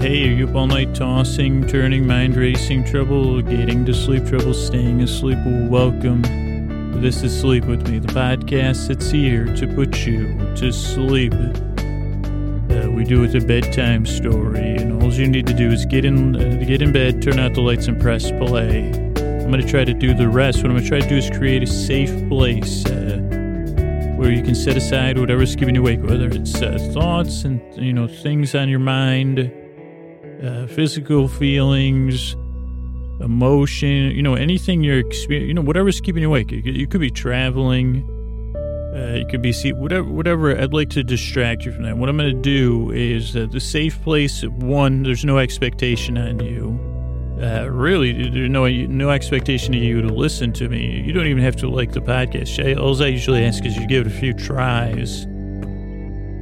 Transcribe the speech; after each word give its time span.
hey, 0.00 0.28
are 0.28 0.32
you 0.32 0.48
up 0.48 0.54
all 0.54 0.68
night 0.68 0.94
tossing, 0.94 1.66
turning, 1.66 2.06
mind 2.06 2.36
racing, 2.36 2.84
trouble 2.84 3.42
getting 3.42 3.84
to 3.84 3.92
sleep, 3.92 4.24
trouble 4.26 4.54
staying 4.54 5.02
asleep? 5.02 5.38
Welcome. 5.68 6.22
This 7.02 7.24
is 7.24 7.38
Sleep 7.38 7.64
With 7.64 7.88
Me, 7.88 7.98
the 7.98 8.12
podcast 8.12 8.86
that's 8.86 9.10
here 9.10 9.46
to 9.56 9.66
put 9.66 10.06
you 10.06 10.38
to 10.54 10.72
sleep. 10.72 11.34
Uh, 11.34 12.90
we 12.92 13.02
do 13.02 13.24
it 13.24 13.34
a 13.34 13.44
bedtime 13.44 14.06
story, 14.06 14.76
and 14.76 15.02
all 15.02 15.12
you 15.12 15.26
need 15.26 15.48
to 15.48 15.54
do 15.54 15.68
is 15.68 15.84
get 15.84 16.04
in, 16.04 16.36
uh, 16.36 16.64
get 16.64 16.80
in 16.80 16.92
bed, 16.92 17.20
turn 17.20 17.40
out 17.40 17.54
the 17.54 17.60
lights, 17.60 17.88
and 17.88 18.00
press 18.00 18.30
play. 18.30 18.90
I'm 18.92 19.50
going 19.50 19.60
to 19.60 19.68
try 19.68 19.84
to 19.84 19.94
do 19.94 20.14
the 20.14 20.28
rest. 20.28 20.58
What 20.58 20.66
I'm 20.66 20.72
going 20.72 20.84
to 20.84 20.88
try 20.88 21.00
to 21.00 21.08
do 21.08 21.16
is 21.16 21.28
create 21.30 21.64
a 21.64 21.66
safe 21.66 22.28
place 22.28 22.86
uh, 22.86 23.18
where 24.16 24.30
you 24.30 24.44
can 24.44 24.54
set 24.54 24.76
aside 24.76 25.18
whatever's 25.18 25.56
keeping 25.56 25.74
you 25.74 25.80
awake, 25.80 26.02
whether 26.04 26.28
it's 26.28 26.62
uh, 26.62 26.78
thoughts 26.92 27.42
and 27.42 27.60
you 27.74 27.92
know 27.92 28.06
things 28.06 28.54
on 28.54 28.68
your 28.68 28.78
mind, 28.78 29.50
uh, 30.42 30.66
physical 30.66 31.28
feelings, 31.28 32.34
emotion, 33.20 34.10
you 34.12 34.22
know 34.22 34.34
anything 34.34 34.82
you're 34.82 34.98
experiencing, 34.98 35.48
you 35.48 35.54
know 35.54 35.62
whatever's 35.62 36.00
keeping 36.00 36.22
you 36.22 36.28
awake. 36.28 36.50
You 36.50 36.62
could, 36.62 36.76
you 36.76 36.86
could 36.86 37.00
be 37.00 37.10
traveling, 37.10 38.04
uh, 38.94 39.14
you 39.14 39.26
could 39.26 39.42
be 39.42 39.52
see 39.52 39.72
whatever. 39.72 40.08
Whatever. 40.08 40.58
I'd 40.58 40.72
like 40.72 40.90
to 40.90 41.04
distract 41.04 41.64
you 41.64 41.72
from 41.72 41.84
that. 41.84 41.96
What 41.96 42.08
I'm 42.08 42.16
going 42.16 42.34
to 42.34 42.42
do 42.42 42.90
is 42.90 43.36
uh, 43.36 43.46
the 43.50 43.60
safe 43.60 44.00
place. 44.02 44.42
One, 44.42 45.02
there's 45.02 45.24
no 45.24 45.38
expectation 45.38 46.18
on 46.18 46.40
you. 46.40 46.78
Uh, 47.40 47.68
really, 47.70 48.12
there's 48.12 48.50
no 48.50 48.66
no 48.68 49.10
expectation 49.10 49.74
of 49.74 49.82
you 49.82 50.02
to 50.02 50.08
listen 50.08 50.52
to 50.54 50.68
me. 50.68 51.02
You 51.06 51.12
don't 51.12 51.26
even 51.26 51.42
have 51.42 51.54
to 51.56 51.68
like 51.68 51.92
the 51.92 52.00
podcast. 52.00 52.78
All 52.78 53.00
I 53.00 53.06
usually 53.06 53.44
ask 53.44 53.64
is 53.64 53.76
you 53.76 53.86
give 53.86 54.06
it 54.06 54.12
a 54.12 54.16
few 54.16 54.32
tries. 54.32 55.26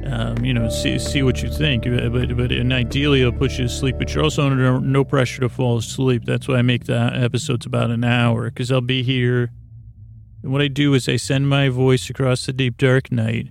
Um, 0.09 0.45
you 0.45 0.53
know, 0.53 0.69
see 0.69 0.97
see 0.99 1.23
what 1.23 1.41
you 1.43 1.49
think. 1.49 1.83
But 1.83 2.37
but 2.37 2.51
and 2.51 2.71
ideally, 2.71 3.21
it'll 3.21 3.33
put 3.33 3.51
you 3.51 3.65
to 3.65 3.69
sleep. 3.69 3.97
But 3.97 4.13
you're 4.13 4.23
also 4.23 4.45
under 4.45 4.79
no 4.79 5.03
pressure 5.03 5.41
to 5.41 5.49
fall 5.49 5.77
asleep. 5.77 6.23
That's 6.25 6.47
why 6.47 6.55
I 6.55 6.61
make 6.61 6.85
the 6.85 7.11
episodes 7.13 7.65
about 7.65 7.91
an 7.91 8.03
hour 8.03 8.49
because 8.49 8.71
I'll 8.71 8.81
be 8.81 9.03
here. 9.03 9.51
And 10.43 10.51
what 10.51 10.61
I 10.61 10.67
do 10.67 10.93
is 10.93 11.09
I 11.09 11.17
send 11.17 11.49
my 11.49 11.69
voice 11.69 12.09
across 12.09 12.45
the 12.45 12.53
deep 12.53 12.77
dark 12.77 13.11
night. 13.11 13.49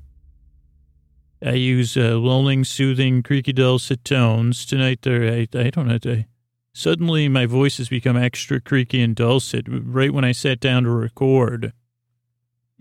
I 1.44 1.52
use 1.52 1.96
uh, 1.96 2.14
lulling, 2.14 2.64
soothing, 2.64 3.22
creaky, 3.22 3.52
dulcet 3.52 4.04
tones. 4.04 4.64
Tonight, 4.64 5.02
there 5.02 5.24
I, 5.30 5.46
I 5.54 5.70
don't 5.70 5.88
know. 5.88 5.98
I, 6.04 6.26
Suddenly, 6.76 7.30
my 7.30 7.46
voice 7.46 7.78
has 7.78 7.88
become 7.88 8.18
extra 8.18 8.60
creaky 8.60 9.00
and 9.00 9.16
dulcet 9.16 9.64
right 9.66 10.12
when 10.12 10.26
I 10.26 10.32
sat 10.32 10.60
down 10.60 10.82
to 10.82 10.90
record. 10.90 11.72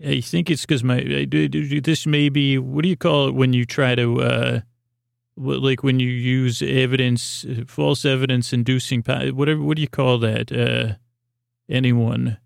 I 0.04 0.20
think 0.20 0.50
it's 0.50 0.62
because 0.62 0.84
my 0.84 0.98
I, 0.98 1.26
this 1.26 2.06
may 2.06 2.28
be 2.28 2.58
what 2.58 2.82
do 2.82 2.88
you 2.88 2.96
call 2.96 3.28
it 3.28 3.34
when 3.34 3.52
you 3.52 3.64
try 3.64 3.94
to 3.94 4.20
uh, 4.22 4.60
like 5.36 5.82
when 5.82 6.00
you 6.00 6.08
use 6.08 6.62
evidence, 6.62 7.44
false 7.66 8.04
evidence 8.04 8.52
inducing 8.52 9.02
whatever. 9.02 9.62
What 9.62 9.76
do 9.76 9.82
you 9.82 9.88
call 9.88 10.18
that? 10.18 10.52
Uh, 10.52 10.96
anyone? 11.68 12.38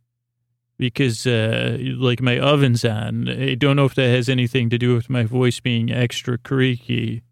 Because 0.76 1.26
uh, 1.26 1.76
like 1.80 2.22
my 2.22 2.38
oven's 2.38 2.84
on. 2.84 3.28
I 3.28 3.54
don't 3.54 3.76
know 3.76 3.84
if 3.84 3.94
that 3.94 4.08
has 4.08 4.28
anything 4.28 4.70
to 4.70 4.78
do 4.78 4.94
with 4.94 5.10
my 5.10 5.24
voice 5.24 5.60
being 5.60 5.92
extra 5.92 6.38
creaky. 6.38 7.22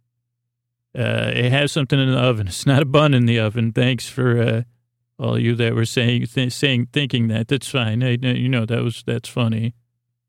Uh, 0.97 1.33
it 1.35 1.51
has 1.51 1.73
something 1.73 1.99
in 1.99 2.11
the 2.11 2.19
oven. 2.19 2.49
It's 2.49 2.67
not 2.67 2.83
a 2.83 2.87
bun 2.87 3.15
in 3.15 3.27
the 3.27 3.39
oven. 3.39 3.73
Thanks 3.73 4.09
for 4.09 4.41
uh, 4.41 4.63
all 5.19 5.39
you 5.39 5.55
that 5.55 5.75
were 5.75 5.87
saying, 5.87 6.27
th- 6.27 6.53
saying, 6.53 6.89
thinking 6.93 7.29
that. 7.29 7.49
That's 7.49 7.69
fine. 7.69 8.03
I, 8.03 8.17
you 8.17 8.49
know 8.49 8.67
that 8.67 8.83
was 8.83 9.03
that's 9.07 9.29
funny. 9.29 9.75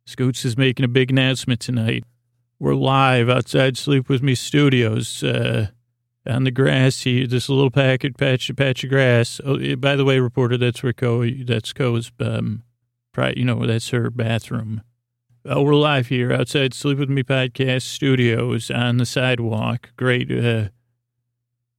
Scoots 0.10 0.44
is 0.44 0.58
making 0.58 0.84
a 0.84 0.88
big 0.88 1.12
announcement 1.12 1.60
tonight. 1.60 2.04
We're 2.58 2.74
live 2.74 3.30
outside 3.30 3.78
Sleep 3.78 4.10
With 4.10 4.24
Me 4.24 4.34
Studios. 4.34 5.24
Uh, 5.24 5.68
on 6.26 6.46
the 6.46 6.52
grass 6.52 7.02
here, 7.04 7.28
this 7.28 7.48
little 7.48 7.70
packet 7.70 8.18
patch 8.18 8.50
patch 8.58 8.84
of 8.84 8.90
grass. 8.90 9.40
Oh, 9.46 9.58
eh, 9.58 9.76
by 9.76 9.96
the 9.96 10.04
way, 10.04 10.20
reporter, 10.20 10.58
that's 10.58 10.82
where 10.82 10.94
Co. 10.94 11.30
That's 11.30 11.74
Co's. 11.74 12.12
Um, 12.20 12.64
you 13.36 13.46
know, 13.46 13.64
that's 13.68 13.90
her 13.90 14.10
bathroom. 14.10 14.82
Oh, 15.46 15.62
we're 15.62 15.76
live 15.76 16.08
here 16.08 16.34
outside 16.34 16.74
Sleep 16.74 16.98
With 16.98 17.10
Me 17.10 17.22
podcast 17.22 17.84
studios 17.84 18.72
on 18.72 18.98
the 18.98 19.06
sidewalk. 19.06 19.92
Great. 19.96 20.32
Uh, 20.32 20.70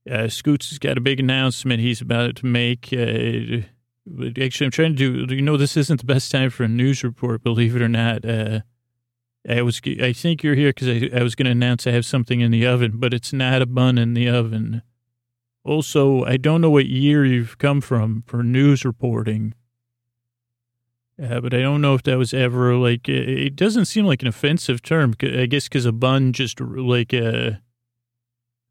uh, 0.09 0.29
Scoots 0.29 0.69
has 0.69 0.79
got 0.79 0.97
a 0.97 1.01
big 1.01 1.19
announcement 1.19 1.81
he's 1.81 1.99
about 1.99 2.37
to 2.37 2.45
make. 2.45 2.93
Uh, 2.93 3.67
actually, 4.41 4.65
I'm 4.65 4.71
trying 4.71 4.95
to 4.95 5.25
do, 5.25 5.35
you 5.35 5.41
know, 5.41 5.57
this 5.57 5.77
isn't 5.77 5.99
the 5.99 6.05
best 6.05 6.31
time 6.31 6.49
for 6.49 6.63
a 6.63 6.67
news 6.67 7.03
report, 7.03 7.43
believe 7.43 7.75
it 7.75 7.81
or 7.81 7.89
not. 7.89 8.25
Uh, 8.25 8.61
I 9.47 9.61
was, 9.61 9.81
I 9.85 10.13
think 10.13 10.43
you're 10.43 10.55
here 10.55 10.69
because 10.69 10.87
I, 10.87 11.09
I 11.17 11.23
was 11.23 11.35
going 11.35 11.45
to 11.45 11.51
announce 11.51 11.87
I 11.87 11.91
have 11.91 12.05
something 12.05 12.41
in 12.41 12.51
the 12.51 12.65
oven, 12.65 12.93
but 12.95 13.13
it's 13.13 13.33
not 13.33 13.61
a 13.61 13.65
bun 13.65 13.97
in 13.97 14.13
the 14.13 14.29
oven. 14.29 14.83
Also, 15.63 16.23
I 16.23 16.37
don't 16.37 16.61
know 16.61 16.69
what 16.69 16.87
year 16.87 17.25
you've 17.25 17.57
come 17.57 17.81
from 17.81 18.23
for 18.25 18.43
news 18.43 18.83
reporting. 18.83 19.53
Uh, 21.21 21.39
but 21.39 21.53
I 21.53 21.59
don't 21.59 21.81
know 21.81 21.93
if 21.93 22.03
that 22.03 22.17
was 22.17 22.33
ever 22.33 22.75
like 22.75 23.07
it, 23.07 23.29
it 23.29 23.55
doesn't 23.55 23.85
seem 23.85 24.05
like 24.05 24.23
an 24.23 24.27
offensive 24.27 24.81
term. 24.81 25.13
I 25.21 25.45
guess 25.45 25.65
because 25.65 25.85
a 25.85 25.91
bun 25.91 26.33
just 26.33 26.59
like 26.59 27.13
uh, 27.13 27.51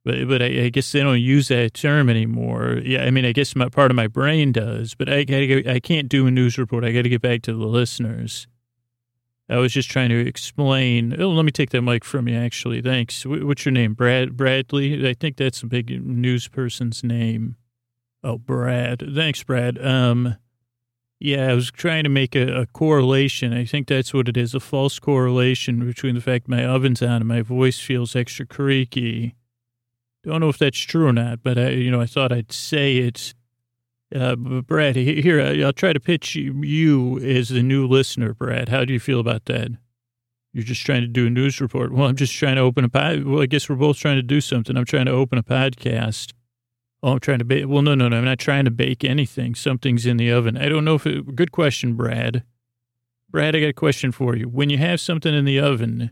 but 0.05 0.29
but 0.29 0.43
I, 0.43 0.65
I 0.65 0.69
guess 0.69 0.91
they 0.93 1.01
don't 1.01 1.21
use 1.21 1.49
that 1.49 1.75
term 1.75 2.09
anymore. 2.09 2.81
Yeah, 2.85 3.05
I 3.05 3.11
mean 3.11 3.25
I 3.25 3.33
guess 3.33 3.55
my 3.55 3.69
part 3.69 3.91
of 3.91 3.97
my 3.97 4.07
brain 4.07 4.53
does, 4.53 4.95
but 4.95 5.09
I 5.09 5.25
gotta, 5.25 5.71
I 5.71 5.81
can't 5.81 6.09
do 6.09 6.27
a 6.27 6.31
news 6.31 6.59
report. 6.59 6.85
I 6.85 6.93
got 6.93 7.03
to 7.03 7.09
get 7.09 7.23
back 7.23 7.43
to 7.43 7.53
the 7.53 7.67
listeners. 7.67 8.47
I 9.49 9.57
was 9.57 9.73
just 9.73 9.91
trying 9.91 10.11
to 10.11 10.27
explain. 10.27 11.21
Oh, 11.21 11.31
let 11.31 11.45
me 11.45 11.51
take 11.51 11.71
that 11.71 11.83
mic 11.83 12.05
from 12.05 12.29
you. 12.29 12.37
Actually, 12.37 12.81
thanks. 12.83 13.27
What's 13.27 13.65
your 13.65 13.73
name, 13.73 13.95
Brad 13.95 14.37
Bradley? 14.37 15.09
I 15.09 15.15
think 15.15 15.37
that's 15.37 15.63
a 15.63 15.67
big 15.67 15.91
news 16.05 16.47
person's 16.47 17.03
name. 17.03 17.57
Oh, 18.23 18.39
Brad. 18.39 19.03
Thanks, 19.15 19.43
Brad. 19.43 19.85
Um. 19.85 20.37
Yeah, 21.23 21.51
I 21.51 21.55
was 21.55 21.71
trying 21.71 22.05
to 22.05 22.09
make 22.09 22.35
a, 22.35 22.63
a 22.63 22.67
correlation. 22.67 23.53
I 23.53 23.67
think 23.67 23.89
that's 23.89 24.15
what 24.15 24.27
it 24.27 24.39
is 24.39 24.55
a 24.55 24.61
false 24.61 24.99
correlation 24.99 25.85
between 25.85 26.15
the 26.15 26.23
fact 26.23 26.49
my 26.49 26.65
oven's 26.65 27.03
on 27.03 27.21
and 27.21 27.29
my 27.29 27.43
voice 27.43 27.79
feels 27.79 28.17
extra 28.17 28.47
creaky. 28.47 29.35
Don't 30.23 30.41
know 30.41 30.49
if 30.49 30.59
that's 30.59 30.79
true 30.79 31.07
or 31.07 31.13
not, 31.13 31.43
but 31.43 31.59
I, 31.59 31.71
you 31.71 31.91
know, 31.91 32.01
I 32.01 32.07
thought 32.07 32.33
I'd 32.33 32.53
say 32.53 32.99
it. 32.99 33.35
Uh, 34.15 34.35
Brad, 34.37 34.97
here, 34.97 35.41
I'll 35.65 35.73
try 35.73 35.93
to 35.93 36.01
pitch 36.01 36.35
you, 36.35 36.61
you 36.63 37.19
as 37.21 37.49
the 37.49 37.63
new 37.63 37.87
listener, 37.87 38.35
Brad. 38.35 38.69
How 38.69 38.85
do 38.85 38.93
you 38.93 39.01
feel 39.01 39.21
about 39.21 39.45
that? 39.47 39.71
You're 40.53 40.65
just 40.65 40.85
trying 40.85 41.03
to 41.03 41.07
do 41.07 41.29
a 41.29 41.31
news 41.31 41.61
report. 41.61 41.93
Well, 41.93 42.09
I'm 42.09 42.17
just 42.17 42.35
trying 42.35 42.57
to 42.57 42.63
open 42.63 42.85
a 42.85 42.89
pod. 42.89 43.25
Well, 43.25 43.41
I 43.41 43.47
guess 43.47 43.69
we're 43.69 43.77
both 43.77 43.99
trying 43.99 44.17
to 44.17 44.23
do 44.23 44.41
something. 44.41 44.77
I'm 44.77 44.85
trying 44.85 45.07
to 45.07 45.13
open 45.13 45.39
a 45.39 45.45
podcast. 45.45 46.33
Oh, 47.03 47.13
I'm 47.13 47.21
trying 47.21 47.39
to 47.39 47.45
bake. 47.45 47.67
Well, 47.69 47.83
no, 47.83 47.95
no, 47.95 48.09
no. 48.09 48.19
I'm 48.19 48.25
not 48.25 48.41
trying 48.41 48.65
to 48.65 48.71
bake 48.71 49.05
anything. 49.05 49.55
Something's 49.55 50.07
in 50.07 50.17
the 50.17 50.33
oven. 50.33 50.57
I 50.57 50.69
don't 50.69 50.85
know 50.85 50.97
if 50.97 51.07
it, 51.07 51.37
good 51.37 51.53
question, 51.53 51.95
Brad. 51.95 52.43
Brad, 53.31 53.55
I 53.55 53.61
got 53.61 53.69
a 53.69 53.73
question 53.73 54.11
for 54.11 54.35
you. 54.35 54.49
When 54.49 54.71
you 54.71 54.79
have 54.79 55.01
something 55.01 55.33
in 55.33 55.45
the 55.45 55.61
oven, 55.61 56.11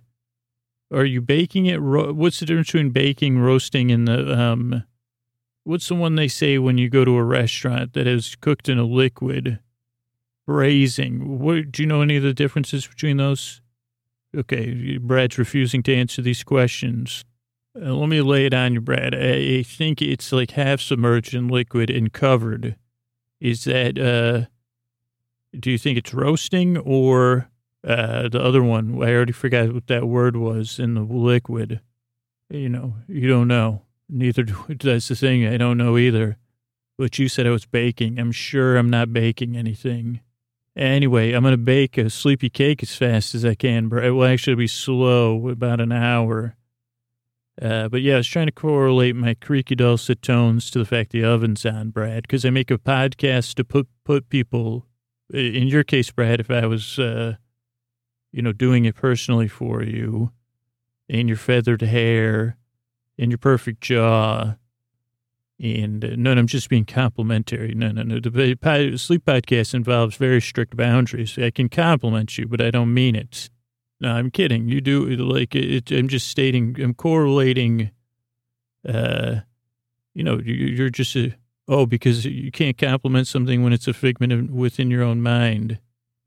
are 0.92 1.04
you 1.04 1.20
baking 1.20 1.66
it? 1.66 1.80
Ro- 1.80 2.12
what's 2.12 2.40
the 2.40 2.46
difference 2.46 2.68
between 2.68 2.90
baking, 2.90 3.38
roasting, 3.38 3.90
and 3.90 4.08
the, 4.08 4.38
um, 4.38 4.84
what's 5.64 5.88
the 5.88 5.94
one 5.94 6.14
they 6.14 6.28
say 6.28 6.58
when 6.58 6.78
you 6.78 6.88
go 6.88 7.04
to 7.04 7.16
a 7.16 7.24
restaurant 7.24 7.92
that 7.92 8.06
is 8.06 8.36
cooked 8.36 8.68
in 8.68 8.78
a 8.78 8.84
liquid? 8.84 9.60
Braising. 10.46 11.38
What, 11.38 11.72
do 11.72 11.82
you 11.82 11.86
know 11.86 12.00
any 12.00 12.16
of 12.16 12.22
the 12.22 12.32
differences 12.32 12.86
between 12.86 13.18
those? 13.18 13.60
Okay. 14.34 14.96
Brad's 14.96 15.36
refusing 15.36 15.82
to 15.82 15.94
answer 15.94 16.22
these 16.22 16.42
questions. 16.42 17.24
Uh, 17.76 17.92
let 17.92 18.08
me 18.08 18.20
lay 18.22 18.46
it 18.46 18.54
on 18.54 18.72
you, 18.72 18.80
Brad. 18.80 19.14
I, 19.14 19.58
I 19.58 19.62
think 19.62 20.00
it's 20.00 20.32
like 20.32 20.52
half 20.52 20.80
submerged 20.80 21.34
in 21.34 21.48
liquid 21.48 21.90
and 21.90 22.12
covered. 22.12 22.76
Is 23.40 23.64
that, 23.64 23.98
uh, 23.98 24.46
do 25.58 25.70
you 25.70 25.78
think 25.78 25.98
it's 25.98 26.14
roasting 26.14 26.78
or 26.78 27.50
uh, 27.88 28.28
the 28.28 28.40
other 28.40 28.62
one? 28.62 29.02
I 29.02 29.12
already 29.12 29.32
forgot 29.32 29.72
what 29.72 29.86
that 29.86 30.06
word 30.06 30.36
was 30.36 30.78
in 30.78 30.94
the 30.94 31.02
liquid. 31.02 31.80
You 32.50 32.68
know, 32.68 32.94
you 33.08 33.28
don't 33.28 33.48
know. 33.48 33.82
Neither 34.08 34.42
do 34.44 34.64
That's 34.68 35.08
the 35.08 35.16
thing. 35.16 35.46
I 35.46 35.56
don't 35.56 35.78
know 35.78 35.98
either. 35.98 36.36
But 36.96 37.18
you 37.18 37.28
said 37.28 37.46
I 37.46 37.50
was 37.50 37.66
baking. 37.66 38.18
I'm 38.18 38.32
sure 38.32 38.76
I'm 38.76 38.90
not 38.90 39.12
baking 39.12 39.56
anything. 39.56 40.20
Anyway, 40.76 41.32
I'm 41.32 41.42
going 41.42 41.52
to 41.52 41.58
bake 41.58 41.98
a 41.98 42.08
sleepy 42.08 42.50
cake 42.50 42.82
as 42.82 42.94
fast 42.94 43.34
as 43.34 43.44
I 43.44 43.54
can. 43.54 43.88
Brad. 43.88 44.04
It 44.04 44.10
will 44.12 44.24
actually 44.24 44.56
be 44.56 44.68
slow, 44.68 45.48
about 45.48 45.80
an 45.80 45.90
hour. 45.90 46.56
Uh, 47.60 47.88
but 47.88 48.02
yeah, 48.02 48.14
I 48.14 48.18
was 48.18 48.28
trying 48.28 48.46
to 48.46 48.52
correlate 48.52 49.16
my 49.16 49.34
creaky 49.34 49.74
dulcet 49.74 50.22
tones 50.22 50.70
to 50.70 50.78
the 50.78 50.84
fact 50.84 51.10
the 51.10 51.24
oven's 51.24 51.66
on, 51.66 51.90
Brad, 51.90 52.22
because 52.22 52.44
I 52.44 52.50
make 52.50 52.70
a 52.70 52.78
podcast 52.78 53.54
to 53.54 53.64
put 53.64 53.88
put 54.04 54.28
people. 54.28 54.86
In 55.32 55.66
your 55.66 55.82
case, 55.82 56.10
Brad, 56.10 56.40
if 56.40 56.50
I 56.50 56.66
was, 56.66 56.98
uh, 56.98 57.34
you 58.38 58.42
know, 58.42 58.52
doing 58.52 58.84
it 58.84 58.94
personally 58.94 59.48
for 59.48 59.82
you, 59.82 60.30
and 61.08 61.26
your 61.26 61.36
feathered 61.36 61.82
hair, 61.82 62.56
and 63.18 63.32
your 63.32 63.38
perfect 63.38 63.80
jaw, 63.80 64.54
and 65.58 66.04
uh, 66.04 66.10
no, 66.16 66.34
no, 66.34 66.38
I'm 66.40 66.46
just 66.46 66.68
being 66.68 66.84
complimentary. 66.84 67.74
No, 67.74 67.90
no, 67.90 68.02
no. 68.04 68.20
The 68.20 68.96
sleep 68.96 69.24
podcast 69.24 69.74
involves 69.74 70.14
very 70.16 70.40
strict 70.40 70.76
boundaries. 70.76 71.36
I 71.36 71.50
can 71.50 71.68
compliment 71.68 72.38
you, 72.38 72.46
but 72.46 72.60
I 72.60 72.70
don't 72.70 72.94
mean 72.94 73.16
it. 73.16 73.50
No, 74.00 74.12
I'm 74.12 74.30
kidding. 74.30 74.68
You 74.68 74.80
do 74.80 75.04
like 75.16 75.56
it, 75.56 75.90
I'm 75.90 76.06
just 76.06 76.28
stating. 76.28 76.76
I'm 76.80 76.94
correlating. 76.94 77.90
Uh, 78.88 79.40
You 80.14 80.22
know, 80.24 80.38
you- 80.38 80.66
you're 80.76 80.90
just 80.90 81.16
a, 81.16 81.34
oh, 81.66 81.86
because 81.86 82.24
you 82.24 82.52
can't 82.52 82.78
compliment 82.78 83.26
something 83.26 83.64
when 83.64 83.72
it's 83.72 83.88
a 83.88 83.92
figment 83.92 84.32
of, 84.32 84.50
within 84.50 84.90
your 84.92 85.02
own 85.02 85.20
mind, 85.22 85.80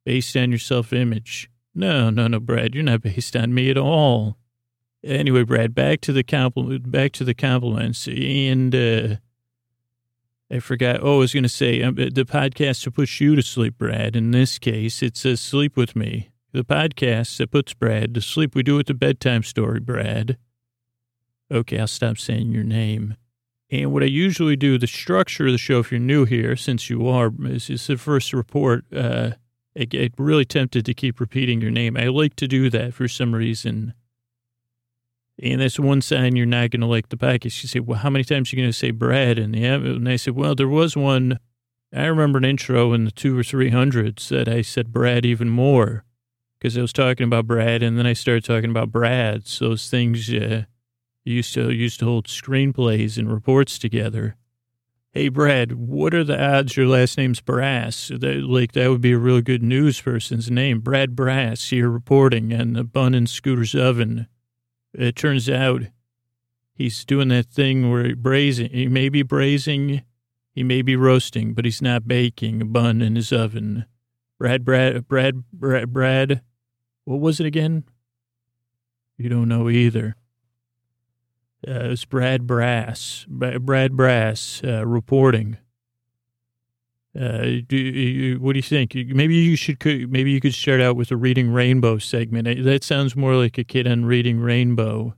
based 0.05 0.35
on 0.35 0.49
your 0.51 0.59
self 0.59 0.91
image. 0.93 1.49
No, 1.73 2.09
no, 2.09 2.27
no, 2.27 2.39
Brad, 2.39 2.75
you're 2.75 2.83
not 2.83 3.01
based 3.01 3.35
on 3.35 3.53
me 3.53 3.69
at 3.69 3.77
all. 3.77 4.37
Anyway, 5.03 5.43
Brad, 5.43 5.73
back 5.73 6.01
to 6.01 6.13
the 6.13 6.23
compliment, 6.23 6.91
back 6.91 7.11
to 7.13 7.23
the 7.23 7.33
compliments, 7.33 8.07
and 8.07 8.75
uh, 8.75 9.15
I 10.51 10.59
forgot. 10.59 10.99
Oh, 11.01 11.15
I 11.15 11.19
was 11.19 11.33
going 11.33 11.43
to 11.43 11.49
say 11.49 11.81
um, 11.81 11.95
the 11.95 12.25
podcast 12.25 12.83
to 12.83 12.91
put 12.91 13.19
you 13.19 13.35
to 13.35 13.41
sleep, 13.41 13.77
Brad. 13.77 14.15
In 14.15 14.31
this 14.31 14.59
case, 14.59 15.01
it 15.01 15.17
says 15.17 15.41
"Sleep 15.41 15.75
with 15.75 15.95
Me." 15.95 16.29
The 16.51 16.65
podcast 16.65 17.37
that 17.37 17.51
puts 17.51 17.73
Brad 17.73 18.13
to 18.13 18.21
sleep. 18.21 18.53
We 18.53 18.61
do 18.61 18.77
it 18.77 18.85
the 18.85 18.93
bedtime 18.93 19.41
story, 19.41 19.79
Brad. 19.79 20.37
Okay, 21.49 21.79
I'll 21.79 21.87
stop 21.87 22.17
saying 22.17 22.51
your 22.51 22.65
name. 22.65 23.15
And 23.71 23.93
what 23.93 24.03
I 24.03 24.07
usually 24.07 24.57
do, 24.57 24.77
the 24.77 24.85
structure 24.85 25.45
of 25.45 25.53
the 25.53 25.57
show, 25.57 25.79
if 25.79 25.91
you're 25.91 25.99
new 25.99 26.25
here, 26.25 26.57
since 26.57 26.89
you 26.89 27.07
are, 27.07 27.31
is, 27.45 27.69
is 27.69 27.87
the 27.87 27.97
first 27.97 28.33
report. 28.33 28.83
Uh, 28.93 29.31
I 29.77 29.85
get 29.85 30.13
really 30.17 30.45
tempted 30.45 30.85
to 30.85 30.93
keep 30.93 31.19
repeating 31.19 31.61
your 31.61 31.71
name. 31.71 31.95
I 31.95 32.07
like 32.07 32.35
to 32.37 32.47
do 32.47 32.69
that 32.69 32.93
for 32.93 33.07
some 33.07 33.33
reason. 33.33 33.93
And 35.41 35.61
that's 35.61 35.79
one 35.79 36.01
sign 36.01 36.35
you're 36.35 36.45
not 36.45 36.71
going 36.71 36.81
to 36.81 36.87
like 36.87 37.09
the 37.09 37.17
podcast. 37.17 37.63
You 37.63 37.69
say, 37.69 37.79
well, 37.79 37.99
how 37.99 38.09
many 38.09 38.23
times 38.23 38.51
are 38.51 38.55
you 38.55 38.61
going 38.61 38.71
to 38.71 38.77
say 38.77 38.91
Brad? 38.91 39.39
And, 39.39 39.55
the, 39.55 39.63
and 39.63 40.07
I 40.07 40.17
said, 40.17 40.35
well, 40.35 40.55
there 40.55 40.67
was 40.67 40.95
one. 40.95 41.39
I 41.93 42.05
remember 42.05 42.37
an 42.37 42.45
intro 42.45 42.93
in 42.93 43.05
the 43.05 43.11
two 43.11 43.37
or 43.37 43.43
three 43.43 43.69
hundreds 43.69 44.29
that 44.29 44.47
I 44.47 44.61
said 44.61 44.93
Brad 44.93 45.25
even 45.25 45.49
more 45.49 46.05
because 46.61 46.77
I 46.77 46.81
was 46.81 46.93
talking 46.93 47.25
about 47.25 47.47
Brad, 47.47 47.81
and 47.81 47.97
then 47.97 48.05
I 48.05 48.13
started 48.13 48.45
talking 48.45 48.69
about 48.69 48.91
Brad's. 48.91 49.59
Those 49.59 49.89
things 49.89 50.31
uh, 50.31 50.63
used 51.25 51.53
to 51.55 51.71
used 51.71 51.99
to 51.99 52.05
hold 52.05 52.27
screenplays 52.27 53.17
and 53.17 53.31
reports 53.31 53.79
together. 53.79 54.35
Hey, 55.13 55.27
Brad, 55.27 55.73
what 55.73 56.13
are 56.13 56.23
the 56.23 56.41
odds 56.41 56.77
your 56.77 56.87
last 56.87 57.17
name's 57.17 57.41
Brass? 57.41 58.07
That, 58.07 58.45
like, 58.47 58.71
that 58.71 58.89
would 58.89 59.01
be 59.01 59.11
a 59.11 59.17
real 59.17 59.41
good 59.41 59.61
news 59.61 59.99
person's 59.99 60.49
name. 60.49 60.79
Brad 60.79 61.17
Brass 61.17 61.69
here 61.69 61.89
reporting 61.89 62.53
on 62.53 62.71
the 62.73 62.85
bun 62.85 63.13
and 63.13 63.27
Scooter's 63.27 63.75
oven. 63.75 64.27
It 64.93 65.17
turns 65.17 65.49
out 65.49 65.81
he's 66.73 67.03
doing 67.03 67.27
that 67.27 67.47
thing 67.47 67.91
where 67.91 68.05
he 68.05 68.13
braising. 68.13 68.69
He 68.71 68.87
may 68.87 69.09
be 69.09 69.21
braising, 69.21 70.03
he 70.53 70.63
may 70.63 70.81
be 70.81 70.95
roasting, 70.95 71.53
but 71.53 71.65
he's 71.65 71.81
not 71.81 72.07
baking 72.07 72.61
a 72.61 72.65
bun 72.65 73.01
in 73.01 73.17
his 73.17 73.33
oven. 73.33 73.87
Brad, 74.39 74.63
Brad, 74.63 75.09
Brad, 75.09 75.43
Brad, 75.51 75.91
Brad. 75.91 76.41
What 77.03 77.19
was 77.19 77.41
it 77.41 77.45
again? 77.45 77.83
You 79.17 79.27
don't 79.27 79.49
know 79.49 79.69
either. 79.69 80.15
Uh, 81.67 81.91
it's 81.91 82.05
Brad 82.05 82.47
Brass. 82.47 83.25
Brad 83.29 83.95
Brass 83.95 84.61
uh, 84.63 84.85
reporting. 84.85 85.57
Uh, 87.13 87.61
do 87.67 87.75
you, 87.75 88.39
what 88.39 88.53
do 88.53 88.59
you 88.59 88.63
think? 88.63 88.95
Maybe 88.95 89.35
you 89.35 89.55
should. 89.55 89.79
Maybe 90.09 90.31
you 90.31 90.39
could 90.39 90.53
start 90.53 90.79
out 90.79 90.95
with 90.95 91.11
a 91.11 91.17
reading 91.17 91.51
rainbow 91.51 91.97
segment. 91.97 92.63
That 92.63 92.83
sounds 92.83 93.15
more 93.15 93.35
like 93.35 93.57
a 93.57 93.63
kid 93.63 93.85
on 93.85 94.05
reading 94.05 94.39
rainbow. 94.39 95.15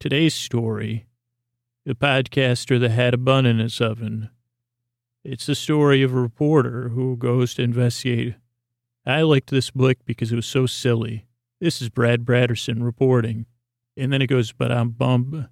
Today's 0.00 0.34
story: 0.34 1.06
the 1.84 1.94
podcaster 1.94 2.80
that 2.80 2.90
had 2.90 3.14
a 3.14 3.18
bun 3.18 3.44
in 3.44 3.58
his 3.58 3.80
oven. 3.80 4.30
It's 5.22 5.46
the 5.46 5.54
story 5.54 6.02
of 6.02 6.12
a 6.12 6.20
reporter 6.20 6.88
who 6.88 7.16
goes 7.16 7.54
to 7.54 7.62
investigate. 7.62 8.34
I 9.04 9.22
liked 9.22 9.50
this 9.50 9.70
book 9.70 9.98
because 10.04 10.32
it 10.32 10.36
was 10.36 10.46
so 10.46 10.66
silly. 10.66 11.26
This 11.60 11.82
is 11.82 11.90
Brad 11.90 12.24
Braderson 12.24 12.82
reporting, 12.82 13.46
and 13.96 14.12
then 14.12 14.22
it 14.22 14.26
goes, 14.26 14.52
"But 14.52 14.72
I'm 14.72 14.90
bummed." 14.90 15.48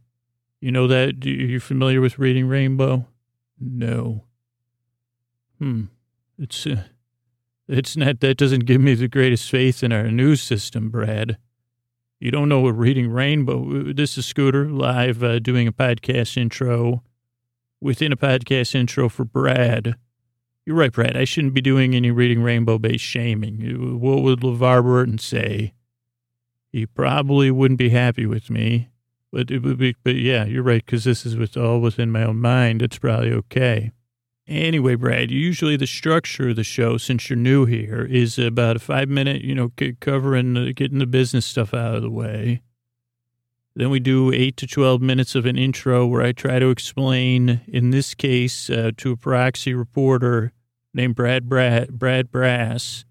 You 0.60 0.70
know 0.70 0.87
that? 0.88 1.25
Are 1.25 1.28
you 1.28 1.58
familiar 1.58 2.00
with 2.00 2.19
reading 2.19 2.46
rainbow? 2.46 3.06
No. 3.58 4.25
Hmm. 5.58 5.84
It's, 6.38 6.66
uh, 6.66 6.84
it's 7.69 7.96
not, 7.96 8.20
that 8.20 8.37
doesn't 8.37 8.66
give 8.66 8.81
me 8.81 8.94
the 8.94 9.08
greatest 9.08 9.50
faith 9.50 9.82
in 9.82 9.92
our 9.92 10.10
news 10.10 10.42
system, 10.42 10.90
Brad. 10.90 11.38
You 12.19 12.31
don't 12.31 12.48
know 12.48 12.60
what 12.60 12.76
reading 12.76 13.10
rainbow, 13.10 13.92
this 13.92 14.19
is 14.19 14.26
Scooter 14.26 14.69
live 14.69 15.22
uh, 15.22 15.38
doing 15.38 15.66
a 15.66 15.72
podcast 15.72 16.36
intro 16.36 17.02
within 17.81 18.12
a 18.12 18.16
podcast 18.16 18.75
intro 18.75 19.08
for 19.08 19.25
Brad. 19.25 19.96
You're 20.66 20.76
right, 20.76 20.93
Brad. 20.93 21.16
I 21.16 21.25
shouldn't 21.25 21.54
be 21.54 21.62
doing 21.62 21.94
any 21.94 22.10
reading 22.10 22.43
rainbow 22.43 22.78
based 22.78 23.04
shaming. 23.04 23.98
What 23.98 24.22
would 24.22 24.40
LeVar 24.40 24.82
Burton 24.82 25.19
say? 25.19 25.72
He 26.70 26.87
probably 26.87 27.50
wouldn't 27.50 27.78
be 27.78 27.90
happy 27.90 28.26
with 28.26 28.50
me. 28.50 28.88
But 29.32 29.50
it 29.50 29.62
would 29.62 29.78
be, 29.78 29.94
but 30.02 30.17
yeah, 30.17 30.44
you're 30.44 30.62
right, 30.62 30.84
because 30.84 31.05
this 31.05 31.25
is 31.25 31.37
with 31.37 31.56
all 31.56 31.81
within 31.81 32.11
my 32.11 32.25
own 32.25 32.38
mind. 32.38 32.82
It's 32.82 32.99
probably 32.99 33.32
okay. 33.32 33.93
Anyway, 34.49 34.96
Brad, 34.96 35.31
usually 35.31 35.76
the 35.76 35.87
structure 35.87 36.49
of 36.49 36.56
the 36.56 36.64
show, 36.64 36.96
since 36.96 37.31
you're 37.31 37.37
new 37.37 37.67
here, 37.67 38.05
is 38.05 38.37
about 38.37 38.75
a 38.75 38.81
five 38.81 39.08
minute, 39.08 39.43
you 39.43 39.55
know, 39.55 39.70
covering, 40.00 40.56
uh, 40.56 40.72
getting 40.75 40.99
the 40.99 41.06
business 41.06 41.46
stuff 41.46 41.72
out 41.72 41.94
of 41.94 42.02
the 42.02 42.11
way. 42.11 42.62
Then 43.76 43.90
we 43.90 44.00
do 44.00 44.32
eight 44.32 44.56
to 44.56 44.67
12 44.67 45.00
minutes 45.00 45.37
of 45.37 45.46
an 45.46 45.56
intro 45.56 46.05
where 46.05 46.22
I 46.22 46.32
try 46.32 46.58
to 46.58 46.70
explain, 46.70 47.61
in 47.69 47.90
this 47.90 48.14
case, 48.14 48.69
uh, 48.69 48.90
to 48.96 49.12
a 49.12 49.17
proxy 49.17 49.72
reporter 49.72 50.52
named 50.93 51.14
Brad, 51.14 51.49
Brad, 51.49 51.96
Brad 51.96 52.32
Brass, 52.32 53.05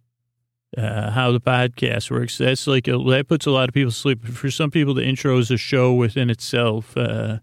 uh, 0.78 1.12
how 1.12 1.32
the 1.32 1.42
podcast 1.42 2.12
works. 2.12 2.38
That's 2.38 2.68
like, 2.68 2.88
a, 2.88 2.98
that 3.10 3.26
puts 3.28 3.46
a 3.46 3.52
lot 3.52 3.70
of 3.70 3.74
people 3.74 3.92
to 3.92 3.98
sleep. 3.98 4.26
For 4.26 4.52
some 4.52 4.72
people, 4.72 4.94
the 4.94 5.06
intro 5.06 5.38
is 5.38 5.52
a 5.52 5.58
show 5.58 5.94
within 5.94 6.30
itself. 6.30 6.96
Uh, 6.96 7.40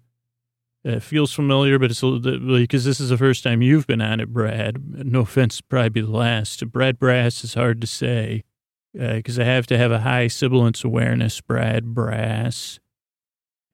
it 0.85 1.03
feels 1.03 1.33
familiar, 1.33 1.79
but 1.81 1.91
it's 1.91 2.01
because 2.01 2.85
this 2.85 3.01
is 3.01 3.09
the 3.09 3.19
first 3.19 3.43
time 3.43 3.61
you've 3.61 3.89
been 3.89 4.01
on 4.01 4.21
it, 4.21 4.33
Brad. 4.33 5.05
No 5.05 5.21
offense, 5.21 5.61
probably 5.61 5.89
be 5.89 6.01
the 6.03 6.11
last. 6.11 6.71
Brad 6.71 6.99
Brass 6.99 7.43
is 7.43 7.55
hard 7.55 7.81
to 7.81 7.87
say 7.89 8.45
because 8.93 9.39
uh, 9.39 9.43
I 9.43 9.45
have 9.47 9.67
to 9.67 9.79
have 9.79 9.91
a 9.91 10.01
high 10.01 10.29
sibilance 10.29 10.85
awareness, 10.85 11.41
Brad 11.41 11.87
Brass. 11.87 12.79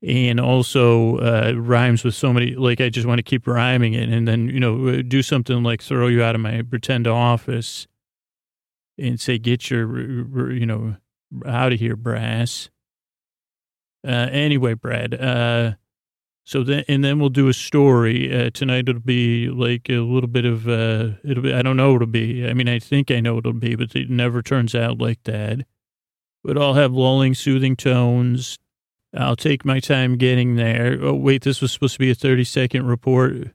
And 0.02 0.40
also 0.40 1.18
uh, 1.18 1.52
rhymes 1.54 2.02
with 2.02 2.14
so 2.14 2.32
many, 2.32 2.54
like 2.54 2.80
I 2.80 2.88
just 2.88 3.06
want 3.06 3.18
to 3.18 3.22
keep 3.22 3.46
rhyming 3.46 3.92
it 3.94 4.08
and 4.08 4.26
then, 4.26 4.48
you 4.48 4.58
know, 4.58 5.00
do 5.02 5.22
something 5.22 5.62
like 5.62 5.80
throw 5.80 6.08
you 6.08 6.24
out 6.24 6.34
of 6.34 6.40
my 6.40 6.62
pretend 6.62 7.06
office 7.06 7.86
and 8.98 9.20
say, 9.20 9.38
get 9.38 9.70
your, 9.70 10.52
you 10.52 10.66
know, 10.66 10.96
out 11.46 11.72
of 11.72 11.80
here, 11.80 11.96
Brass. 11.96 12.70
Uh, 14.06 14.28
anyway, 14.30 14.74
Brad, 14.74 15.14
uh, 15.14 15.72
so 16.44 16.64
then, 16.64 16.84
and 16.88 17.04
then 17.04 17.20
we'll 17.20 17.28
do 17.28 17.48
a 17.48 17.54
story. 17.54 18.34
Uh, 18.34 18.50
tonight 18.50 18.88
it'll 18.88 19.00
be 19.00 19.48
like 19.48 19.88
a 19.88 20.00
little 20.00 20.28
bit 20.28 20.44
of, 20.44 20.68
uh, 20.68 21.10
it'll 21.24 21.44
be, 21.44 21.52
I 21.52 21.62
don't 21.62 21.76
know 21.76 21.92
what 21.92 22.02
it'll 22.02 22.08
be. 22.08 22.48
I 22.48 22.52
mean, 22.52 22.68
I 22.68 22.80
think 22.80 23.10
I 23.10 23.20
know 23.20 23.38
it'll 23.38 23.52
be, 23.52 23.76
but 23.76 23.94
it 23.94 24.10
never 24.10 24.42
turns 24.42 24.74
out 24.74 24.98
like 24.98 25.22
that. 25.24 25.64
But 26.42 26.58
I'll 26.58 26.74
have 26.74 26.92
lulling, 26.92 27.34
soothing 27.34 27.76
tones. 27.76 28.58
I'll 29.16 29.36
take 29.36 29.64
my 29.64 29.78
time 29.78 30.16
getting 30.16 30.56
there. 30.56 30.98
Oh, 31.00 31.14
wait, 31.14 31.42
this 31.42 31.60
was 31.60 31.70
supposed 31.70 31.94
to 31.94 32.00
be 32.00 32.10
a 32.10 32.14
30 32.14 32.42
second 32.42 32.86
report. 32.86 33.52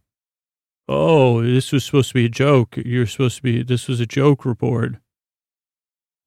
Oh, 0.87 1.43
this 1.43 1.73
was 1.73 1.83
supposed 1.83 2.09
to 2.09 2.13
be 2.13 2.25
a 2.25 2.29
joke. 2.29 2.77
You're 2.77 3.07
supposed 3.07 3.37
to 3.37 3.43
be, 3.43 3.63
this 3.63 3.89
was 3.89 3.99
a 3.99 4.05
joke 4.05 4.45
report. 4.45 4.95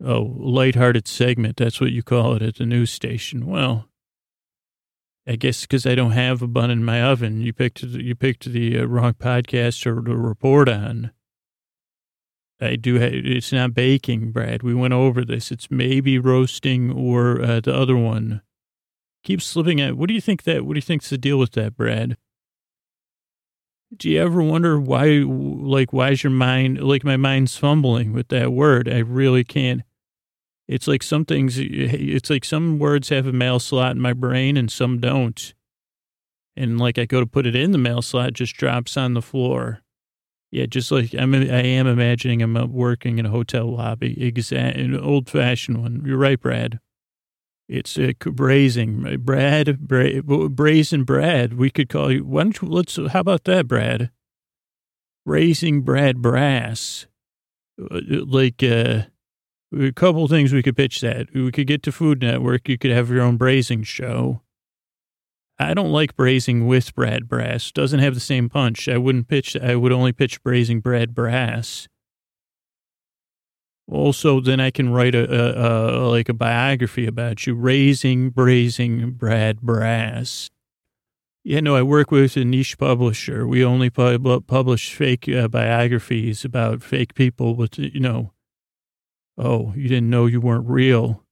Oh, 0.02 0.34
lighthearted 0.38 1.06
segment. 1.06 1.56
That's 1.58 1.80
what 1.80 1.92
you 1.92 2.02
call 2.02 2.34
it 2.34 2.42
at 2.42 2.56
the 2.56 2.64
news 2.64 2.90
station. 2.90 3.46
Well, 3.46 3.86
I 5.26 5.36
guess 5.36 5.62
because 5.62 5.84
I 5.84 5.94
don't 5.94 6.12
have 6.12 6.40
a 6.40 6.46
bun 6.46 6.70
in 6.70 6.84
my 6.84 7.02
oven, 7.02 7.42
you 7.42 7.52
picked 7.52 7.82
you 7.82 8.14
picked 8.14 8.46
the 8.46 8.78
uh, 8.78 8.84
wrong 8.84 9.14
podcast 9.14 9.82
to, 9.82 10.02
to 10.02 10.16
report 10.16 10.68
on. 10.68 11.12
I 12.60 12.76
do. 12.76 12.98
Ha- 12.98 13.10
it's 13.12 13.52
not 13.52 13.74
baking, 13.74 14.32
Brad. 14.32 14.62
We 14.62 14.74
went 14.74 14.94
over 14.94 15.24
this. 15.24 15.50
It's 15.50 15.70
maybe 15.70 16.18
roasting 16.18 16.90
or 16.90 17.40
uh, 17.40 17.60
the 17.60 17.74
other 17.74 17.96
one. 17.96 18.40
Keep 19.22 19.42
slipping 19.42 19.80
at. 19.80 19.96
What 19.96 20.08
do 20.08 20.14
you 20.14 20.20
think 20.20 20.44
that? 20.44 20.64
What 20.64 20.74
do 20.74 20.78
you 20.78 20.82
think's 20.82 21.10
the 21.10 21.18
deal 21.18 21.38
with 21.38 21.52
that, 21.52 21.76
Brad? 21.76 22.16
Do 23.94 24.08
you 24.08 24.20
ever 24.22 24.42
wonder 24.42 24.80
why? 24.80 25.22
Like, 25.26 25.92
why 25.92 26.10
is 26.10 26.22
your 26.22 26.30
mind 26.30 26.80
like 26.82 27.04
my 27.04 27.18
mind's 27.18 27.56
fumbling 27.56 28.14
with 28.14 28.28
that 28.28 28.52
word? 28.52 28.88
I 28.88 28.98
really 28.98 29.44
can't. 29.44 29.82
It's 30.70 30.86
like 30.86 31.02
some 31.02 31.24
things, 31.24 31.58
it's 31.58 32.30
like 32.30 32.44
some 32.44 32.78
words 32.78 33.08
have 33.08 33.26
a 33.26 33.32
mail 33.32 33.58
slot 33.58 33.90
in 33.90 34.00
my 34.00 34.12
brain 34.12 34.56
and 34.56 34.70
some 34.70 35.00
don't. 35.00 35.52
And 36.56 36.78
like 36.78 36.96
I 36.96 37.06
go 37.06 37.18
to 37.18 37.26
put 37.26 37.44
it 37.44 37.56
in 37.56 37.72
the 37.72 37.78
mail 37.78 38.02
slot, 38.02 38.34
just 38.34 38.54
drops 38.54 38.96
on 38.96 39.14
the 39.14 39.20
floor. 39.20 39.80
Yeah, 40.52 40.66
just 40.66 40.92
like 40.92 41.12
I'm, 41.12 41.34
I 41.34 41.62
am 41.62 41.88
imagining 41.88 42.40
I'm 42.40 42.72
working 42.72 43.18
in 43.18 43.26
a 43.26 43.30
hotel 43.30 43.66
lobby, 43.66 44.24
exact, 44.24 44.76
an 44.76 44.96
old 44.96 45.28
fashioned 45.28 45.82
one. 45.82 46.04
You're 46.06 46.16
right, 46.16 46.40
Brad. 46.40 46.78
It's 47.68 47.98
a 47.98 48.12
braising, 48.12 49.16
Brad, 49.24 49.88
bra, 49.88 50.20
brazen 50.50 51.02
Brad. 51.02 51.54
We 51.54 51.70
could 51.70 51.88
call 51.88 52.12
you. 52.12 52.24
Why 52.24 52.44
don't 52.44 52.62
you, 52.62 52.68
let's, 52.68 52.96
how 52.96 53.20
about 53.20 53.42
that, 53.44 53.66
Brad? 53.66 54.10
Raising 55.26 55.82
Brad 55.82 56.22
Brass. 56.22 57.08
Uh, 57.80 58.00
like, 58.08 58.62
uh, 58.62 59.02
a 59.78 59.92
couple 59.92 60.26
things 60.28 60.52
we 60.52 60.62
could 60.62 60.76
pitch 60.76 61.00
that. 61.00 61.32
We 61.32 61.50
could 61.52 61.66
get 61.66 61.82
to 61.84 61.92
Food 61.92 62.22
Network. 62.22 62.68
You 62.68 62.78
could 62.78 62.90
have 62.90 63.10
your 63.10 63.22
own 63.22 63.36
braising 63.36 63.82
show. 63.82 64.42
I 65.58 65.74
don't 65.74 65.92
like 65.92 66.16
braising 66.16 66.66
with 66.66 66.94
Brad 66.94 67.28
Brass. 67.28 67.70
Doesn't 67.70 68.00
have 68.00 68.14
the 68.14 68.20
same 68.20 68.48
punch. 68.48 68.88
I 68.88 68.96
wouldn't 68.96 69.28
pitch. 69.28 69.56
I 69.56 69.76
would 69.76 69.92
only 69.92 70.12
pitch 70.12 70.42
braising 70.42 70.80
Brad 70.80 71.14
Brass. 71.14 71.86
Also, 73.86 74.40
then 74.40 74.60
I 74.60 74.70
can 74.70 74.90
write 74.90 75.14
a, 75.14 75.28
a, 75.28 75.98
a 75.98 76.08
like 76.08 76.28
a 76.28 76.34
biography 76.34 77.06
about 77.06 77.46
you, 77.46 77.54
raising, 77.54 78.30
braising 78.30 79.10
Brad 79.10 79.60
Brass. 79.60 80.48
Yeah, 81.42 81.60
no, 81.60 81.74
I 81.74 81.82
work 81.82 82.10
with 82.10 82.36
a 82.36 82.44
niche 82.44 82.78
publisher. 82.78 83.46
We 83.46 83.64
only 83.64 83.90
pub- 83.90 84.46
publish 84.46 84.94
fake 84.94 85.28
uh, 85.28 85.48
biographies 85.48 86.44
about 86.44 86.82
fake 86.82 87.14
people 87.14 87.56
with, 87.56 87.78
you 87.78 88.00
know, 88.00 88.32
oh, 89.40 89.72
you 89.74 89.88
didn't 89.88 90.10
know 90.10 90.26
you 90.26 90.40
weren't 90.40 90.68
real. 90.68 91.24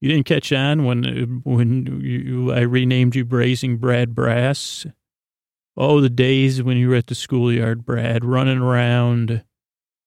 You 0.00 0.08
didn't 0.08 0.26
catch 0.26 0.52
on 0.52 0.84
when 0.84 1.42
when 1.44 2.00
you, 2.00 2.52
I 2.52 2.60
renamed 2.60 3.14
you 3.14 3.24
Braising 3.24 3.76
Brad 3.76 4.14
Brass. 4.14 4.86
Oh, 5.76 6.00
the 6.00 6.10
days 6.10 6.62
when 6.62 6.76
you 6.76 6.88
were 6.88 6.96
at 6.96 7.08
the 7.08 7.14
schoolyard, 7.14 7.84
Brad, 7.84 8.24
running 8.24 8.58
around, 8.58 9.44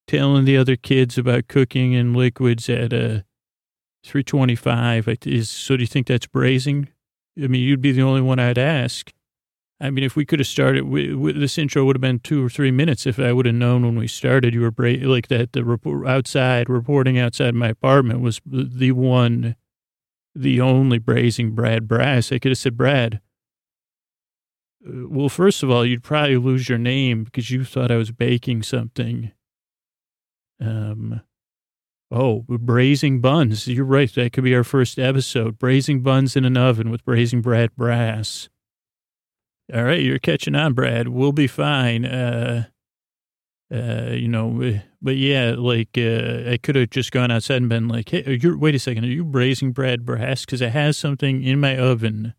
telling 0.08 0.46
the 0.46 0.58
other 0.58 0.76
kids 0.76 1.18
about 1.18 1.48
cooking 1.48 1.96
and 1.96 2.16
liquids 2.16 2.70
at 2.70 2.92
a 2.92 3.18
uh, 3.18 3.22
325. 4.04 5.08
Is 5.26 5.50
so? 5.50 5.78
Do 5.78 5.84
you 5.84 5.88
think 5.88 6.08
that's 6.08 6.28
braising? 6.28 6.90
I 7.42 7.48
mean, 7.48 7.62
you'd 7.62 7.82
be 7.82 7.92
the 7.92 8.02
only 8.02 8.22
one 8.22 8.40
I'd 8.40 8.58
ask. 8.58 9.12
I 9.80 9.90
mean, 9.90 10.04
if 10.04 10.16
we 10.16 10.26
could 10.26 10.40
have 10.40 10.48
started, 10.48 10.86
we, 10.86 11.14
we, 11.14 11.34
this 11.34 11.58
intro 11.58 11.84
would 11.84 11.96
have 11.96 12.02
been 12.02 12.20
two 12.20 12.46
or 12.46 12.50
three 12.50 12.72
minutes 12.72 13.06
if 13.06 13.20
I 13.20 13.34
would 13.34 13.46
have 13.46 13.56
known 13.56 13.84
when 13.84 13.98
we 13.98 14.08
started 14.08 14.54
you 14.54 14.62
were 14.62 14.72
bra- 14.72 14.96
like 15.02 15.28
that. 15.28 15.52
The 15.52 15.66
report 15.66 16.08
outside, 16.08 16.70
reporting 16.70 17.18
outside 17.18 17.54
my 17.54 17.70
apartment 17.70 18.22
was 18.22 18.40
the 18.46 18.92
one 18.92 19.56
the 20.36 20.62
only 20.62 20.98
braising 20.98 21.52
Brad 21.52 21.88
Brass. 21.88 22.32
I 22.32 22.40
could 22.40 22.52
have 22.52 22.58
said, 22.58 22.78
Brad, 22.78 23.22
uh, 24.86 25.08
well, 25.08 25.30
first 25.30 25.64
of 25.64 25.70
all, 25.70 25.86
you'd 25.86 26.04
probably 26.04 26.38
lose 26.38 26.70
your 26.70 26.78
name 26.78 27.24
because 27.24 27.52
you 27.52 27.64
thought 27.64 27.92
I 27.92 27.98
was 27.98 28.12
baking 28.12 28.64
something. 28.64 29.32
Um, 30.60 31.22
oh, 32.10 32.46
braising 32.48 33.22
buns. 33.22 33.68
You're 33.68 33.86
right. 33.86 34.14
That 34.14 34.34
could 34.34 34.44
be 34.44 34.56
our 34.56 34.64
first 34.64 34.98
episode. 34.98 35.60
Braising 35.60 36.02
buns 36.02 36.36
in 36.36 36.46
an 36.46 36.58
oven 36.58 36.90
with 36.90 37.06
braising 37.06 37.42
Brad 37.42 37.76
Brass. 37.76 38.50
All 39.72 39.84
right, 39.84 40.02
you're 40.02 40.20
catching 40.20 40.56
on, 40.56 40.74
Brad. 40.74 41.08
We'll 41.08 41.32
be 41.32 41.48
fine. 41.48 42.06
Uh, 42.06 42.66
uh, 43.74 44.12
you 44.12 44.28
know, 44.28 44.62
eh, 44.62 44.80
but 45.02 45.16
yeah, 45.16 45.56
like 45.58 45.98
uh, 45.98 46.50
I 46.50 46.60
could 46.62 46.76
have 46.76 46.90
just 46.90 47.12
gone 47.12 47.32
outside 47.32 47.58
and 47.58 47.70
been 47.70 47.88
like, 47.88 48.10
"Hey, 48.10 48.38
you're 48.42 48.58
wait 48.58 48.76
a 48.76 48.80
second, 48.80 49.06
are 49.06 49.08
you 49.08 49.24
braising 49.24 49.72
Brad 49.72 50.06
Brass? 50.06 50.46
Because 50.46 50.62
I 50.62 50.68
have 50.68 50.96
something 50.96 51.44
in 51.44 51.60
my 51.60 51.78
oven. 51.78 52.34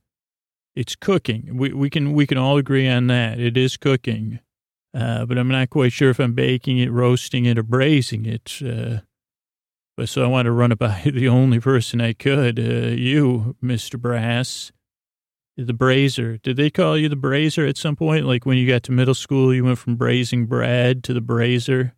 It's 0.76 0.94
cooking. 0.94 1.56
We 1.56 1.72
we 1.72 1.90
can 1.90 2.12
we 2.12 2.26
can 2.26 2.38
all 2.38 2.56
agree 2.56 2.88
on 2.88 3.06
that. 3.08 3.40
It 3.40 3.56
is 3.56 3.76
cooking, 3.76 4.40
uh, 4.92 5.24
but 5.24 5.38
I'm 5.38 5.48
not 5.48 5.70
quite 5.70 5.92
sure 5.92 6.10
if 6.10 6.20
I'm 6.20 6.34
baking 6.34 6.78
it, 6.78 6.92
roasting 6.92 7.46
it, 7.46 7.58
or 7.58 7.62
braising 7.62 8.26
it. 8.26 8.60
Uh, 8.64 9.00
but 9.96 10.08
so 10.08 10.22
I 10.22 10.26
want 10.26 10.46
to 10.46 10.52
run 10.52 10.72
it 10.72 10.78
by 10.78 11.02
the 11.12 11.28
only 11.28 11.58
person 11.58 12.00
I 12.00 12.12
could, 12.12 12.58
uh, 12.58 12.94
you, 12.94 13.56
Mister 13.60 13.98
Brass. 13.98 14.72
The 15.56 15.72
brazier. 15.72 16.38
Did 16.38 16.56
they 16.56 16.68
call 16.68 16.98
you 16.98 17.08
the 17.08 17.14
brazier 17.14 17.64
at 17.64 17.76
some 17.76 17.94
point? 17.94 18.26
Like 18.26 18.44
when 18.44 18.58
you 18.58 18.66
got 18.66 18.82
to 18.84 18.92
middle 18.92 19.14
school, 19.14 19.54
you 19.54 19.64
went 19.64 19.78
from 19.78 19.94
braising 19.96 20.46
Brad 20.46 21.04
to 21.04 21.14
the 21.14 21.20
brazier? 21.20 21.94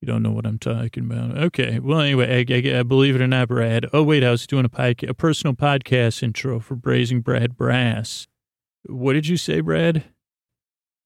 You 0.00 0.06
don't 0.06 0.22
know 0.22 0.30
what 0.30 0.46
I'm 0.46 0.58
talking 0.58 1.10
about. 1.10 1.36
Okay. 1.36 1.78
Well, 1.78 2.00
anyway, 2.00 2.46
I, 2.48 2.54
I, 2.54 2.80
I 2.80 2.82
believe 2.84 3.16
it 3.16 3.20
or 3.20 3.26
not, 3.26 3.48
Brad. 3.48 3.86
Oh, 3.92 4.02
wait, 4.02 4.24
I 4.24 4.30
was 4.30 4.46
doing 4.46 4.64
a, 4.64 4.68
podca- 4.70 5.10
a 5.10 5.14
personal 5.14 5.54
podcast 5.54 6.22
intro 6.22 6.58
for 6.60 6.74
Braising 6.74 7.20
Brad 7.20 7.56
Brass. 7.56 8.26
What 8.84 9.12
did 9.12 9.26
you 9.26 9.36
say, 9.36 9.60
Brad? 9.60 10.04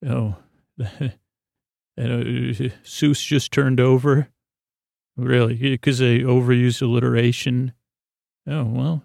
Oh, 0.07 0.37
and, 0.79 1.11
uh, 1.99 2.05
Seuss 2.85 3.25
just 3.27 3.51
turned 3.51 3.81
over. 3.81 4.29
Really? 5.17 5.55
Because 5.55 5.99
they 5.99 6.21
overused 6.21 6.83
alliteration. 6.83 7.73
Oh, 8.47 8.65
well, 8.65 9.05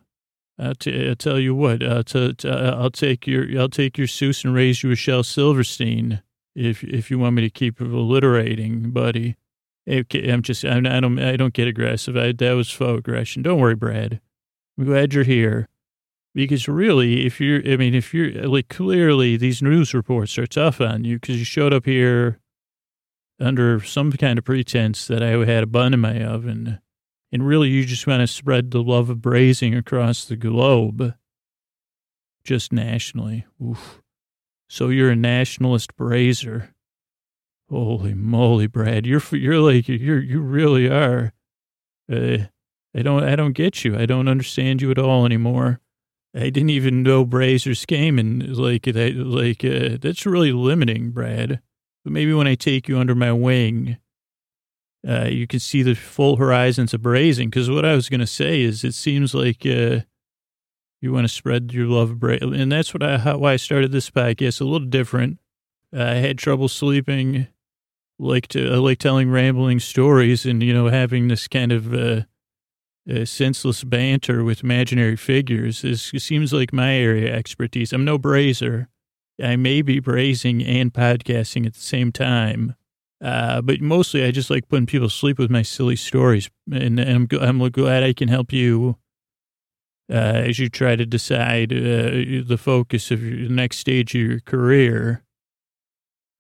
Uh, 0.60 0.74
I'll, 0.86 1.12
uh, 1.12 1.16
tell 1.16 1.40
you 1.40 1.56
what. 1.56 1.82
Uh, 1.82 1.88
I'll, 1.88 2.04
t- 2.04 2.34
t- 2.34 2.50
I'll 2.50 2.92
take 2.92 3.26
your 3.26 3.60
I'll 3.60 3.70
take 3.70 3.98
your 3.98 4.08
Seuss 4.08 4.44
and 4.44 4.54
raise 4.54 4.84
you 4.84 4.92
a 4.92 4.96
Shel 4.96 5.24
Silverstein 5.24 6.22
if 6.56 6.84
if 6.84 7.10
you 7.10 7.18
want 7.18 7.36
me 7.36 7.42
to 7.44 7.50
keep 7.50 7.80
alliterating, 7.80 8.92
buddy. 8.92 9.36
I'm 9.88 10.42
just 10.42 10.66
I'm, 10.66 10.86
I 10.86 11.00
don't 11.00 11.20
I 11.20 11.36
don't 11.38 11.54
get 11.54 11.68
aggressive. 11.68 12.18
I, 12.18 12.34
that 12.34 12.52
was 12.54 12.72
faux 12.72 13.00
aggression. 13.00 13.42
Don't 13.42 13.60
worry, 13.60 13.76
Brad. 13.76 14.20
I'm 14.78 14.86
glad 14.86 15.14
you're 15.14 15.24
here 15.24 15.68
because 16.36 16.68
really, 16.68 17.26
if 17.26 17.40
you're 17.40 17.62
I 17.66 17.78
mean, 17.78 17.96
if 17.96 18.14
you're 18.14 18.32
like 18.48 18.68
clearly 18.68 19.38
these 19.38 19.62
news 19.62 19.94
reports 19.94 20.38
are 20.38 20.48
tough 20.48 20.82
on 20.82 21.06
you 21.06 21.20
because 21.20 21.40
you 21.40 21.46
showed 21.46 21.74
up 21.74 21.86
here 21.86 22.40
under 23.40 23.82
some 23.82 24.12
kind 24.12 24.38
of 24.38 24.46
pretense 24.46 25.08
that 25.08 25.24
I 25.24 25.30
had 25.46 25.64
a 25.64 25.68
bun 25.68 25.94
in 25.94 26.02
my 26.02 26.22
oven 26.22 26.80
and 27.32 27.46
really, 27.46 27.70
you 27.70 27.86
just 27.86 28.08
want 28.08 28.22
to 28.22 28.28
spread 28.28 28.72
the 28.72 28.82
love 28.82 29.10
of 29.10 29.22
braising 29.22 29.76
across 29.76 30.26
the 30.26 30.36
globe, 30.36 31.14
just 32.44 32.74
nationally. 32.74 33.46
Oof. 33.64 34.02
So 34.68 34.90
you're 34.90 35.12
a 35.12 35.16
nationalist 35.16 35.96
braiser. 35.96 36.70
Holy 37.70 38.16
moly, 38.16 38.66
Brad! 38.66 39.06
You're 39.06 39.22
you're 39.32 39.60
like 39.60 39.88
you're 39.88 40.20
you 40.20 40.42
really 40.42 40.88
are. 40.88 41.34
Uh, 42.12 42.46
I 42.96 43.04
don't 43.04 43.24
I 43.24 43.36
don't 43.36 43.54
get 43.54 43.84
you. 43.84 43.96
I 43.96 44.08
don't 44.08 44.28
understand 44.28 44.82
you 44.82 44.90
at 44.90 44.98
all 44.98 45.26
anymore. 45.26 45.80
I 46.36 46.50
didn't 46.50 46.72
even 46.72 47.04
know 47.04 47.26
Brazers 47.26 47.86
came 47.86 48.18
and 48.18 48.56
like 48.58 48.84
that 48.84 49.16
like 49.16 49.64
uh, 49.64 49.98
that's 50.02 50.26
really 50.26 50.52
limiting, 50.52 51.12
Brad. 51.12 51.62
But 52.04 52.14
maybe 52.14 52.34
when 52.34 52.48
I 52.48 52.56
take 52.56 52.88
you 52.88 52.98
under 52.98 53.16
my 53.16 53.32
wing, 53.32 53.98
uh, 55.08 55.26
you 55.26 55.48
can 55.48 55.60
see 55.60 55.82
the 55.82 55.96
full 55.96 56.36
horizons 56.36 56.94
of 56.94 57.02
braising. 57.02 57.50
Because 57.50 57.70
what 57.70 57.86
I 57.86 57.96
was 57.96 58.10
going 58.10 58.20
to 58.20 58.28
say 58.28 58.62
is, 58.62 58.84
it 58.84 58.94
seems 58.94 59.34
like 59.34 59.66
uh, 59.66 60.02
you 61.02 61.14
want 61.14 61.26
to 61.26 61.34
spread 61.34 61.74
your 61.74 61.88
love 61.88 62.12
of 62.12 62.20
braising, 62.20 62.56
and 62.56 62.72
that's 62.72 62.94
what 62.94 63.04
I 63.04 63.18
how, 63.18 63.38
why 63.38 63.54
I 63.54 63.58
started 63.58 63.92
this 63.92 64.10
podcast. 64.10 64.62
A 64.62 64.66
little 64.66 64.88
different. 64.88 65.40
Uh, 65.96 66.04
I 66.04 66.16
had 66.16 66.38
trouble 66.38 66.68
sleeping. 66.68 67.48
Like 68.22 68.50
to 68.50 68.76
like 68.82 69.00
telling 69.00 69.32
rambling 69.32 69.80
stories, 69.80 70.46
and 70.46 70.62
you 70.62 70.74
know 70.74 70.90
having 70.90 71.30
this 71.30 71.48
kind 71.48 71.72
of 71.72 71.94
uh, 71.94 72.24
senseless 73.26 73.84
banter 73.84 74.44
with 74.44 74.64
imaginary 74.64 75.16
figures. 75.16 75.82
This 75.82 76.12
seems 76.18 76.52
like 76.52 76.74
my 76.74 76.96
area 76.96 77.32
of 77.32 77.36
expertise. 77.40 77.94
I'm 77.94 78.06
no 78.06 78.20
braiser. 78.20 78.88
I 79.42 79.56
may 79.56 79.82
be 79.82 80.00
braising 80.00 80.64
and 80.64 80.94
podcasting 80.94 81.66
at 81.66 81.74
the 81.74 81.80
same 81.80 82.12
time. 82.12 82.76
Uh, 83.22 83.62
but 83.62 83.82
mostly 83.82 84.24
I 84.24 84.32
just 84.32 84.50
like 84.50 84.70
putting 84.70 84.86
people 84.86 85.10
to 85.10 85.14
sleep 85.14 85.38
with 85.38 85.52
my 85.52 85.62
silly 85.62 85.96
stories. 85.96 86.50
And, 86.72 87.00
I'm, 87.00 87.28
I'm 87.42 87.70
glad 87.70 88.04
I 88.04 88.14
can 88.14 88.30
help 88.30 88.54
you 88.54 88.98
uh, 90.10 90.14
as 90.48 90.58
you 90.58 90.70
try 90.70 90.96
to 90.96 91.06
decide 91.06 91.74
uh, 91.74 92.44
the 92.46 92.58
focus 92.60 93.12
of 93.12 93.22
your 93.22 93.50
next 93.50 93.78
stage 93.78 94.16
of 94.16 94.22
your 94.22 94.40
career. 94.40 95.24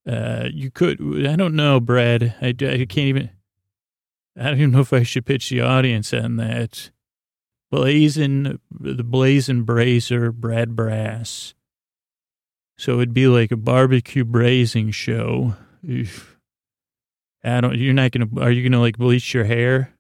Uh, 0.08 0.48
you 0.52 0.72
could, 0.72 1.00
I 1.28 1.36
don't 1.36 1.56
know, 1.56 1.80
Brad. 1.80 2.36
I, 2.42 2.48
I 2.48 2.54
can't 2.54 2.98
even, 2.98 3.30
I 4.38 4.44
don't 4.46 4.58
even 4.58 4.72
know 4.72 4.80
if 4.80 4.94
I 4.94 5.04
should 5.04 5.26
pitch 5.26 5.50
the 5.50 5.62
audience 5.62 6.14
on 6.14 6.38
that. 6.38 6.92
Blazing, 7.70 8.60
the 8.72 9.04
Blazing 9.04 9.64
Brazier, 9.64 10.32
Brad 10.32 10.76
Brass. 10.76 11.54
So 12.80 12.94
it'd 12.94 13.14
be 13.14 13.28
like 13.28 13.52
a 13.52 13.58
barbecue 13.58 14.24
braising 14.24 14.90
show. 14.92 15.56
Oof. 15.88 16.39
I 17.44 17.62
don't, 17.62 17.78
you're 17.78 17.94
not 17.94 18.12
going 18.12 18.30
to, 18.30 18.42
are 18.42 18.52
you 18.52 18.64
going 18.64 18.74
to 18.74 18.80
like 18.80 18.98
bleach 18.98 19.34
your 19.34 19.46
hair? 19.46 19.94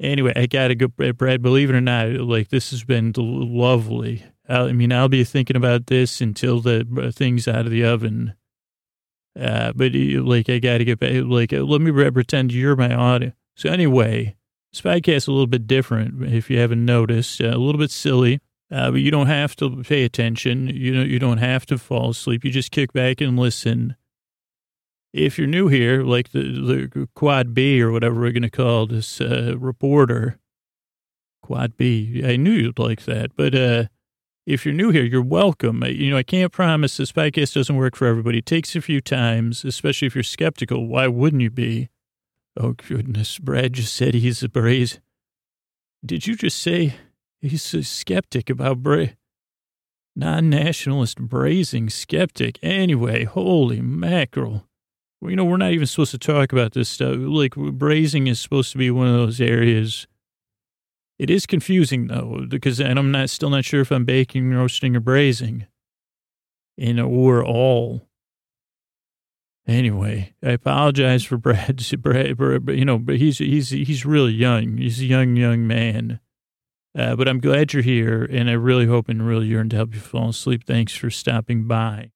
Anyway, 0.00 0.32
I 0.34 0.46
got 0.46 0.68
to 0.68 0.74
go, 0.74 0.88
Brad, 0.88 1.42
believe 1.42 1.70
it 1.70 1.76
or 1.76 1.80
not, 1.80 2.08
like 2.08 2.48
this 2.48 2.70
has 2.70 2.84
been 2.84 3.12
lovely. 3.16 4.24
I 4.48 4.72
mean, 4.72 4.92
I'll 4.92 5.08
be 5.08 5.24
thinking 5.24 5.56
about 5.56 5.86
this 5.86 6.20
until 6.20 6.60
the 6.60 6.86
uh, 7.00 7.10
thing's 7.10 7.46
out 7.46 7.66
of 7.66 7.70
the 7.70 7.84
oven. 7.84 8.34
Uh, 9.38 9.72
but 9.74 9.92
like, 9.94 10.48
I 10.48 10.58
got 10.58 10.78
to 10.78 10.84
get 10.84 10.98
back, 10.98 11.22
like, 11.24 11.52
uh, 11.52 11.58
let 11.58 11.80
me 11.80 11.92
pretend 12.10 12.52
you're 12.52 12.76
my 12.76 12.94
audience. 12.94 13.34
So 13.56 13.70
anyway, 13.70 14.36
this 14.72 14.80
podcast 14.80 15.16
is 15.16 15.28
a 15.28 15.32
little 15.32 15.46
bit 15.46 15.66
different, 15.66 16.22
if 16.32 16.48
you 16.50 16.58
haven't 16.58 16.84
noticed, 16.84 17.40
uh, 17.40 17.48
a 17.48 17.58
little 17.58 17.78
bit 17.78 17.90
silly. 17.90 18.40
Uh, 18.72 18.92
but 18.92 19.00
you 19.00 19.10
don't 19.10 19.26
have 19.26 19.56
to 19.56 19.82
pay 19.82 20.04
attention. 20.04 20.68
You 20.68 20.94
know, 20.94 21.02
you 21.02 21.18
don't 21.18 21.38
have 21.38 21.66
to 21.66 21.76
fall 21.76 22.10
asleep. 22.10 22.44
You 22.44 22.50
just 22.50 22.70
kick 22.70 22.92
back 22.92 23.20
and 23.20 23.36
listen 23.38 23.96
if 25.12 25.38
you're 25.38 25.46
new 25.46 25.68
here, 25.68 26.02
like 26.02 26.32
the, 26.32 26.42
the 26.42 27.08
Quad 27.14 27.54
B 27.54 27.80
or 27.82 27.90
whatever 27.90 28.20
we're 28.20 28.32
going 28.32 28.42
to 28.42 28.50
call 28.50 28.86
this 28.86 29.20
uh, 29.20 29.54
reporter, 29.58 30.38
Quad 31.42 31.76
B, 31.76 32.22
I 32.24 32.36
knew 32.36 32.52
you'd 32.52 32.78
like 32.78 33.04
that. 33.04 33.34
But 33.36 33.54
uh, 33.54 33.84
if 34.46 34.64
you're 34.64 34.74
new 34.74 34.90
here, 34.90 35.04
you're 35.04 35.22
welcome. 35.22 35.82
You 35.84 36.10
know, 36.10 36.16
I 36.16 36.22
can't 36.22 36.52
promise 36.52 36.96
this 36.96 37.12
podcast 37.12 37.54
doesn't 37.54 37.76
work 37.76 37.96
for 37.96 38.06
everybody. 38.06 38.38
It 38.38 38.46
takes 38.46 38.76
a 38.76 38.80
few 38.80 39.00
times, 39.00 39.64
especially 39.64 40.06
if 40.06 40.14
you're 40.14 40.22
skeptical. 40.22 40.86
Why 40.86 41.06
wouldn't 41.08 41.42
you 41.42 41.50
be? 41.50 41.88
Oh, 42.56 42.72
goodness. 42.72 43.38
Brad 43.38 43.72
just 43.74 43.94
said 43.94 44.14
he's 44.14 44.42
a 44.42 44.48
braze. 44.48 45.00
Did 46.04 46.26
you 46.26 46.36
just 46.36 46.58
say 46.58 46.94
he's 47.40 47.74
a 47.74 47.82
skeptic 47.82 48.50
about 48.50 48.82
bra- 48.82 49.06
non-nationalist 50.16 51.18
braising 51.20 51.88
skeptic. 51.88 52.58
Anyway, 52.62 53.24
holy 53.24 53.80
mackerel. 53.80 54.66
You 55.22 55.36
know, 55.36 55.44
we're 55.44 55.58
not 55.58 55.72
even 55.72 55.86
supposed 55.86 56.12
to 56.12 56.18
talk 56.18 56.52
about 56.52 56.72
this 56.72 56.88
stuff. 56.88 57.14
Like, 57.18 57.54
braising 57.54 58.26
is 58.26 58.40
supposed 58.40 58.72
to 58.72 58.78
be 58.78 58.90
one 58.90 59.06
of 59.06 59.14
those 59.14 59.40
areas. 59.40 60.06
It 61.18 61.28
is 61.28 61.44
confusing 61.44 62.06
though, 62.06 62.46
because 62.48 62.80
and 62.80 62.98
I'm 62.98 63.10
not 63.10 63.28
still 63.28 63.50
not 63.50 63.66
sure 63.66 63.82
if 63.82 63.90
I'm 63.90 64.06
baking, 64.06 64.50
roasting, 64.54 64.96
or 64.96 65.00
braising, 65.00 65.66
and 66.78 66.98
or 66.98 67.44
all. 67.44 68.08
Anyway, 69.66 70.32
I 70.42 70.52
apologize 70.52 71.22
for 71.22 71.36
Brad. 71.36 71.84
Brad, 72.00 72.38
Brad 72.38 72.70
you 72.70 72.86
know, 72.86 72.98
but 72.98 73.16
he's 73.16 73.36
he's 73.36 73.68
he's 73.68 74.06
really 74.06 74.32
young. 74.32 74.78
He's 74.78 75.00
a 75.00 75.04
young 75.04 75.36
young 75.36 75.66
man. 75.66 76.20
Uh, 76.96 77.14
but 77.14 77.28
I'm 77.28 77.38
glad 77.38 77.74
you're 77.74 77.82
here, 77.82 78.24
and 78.24 78.48
I 78.48 78.54
really 78.54 78.86
hope 78.86 79.10
and 79.10 79.24
really 79.24 79.46
yearn 79.46 79.68
to 79.68 79.76
help 79.76 79.92
you 79.94 80.00
fall 80.00 80.30
asleep. 80.30 80.64
Thanks 80.66 80.94
for 80.96 81.10
stopping 81.10 81.68
by. 81.68 82.12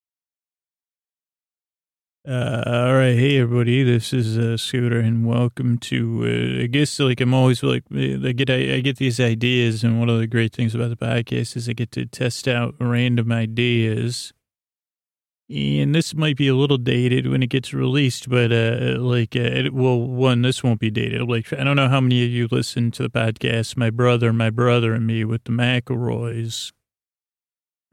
Uh, 2.26 2.62
all 2.64 2.94
right, 2.94 3.18
hey 3.18 3.36
everybody, 3.38 3.82
this 3.82 4.14
is 4.14 4.38
uh, 4.38 4.56
Scooter, 4.56 4.98
and 4.98 5.26
welcome 5.26 5.76
to. 5.76 6.22
Uh, 6.24 6.62
I 6.62 6.66
guess 6.68 6.98
like 6.98 7.20
I'm 7.20 7.34
always 7.34 7.62
like 7.62 7.84
I 7.92 8.32
get 8.32 8.48
I, 8.48 8.76
I, 8.76 8.80
get 8.80 8.96
these 8.96 9.20
ideas, 9.20 9.84
and 9.84 10.00
one 10.00 10.08
of 10.08 10.18
the 10.18 10.26
great 10.26 10.54
things 10.54 10.74
about 10.74 10.88
the 10.88 10.96
podcast 10.96 11.54
is 11.54 11.68
I 11.68 11.74
get 11.74 11.92
to 11.92 12.06
test 12.06 12.48
out 12.48 12.76
random 12.80 13.30
ideas. 13.30 14.32
And 15.50 15.94
this 15.94 16.14
might 16.14 16.38
be 16.38 16.48
a 16.48 16.54
little 16.54 16.78
dated 16.78 17.26
when 17.26 17.42
it 17.42 17.50
gets 17.50 17.74
released, 17.74 18.30
but 18.30 18.50
uh, 18.50 18.96
like, 19.00 19.36
uh, 19.36 19.40
it, 19.40 19.74
well, 19.74 20.00
one, 20.00 20.40
this 20.40 20.64
won't 20.64 20.80
be 20.80 20.90
dated. 20.90 21.28
Like, 21.28 21.52
I 21.52 21.62
don't 21.62 21.76
know 21.76 21.90
how 21.90 22.00
many 22.00 22.24
of 22.24 22.30
you 22.30 22.48
listen 22.50 22.90
to 22.92 23.02
the 23.02 23.10
podcast. 23.10 23.76
My 23.76 23.90
brother, 23.90 24.32
my 24.32 24.48
brother, 24.48 24.94
and 24.94 25.06
me 25.06 25.26
with 25.26 25.44
the 25.44 25.52
McElroys. 25.52 26.72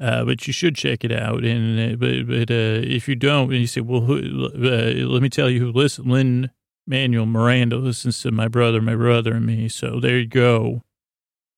Uh, 0.01 0.25
but 0.25 0.48
you 0.48 0.53
should 0.53 0.75
check 0.75 1.03
it 1.03 1.12
out. 1.12 1.43
And 1.43 1.93
uh, 1.93 1.96
but 1.96 2.27
but 2.27 2.50
uh, 2.50 2.81
if 2.84 3.08
you 3.08 3.15
don't, 3.15 3.51
and 3.51 3.62
you 3.62 3.67
say, 3.67 3.81
well, 3.81 4.01
who, 4.01 4.48
uh, 4.48 5.08
let 5.08 5.22
me 5.22 5.29
tell 5.29 5.50
you 5.50 5.60
who 5.60 5.72
listen. 5.72 6.10
Lynn 6.10 6.50
Manuel 6.88 7.27
Miranda 7.27 7.77
listens 7.77 8.20
to 8.22 8.31
my 8.31 8.48
brother, 8.48 8.81
my 8.81 8.96
brother, 8.96 9.36
and 9.36 9.46
me. 9.46 9.70
So 9.70 10.00
there 10.00 10.17
you 10.17 10.27
go. 10.27 10.81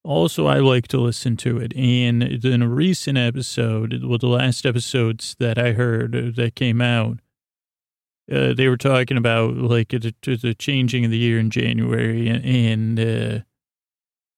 Also, 0.04 0.48
I 0.48 0.60
like 0.60 0.90
to 0.90 1.00
listen 1.00 1.38
to 1.38 1.58
it. 1.60 1.74
And 1.78 2.22
in 2.22 2.62
a 2.62 2.68
recent 2.68 3.18
episode, 3.18 4.04
well, 4.04 4.18
the 4.18 4.28
last 4.28 4.66
episodes 4.66 5.38
that 5.40 5.58
I 5.58 5.72
heard 5.72 6.14
uh, 6.14 6.32
that 6.36 6.56
came 6.56 6.82
out, 6.82 7.20
uh, 8.30 8.54
they 8.54 8.68
were 8.68 8.78
talking 8.78 9.16
about 9.16 9.56
like 9.56 9.90
the, 9.90 10.14
the, 10.22 10.54
changing 10.54 11.06
of 11.06 11.12
the 11.12 11.18
year 11.18 11.40
in 11.40 11.50
January 11.50 12.28
and, 12.28 13.00
and 13.00 13.46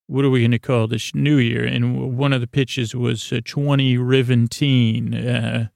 what 0.07 0.25
are 0.25 0.29
we 0.29 0.41
going 0.41 0.51
to 0.51 0.59
call 0.59 0.87
this 0.87 1.13
new 1.15 1.37
year? 1.37 1.65
And 1.65 2.17
one 2.17 2.33
of 2.33 2.41
the 2.41 2.47
pitches 2.47 2.95
was 2.95 3.31
uh, 3.31 3.41
20 3.43 3.97
Riventeen. 3.97 5.13
Uh, 5.13 5.67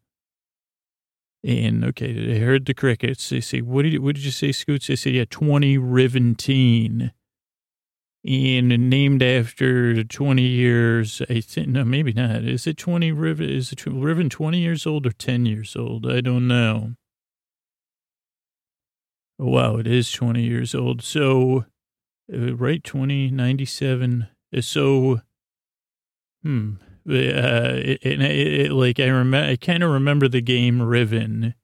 and 1.43 1.86
okay, 1.86 2.36
I 2.36 2.39
heard 2.39 2.65
the 2.65 2.74
crickets. 2.74 3.29
They 3.29 3.41
say, 3.41 3.62
what 3.62 3.83
did 3.83 3.93
you, 3.93 4.01
what 4.01 4.15
did 4.15 4.25
you 4.25 4.31
say, 4.31 4.51
Scoots? 4.51 4.88
They 4.88 4.95
said, 4.95 5.13
yeah, 5.13 5.25
20 5.29 5.77
Riventeen. 5.77 7.12
And 8.25 8.89
named 8.89 9.24
after 9.24 10.03
20 10.03 10.41
years, 10.41 11.21
I 11.29 11.39
think, 11.39 11.69
no, 11.69 11.86
maybe 11.86 12.12
not. 12.12 12.43
Is 12.43 12.67
it 12.67 12.75
20 12.75 13.13
Riven? 13.13 13.50
Is 13.50 13.71
it 13.71 13.86
Riven 13.86 14.29
20 14.29 14.59
years 14.59 14.86
old 14.86 15.07
or 15.07 15.12
10 15.12 15.45
years 15.45 15.75
old? 15.77 16.05
I 16.05 16.19
don't 16.19 16.45
know. 16.45 16.95
Wow, 19.38 19.77
it 19.77 19.88
is 19.88 20.12
20 20.12 20.43
years 20.43 20.75
old. 20.75 21.01
So, 21.01 21.63
right 22.31 22.83
2097 22.83 24.27
uh, 24.56 24.62
so 24.62 25.21
hmm 26.43 26.73
uh 27.08 27.73
it, 27.75 27.99
it, 28.04 28.21
it, 28.21 28.71
like 28.71 28.99
i 28.99 29.08
remember 29.08 29.51
i 29.51 29.56
kind 29.56 29.84
of 29.84 29.89
remember 29.89 30.27
the 30.27 30.41
game 30.41 30.82
riven. 30.82 31.56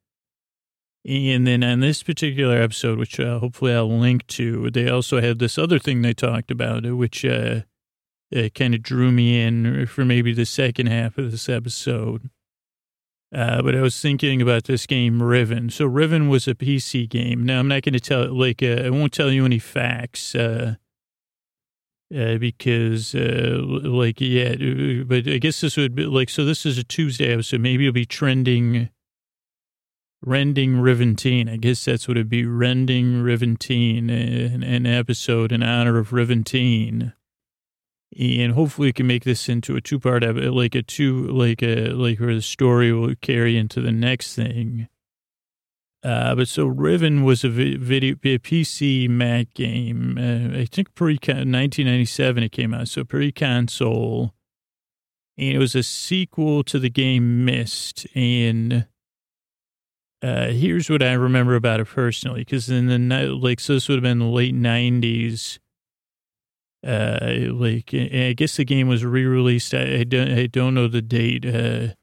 And 1.08 1.46
then 1.46 1.64
on 1.64 1.82
this 1.82 2.02
particular 2.02 2.60
episode 2.60 2.98
which 2.98 3.20
uh, 3.20 3.38
hopefully 3.38 3.74
i'll 3.74 3.88
link 3.88 4.26
to 4.28 4.72
they 4.72 4.90
also 4.90 5.22
had 5.22 5.38
this 5.38 5.58
other 5.60 5.78
thing 5.78 6.02
they 6.02 6.16
talked 6.16 6.50
about 6.50 6.84
uh, 6.86 6.96
which 6.96 7.24
uh, 7.24 7.62
uh 8.36 8.50
kind 8.56 8.74
of 8.74 8.82
drew 8.82 9.12
me 9.12 9.40
in 9.40 9.86
for 9.86 10.04
maybe 10.04 10.34
the 10.34 10.48
second 10.48 10.88
half 10.88 11.20
of 11.20 11.30
this 11.32 11.48
episode 11.48 12.32
uh, 13.36 13.62
but 13.62 13.76
I 13.76 13.82
was 13.82 14.00
thinking 14.00 14.42
about 14.42 14.64
this 14.64 14.86
game, 14.86 15.22
Riven. 15.22 15.70
So 15.70 15.86
Riven 15.86 16.30
was 16.30 16.48
a 16.48 16.56
PC 16.56 17.10
game. 17.10 17.46
Now 17.46 17.60
I'm 17.60 17.68
not 17.68 17.84
going 17.84 17.94
to 17.94 18.00
tell 18.00 18.34
like 18.34 18.64
uh, 18.64 18.84
I 18.86 18.90
won't 18.90 19.12
tell 19.12 19.30
you 19.30 19.44
any 19.44 19.60
facts 19.60 20.34
uh, 20.36 20.76
uh, 22.16 22.38
because 22.38 23.14
uh, 23.14 23.60
like 23.62 24.22
yeah, 24.22 24.56
uh, 24.56 25.04
but 25.04 25.28
I 25.28 25.38
guess 25.40 25.60
this 25.60 25.76
would 25.76 25.96
be 25.96 26.06
like 26.06 26.30
so. 26.30 26.46
This 26.46 26.66
is 26.66 26.78
a 26.78 26.84
Tuesday 26.84 27.34
episode. 27.34 27.60
Maybe 27.60 27.86
it'll 27.86 27.94
be 27.94 28.06
trending. 28.06 28.90
Rending 30.28 30.78
Riventeen. 30.78 31.52
I 31.52 31.58
guess 31.58 31.86
that's 31.86 32.08
what 32.08 32.18
it'd 32.18 32.30
be. 32.30 32.46
Rending 32.46 33.22
Riventeen, 33.22 34.10
an, 34.10 34.64
an 34.64 34.88
episode 34.88 35.52
in 35.52 35.62
honor 35.62 36.00
of 36.00 36.10
Riventeen 36.10 37.14
and 38.18 38.54
hopefully 38.54 38.88
we 38.88 38.94
can 38.94 39.08
make 39.08 39.24
this 39.24 39.50
into 39.50 39.76
a 39.76 39.82
two 39.82 40.00
part 40.00 40.24
like 40.24 40.76
a 40.76 40.82
two 40.82 41.28
like 41.28 41.62
a 41.62 41.90
like 41.90 42.20
where 42.20 42.36
the 42.36 42.42
story 42.42 42.92
will 42.92 43.14
carry 43.22 43.58
into 43.58 43.82
the 43.82 43.92
next 43.92 44.36
thing 44.36 44.88
uh, 46.06 46.36
but 46.36 46.48
so 46.48 46.68
Riven 46.68 47.24
was 47.24 47.44
a 47.44 47.50
video 47.50 48.14
a 48.14 48.38
PC 48.38 49.10
Mac 49.10 49.52
game. 49.56 50.20
Uh, 50.20 50.60
I 50.60 50.66
think 50.66 50.94
pre 50.94 51.16
1997 51.16 52.44
it 52.44 52.52
came 52.52 52.76
out, 52.76 52.90
so 52.90 53.04
pre 53.04 53.32
console, 53.32 54.36
and 55.36 55.56
it 55.56 55.58
was 55.58 55.74
a 55.74 55.82
sequel 55.82 56.64
to 56.66 56.78
the 56.78 56.92
game 56.92 57.44
Myst. 57.44 58.06
And 58.14 58.86
uh, 60.22 60.50
here's 60.50 60.92
what 60.92 61.02
I 61.02 61.14
remember 61.14 61.56
about 61.56 61.80
it 61.80 61.88
personally, 61.88 62.42
because 62.42 62.70
in 62.70 62.86
the 62.86 63.26
like 63.28 63.60
so 63.60 63.74
this 63.74 63.90
would 63.90 63.96
have 63.96 64.04
been 64.04 64.20
the 64.20 64.26
late 64.26 64.54
90s 64.54 65.58
uh, 66.86 67.54
like 67.54 67.94
I 67.94 68.34
guess 68.34 68.58
the 68.58 68.66
game 68.66 68.88
was 68.88 69.04
re-released. 69.04 69.74
I, 69.74 70.00
I 70.00 70.04
don't 70.04 70.32
I 70.32 70.48
don't 70.48 70.74
know 70.74 70.88
the 70.88 71.02
date. 71.02 71.46
Uh, 71.46 71.94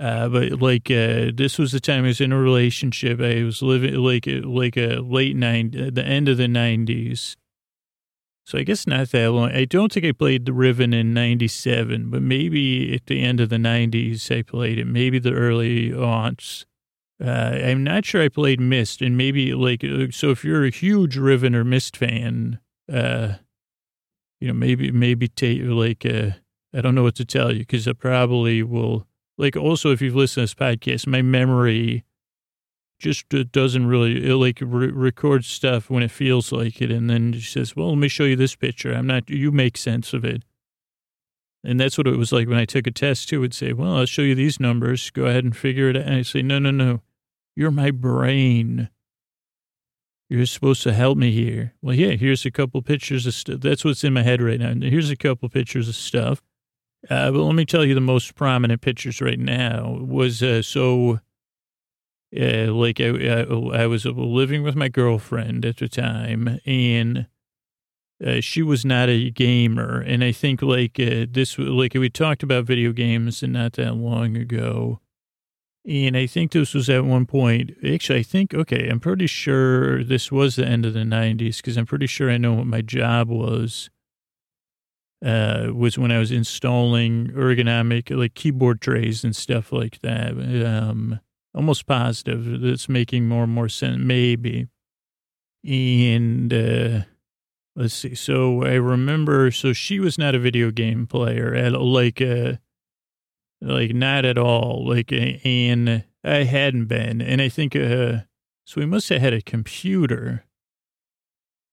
uh, 0.00 0.28
but 0.28 0.62
like 0.62 0.90
uh, 0.90 1.32
this 1.34 1.58
was 1.58 1.72
the 1.72 1.80
time 1.80 2.04
I 2.04 2.08
was 2.08 2.20
in 2.20 2.32
a 2.32 2.38
relationship. 2.38 3.20
I 3.20 3.42
was 3.42 3.62
living 3.62 3.94
like 3.94 4.26
like 4.26 4.76
a 4.76 5.00
late 5.00 5.34
nine, 5.34 5.70
the 5.72 6.04
end 6.04 6.28
of 6.28 6.36
the 6.36 6.46
nineties. 6.46 7.36
So 8.44 8.56
I 8.56 8.62
guess 8.62 8.86
not 8.86 9.10
that 9.10 9.32
long. 9.32 9.50
I 9.50 9.64
don't 9.64 9.92
think 9.92 10.06
I 10.06 10.12
played 10.12 10.46
the 10.46 10.52
Riven 10.52 10.94
in 10.94 11.12
'97, 11.12 12.10
but 12.10 12.22
maybe 12.22 12.94
at 12.94 13.06
the 13.06 13.22
end 13.22 13.40
of 13.40 13.48
the 13.48 13.56
'90s 13.56 14.34
I 14.34 14.42
played 14.42 14.78
it. 14.78 14.86
Maybe 14.86 15.18
the 15.18 15.34
early 15.34 15.90
aughts. 15.90 16.64
Uh, 17.22 17.58
I'm 17.64 17.82
not 17.82 18.04
sure 18.04 18.22
I 18.22 18.28
played 18.28 18.60
Myst, 18.60 19.02
and 19.02 19.16
maybe 19.16 19.52
like 19.52 19.82
uh, 19.82 20.06
so. 20.12 20.30
If 20.30 20.44
you're 20.44 20.64
a 20.64 20.70
huge 20.70 21.16
Riven 21.16 21.56
or 21.56 21.64
Myst 21.64 21.96
fan, 21.96 22.60
uh, 22.90 23.34
you 24.40 24.48
know, 24.48 24.54
maybe, 24.54 24.90
maybe 24.90 25.28
take 25.28 25.60
like, 25.62 26.04
uh, 26.06 26.30
I 26.74 26.80
don't 26.80 26.94
know 26.94 27.02
what 27.02 27.16
to 27.16 27.24
tell 27.24 27.52
you 27.52 27.60
because 27.60 27.88
I 27.88 27.92
probably 27.92 28.62
will, 28.62 29.06
like, 29.36 29.56
also, 29.56 29.92
if 29.92 30.02
you've 30.02 30.16
listened 30.16 30.48
to 30.48 30.54
this 30.54 30.76
podcast, 30.76 31.06
my 31.06 31.22
memory 31.22 32.04
just 32.98 33.32
uh, 33.32 33.44
doesn't 33.52 33.86
really, 33.86 34.28
it 34.28 34.34
like 34.34 34.58
re- 34.60 34.90
records 34.90 35.46
stuff 35.46 35.88
when 35.88 36.02
it 36.02 36.10
feels 36.10 36.50
like 36.50 36.82
it. 36.82 36.90
And 36.90 37.08
then 37.08 37.32
she 37.34 37.50
says, 37.50 37.76
well, 37.76 37.90
let 37.90 37.98
me 37.98 38.08
show 38.08 38.24
you 38.24 38.36
this 38.36 38.56
picture. 38.56 38.92
I'm 38.92 39.06
not, 39.06 39.30
you 39.30 39.52
make 39.52 39.76
sense 39.76 40.12
of 40.12 40.24
it. 40.24 40.42
And 41.64 41.78
that's 41.78 41.98
what 41.98 42.06
it 42.06 42.16
was 42.16 42.32
like 42.32 42.48
when 42.48 42.58
I 42.58 42.64
took 42.64 42.86
a 42.86 42.90
test 42.90 43.28
too. 43.28 43.42
It'd 43.42 43.54
say, 43.54 43.72
well, 43.72 43.96
I'll 43.96 44.06
show 44.06 44.22
you 44.22 44.34
these 44.34 44.60
numbers. 44.60 45.10
Go 45.10 45.26
ahead 45.26 45.44
and 45.44 45.56
figure 45.56 45.88
it 45.88 45.96
out. 45.96 46.02
And 46.02 46.14
I 46.16 46.22
say, 46.22 46.42
no, 46.42 46.58
no, 46.58 46.70
no. 46.70 47.00
You're 47.56 47.70
my 47.70 47.90
brain. 47.90 48.88
You're 50.28 50.44
supposed 50.44 50.82
to 50.82 50.92
help 50.92 51.16
me 51.16 51.32
here. 51.32 51.74
Well, 51.80 51.94
yeah, 51.94 52.10
here's 52.10 52.44
a 52.44 52.50
couple 52.50 52.82
pictures 52.82 53.26
of 53.26 53.32
stuff. 53.32 53.60
That's 53.60 53.84
what's 53.84 54.04
in 54.04 54.12
my 54.12 54.22
head 54.22 54.42
right 54.42 54.60
now. 54.60 54.74
Here's 54.74 55.10
a 55.10 55.16
couple 55.16 55.48
pictures 55.48 55.88
of 55.88 55.94
stuff. 55.94 56.42
Uh, 57.08 57.30
but 57.30 57.38
let 57.38 57.54
me 57.54 57.64
tell 57.64 57.84
you 57.84 57.94
the 57.94 58.00
most 58.00 58.34
prominent 58.34 58.82
pictures 58.82 59.22
right 59.22 59.38
now 59.38 59.98
was 60.00 60.42
uh, 60.42 60.60
so, 60.60 61.20
uh, 62.38 62.72
like, 62.72 63.00
I, 63.00 63.06
I, 63.06 63.82
I, 63.82 63.86
was 63.86 64.04
living 64.04 64.62
with 64.62 64.74
my 64.74 64.88
girlfriend 64.88 65.64
at 65.64 65.76
the 65.76 65.88
time, 65.88 66.60
and 66.66 67.28
uh, 68.24 68.40
she 68.40 68.62
was 68.62 68.84
not 68.84 69.08
a 69.08 69.30
gamer. 69.30 70.00
And 70.00 70.24
I 70.24 70.32
think, 70.32 70.60
like, 70.60 70.98
uh, 71.00 71.26
this, 71.30 71.56
like, 71.58 71.94
we 71.94 72.10
talked 72.10 72.42
about 72.42 72.64
video 72.64 72.92
games 72.92 73.42
and 73.42 73.52
not 73.52 73.74
that 73.74 73.94
long 73.94 74.36
ago. 74.36 75.00
And 75.88 76.18
I 76.18 76.26
think 76.26 76.52
this 76.52 76.74
was 76.74 76.90
at 76.90 77.06
one 77.06 77.24
point, 77.24 77.70
actually, 77.82 78.18
I 78.18 78.22
think, 78.22 78.52
okay, 78.52 78.90
I'm 78.90 79.00
pretty 79.00 79.26
sure 79.26 80.04
this 80.04 80.30
was 80.30 80.56
the 80.56 80.66
end 80.66 80.84
of 80.84 80.92
the 80.92 81.00
90s 81.00 81.56
because 81.56 81.78
I'm 81.78 81.86
pretty 81.86 82.06
sure 82.06 82.30
I 82.30 82.36
know 82.36 82.52
what 82.52 82.66
my 82.66 82.82
job 82.82 83.30
was. 83.30 83.88
Uh, 85.24 85.70
was 85.74 85.98
when 85.98 86.12
I 86.12 86.18
was 86.18 86.30
installing 86.30 87.28
ergonomic, 87.28 88.14
like 88.14 88.34
keyboard 88.34 88.82
trays 88.82 89.24
and 89.24 89.34
stuff 89.34 89.72
like 89.72 90.00
that. 90.02 90.32
Um, 90.32 91.20
almost 91.54 91.86
positive 91.86 92.60
that's 92.60 92.90
making 92.90 93.26
more 93.26 93.44
and 93.44 93.52
more 93.52 93.70
sense, 93.70 93.96
maybe. 93.98 94.68
And, 95.64 96.52
uh, 96.52 97.00
let's 97.74 97.94
see. 97.94 98.14
So 98.14 98.62
I 98.62 98.74
remember, 98.74 99.50
so 99.50 99.72
she 99.72 100.00
was 100.00 100.18
not 100.18 100.34
a 100.34 100.38
video 100.38 100.70
game 100.70 101.06
player 101.06 101.54
at 101.54 101.72
like, 101.72 102.20
uh, 102.20 102.56
like 103.60 103.94
not 103.94 104.24
at 104.24 104.38
all. 104.38 104.86
Like, 104.88 105.12
and 105.12 106.04
I 106.24 106.44
hadn't 106.44 106.86
been. 106.86 107.20
And 107.20 107.40
I 107.40 107.48
think, 107.48 107.74
uh, 107.74 108.20
so 108.64 108.80
we 108.80 108.86
must 108.86 109.08
have 109.08 109.20
had 109.20 109.32
a 109.32 109.42
computer. 109.42 110.44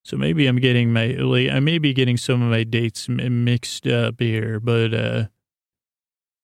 So 0.04 0.18
maybe 0.18 0.48
I'm 0.48 0.58
getting 0.58 0.94
my, 0.94 1.08
like, 1.08 1.50
I 1.50 1.60
may 1.60 1.78
be 1.78 1.94
getting 1.94 2.18
some 2.18 2.42
of 2.42 2.50
my 2.50 2.64
dates 2.64 3.10
mixed 3.10 3.88
up 3.88 4.20
here, 4.20 4.60
but, 4.60 4.94
uh, 4.94 5.26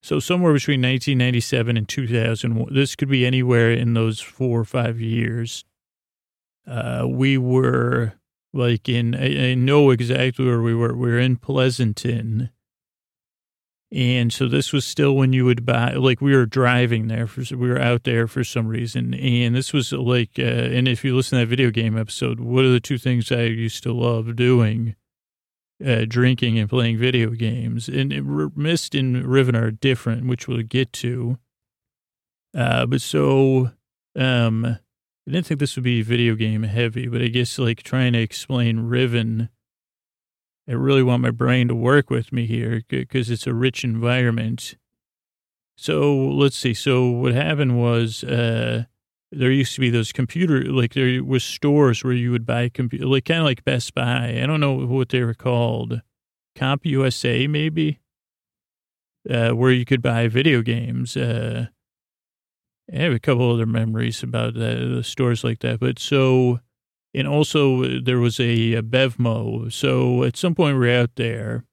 so 0.04 0.20
somewhere 0.20 0.52
between 0.52 0.82
1997 0.82 1.78
and 1.78 1.88
2000, 1.88 2.70
this 2.72 2.96
could 2.96 3.10
be 3.10 3.24
anywhere 3.24 3.72
in 3.72 3.94
those 3.94 4.20
four 4.20 4.62
or 4.62 4.66
five 4.66 5.00
years. 5.00 5.64
Uh, 6.66 7.06
we 7.08 7.38
were 7.38 8.14
like 8.52 8.90
in, 8.90 9.14
I, 9.16 9.52
I 9.52 9.54
know 9.54 9.92
exactly 9.92 10.46
where 10.46 10.62
we 10.62 10.74
were. 10.74 10.96
We 10.96 11.12
were 11.12 11.20
in 11.20 11.38
Pleasanton. 11.38 12.50
And 13.94 14.32
so 14.32 14.48
this 14.48 14.72
was 14.72 14.86
still 14.86 15.16
when 15.16 15.34
you 15.34 15.44
would 15.44 15.66
buy, 15.66 15.94
like 15.94 16.22
we 16.22 16.34
were 16.34 16.46
driving 16.46 17.08
there 17.08 17.28
for, 17.28 17.42
we 17.56 17.68
were 17.68 17.80
out 17.80 18.06
there 18.06 18.26
for 18.26 18.44
some 18.44 18.68
reason. 18.68 19.14
And 19.14 19.54
this 19.54 19.74
was 19.74 19.92
like, 19.92 20.32
uh, 20.40 20.44
and 20.44 20.88
if 20.88 21.04
you 21.04 21.14
listen 21.14 21.38
to 21.38 21.44
that 21.44 21.50
video 21.50 21.72
game 21.72 21.98
episode, 21.98 22.40
what 22.40 22.64
are 22.64 22.72
the 22.72 22.80
two 22.80 22.98
things 22.98 23.32
I 23.32 23.44
used 23.44 23.84
to 23.84 23.92
love 23.92 24.36
doing? 24.38 24.96
Uh, 25.86 26.06
drinking 26.08 26.60
and 26.60 26.70
playing 26.70 26.98
video 26.98 27.32
games. 27.32 27.90
And 27.90 28.14
it, 28.14 28.24
Myst 28.56 28.96
and 28.96 29.26
Riven 29.26 29.56
are 29.56 29.72
different, 29.72 30.28
which 30.28 30.48
we'll 30.48 30.62
get 30.62 30.94
to. 30.94 31.38
Uh, 32.56 32.86
but 32.86 33.02
so, 33.02 33.72
um, 34.16 34.66
I 34.66 35.32
didn't 35.32 35.48
think 35.48 35.60
this 35.60 35.76
would 35.76 35.84
be 35.84 36.02
video 36.02 36.36
game 36.36 36.64
heavy, 36.64 37.08
but 37.08 37.22
I 37.22 37.28
guess 37.28 37.60
like 37.60 37.84
trying 37.84 38.14
to 38.14 38.20
explain 38.20 38.82
Riven, 38.82 39.50
I 40.72 40.76
really 40.76 41.04
want 41.04 41.22
my 41.22 41.32
brain 41.32 41.68
to 41.68 41.76
work 41.76 42.10
with 42.10 42.32
me 42.32 42.46
here 42.46 42.82
because 42.88 43.30
it's 43.30 43.46
a 43.46 43.54
rich 43.54 43.84
environment. 43.84 44.78
So 45.76 46.16
let's 46.16 46.56
see. 46.56 46.74
So 46.74 47.10
what 47.10 47.34
happened 47.34 47.78
was, 47.78 48.24
uh, 48.24 48.86
there 49.34 49.52
used 49.52 49.76
to 49.76 49.82
be 49.82 49.90
those 49.90 50.14
computer, 50.14 50.64
like 50.64 50.94
there 50.94 51.22
was 51.26 51.44
stores 51.44 52.06
where 52.06 52.14
you 52.14 52.32
would 52.32 52.46
buy 52.46 52.70
computer, 52.70 53.06
like 53.06 53.26
kind 53.26 53.42
of 53.42 53.46
like 53.46 53.66
Best 53.66 53.94
Buy. 53.94 54.40
I 54.42 54.46
don't 54.46 54.62
know 54.62 54.86
what 54.86 55.10
they 55.10 55.24
were 55.24 55.34
called. 55.34 56.02
Comp 56.56 56.86
USA, 56.86 57.48
maybe, 57.48 58.00
uh, 59.30 59.50
where 59.50 59.72
you 59.72 59.84
could 59.84 60.02
buy 60.02 60.30
video 60.30 60.62
games. 60.62 61.18
Uh, 61.18 61.68
I 62.94 62.98
have 62.98 63.14
a 63.14 63.20
couple 63.20 63.52
other 63.52 63.66
memories 63.66 64.24
about 64.24 64.54
the 64.54 65.02
stores 65.04 65.44
like 65.44 65.60
that. 65.60 65.82
But 65.82 66.00
so, 66.00 66.62
and 67.14 67.28
also 67.28 67.84
uh, 67.84 68.00
there 68.04 68.20
was 68.20 68.40
a, 68.40 68.74
a 68.74 68.82
Bevmo. 68.82 69.72
So 69.72 70.24
at 70.24 70.38
some 70.38 70.56
point 70.56 70.78
we 70.78 70.90
are 70.90 71.02
out 71.02 71.16
there 71.16 71.66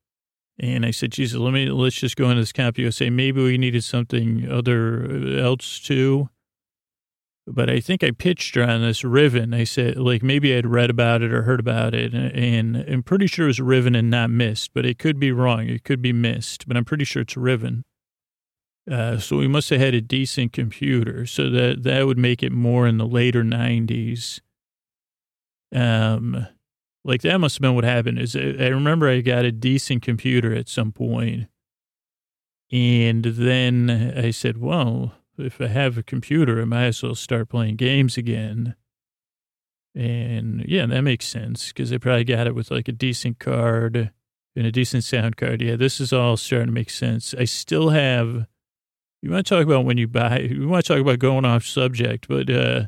and 0.59 0.85
I 0.85 0.91
said, 0.91 1.13
Jesus, 1.13 1.39
let 1.39 1.53
me, 1.53 1.67
let's 1.71 1.97
just 1.97 2.17
go 2.17 2.31
into 2.31 2.43
this 2.43 2.53
Comp 2.53 2.79
USA. 2.79 3.11
Maybe 3.11 3.43
we 3.43 3.59
needed 3.59 3.85
something 3.85 4.51
other 4.51 5.05
uh, 5.05 5.43
else 5.43 5.79
too. 5.79 6.31
But 7.47 7.71
I 7.71 7.81
think 7.81 8.05
I 8.05 8.11
pitched 8.11 8.57
her 8.57 8.65
on 8.65 8.83
this 8.83 9.05
Riven. 9.05 9.55
I 9.55 9.65
said, 9.65 9.97
like, 9.97 10.23
maybe 10.23 10.55
I'd 10.55 10.67
read 10.67 10.91
about 10.91 11.23
it 11.23 11.33
or 11.33 11.45
heard 11.45 11.61
about 11.61 11.95
it. 11.95 12.13
And, 12.13 12.37
and 12.37 12.77
I'm 12.77 13.03
pretty 13.03 13.27
sure 13.27 13.47
it 13.47 13.49
was 13.49 13.61
Riven 13.61 13.95
and 13.95 14.11
not 14.11 14.29
Myst, 14.29 14.75
but 14.75 14.85
it 14.85 14.99
could 14.99 15.19
be 15.19 15.33
wrong. 15.33 15.67
It 15.67 15.83
could 15.83 16.03
be 16.03 16.13
Myst, 16.13 16.69
but 16.69 16.77
I'm 16.77 16.85
pretty 16.85 17.05
sure 17.05 17.23
it's 17.23 17.39
Riven. 17.39 17.85
Uh, 18.91 19.19
so 19.19 19.39
we 19.39 19.49
must 19.49 19.71
have 19.71 19.81
had 19.81 19.95
a 19.95 20.03
decent 20.03 20.53
computer. 20.53 21.25
So 21.25 21.49
that, 21.51 21.85
that 21.85 22.07
would 22.07 22.19
make 22.19 22.43
it 22.43 22.53
more 22.53 22.87
in 22.87 22.99
the 22.99 23.07
later 23.07 23.43
90s. 23.43 24.41
Um, 25.75 26.47
like 27.05 27.23
that 27.23 27.39
must 27.39 27.57
have 27.57 27.63
been 27.63 27.75
what 27.75 27.85
happened. 27.85 28.19
Is 28.19 28.37
I 28.37 28.69
remember 28.69 29.09
I 29.09 29.21
got 29.21 29.45
a 29.45 29.53
decent 29.53 30.03
computer 30.03 30.55
at 30.55 30.69
some 30.69 30.93
point, 30.93 31.49
and 32.71 33.25
then 33.25 34.15
I 34.17 34.31
said, 34.31 34.59
"Well, 34.59 35.15
if 35.39 35.61
I 35.61 35.69
have 35.69 35.97
a 35.99 36.03
computer, 36.03 36.61
I 36.61 36.65
might 36.65 36.87
as 36.87 37.03
well 37.03 37.15
start 37.15 37.49
playing 37.49 37.77
games 37.77 38.17
again." 38.17 38.75
And 39.95 40.65
yeah, 40.69 40.87
that 40.87 41.03
makes 41.03 41.27
sense 41.27 41.69
because 41.69 41.93
I 41.93 41.99
probably 41.99 42.25
got 42.25 42.47
it 42.47 42.55
with 42.55 42.71
like 42.71 42.89
a 42.89 42.93
decent 42.93 43.39
card 43.39 44.13
and 44.55 44.67
a 44.67 44.73
decent 44.73 45.05
sound 45.05 45.37
card. 45.37 45.63
Yeah, 45.63 45.77
this 45.77 46.01
is 46.01 46.13
all 46.13 46.37
starting 46.37 46.69
to 46.69 46.73
make 46.73 46.91
sense. 46.91 47.35
I 47.39 47.45
still 47.45 47.91
have 47.91 48.47
you 49.23 49.31
want 49.31 49.47
to 49.47 49.55
talk 49.55 49.65
about 49.65 49.85
when 49.85 49.99
you 49.99 50.07
buy, 50.07 50.41
you 50.41 50.69
want 50.69 50.85
to 50.85 50.93
talk 50.93 51.01
about 51.01 51.19
going 51.19 51.45
off 51.45 51.65
subject, 51.65 52.29
but, 52.29 52.49
uh, 52.49 52.87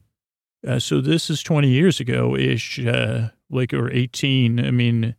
uh, 0.66 0.78
so 0.78 1.00
this 1.00 1.30
is 1.30 1.42
20 1.42 1.68
years 1.68 2.00
ago 2.00 2.36
ish, 2.36 2.78
uh, 2.84 3.28
like, 3.50 3.72
or 3.72 3.90
18. 3.90 4.64
I 4.64 4.70
mean, 4.70 5.14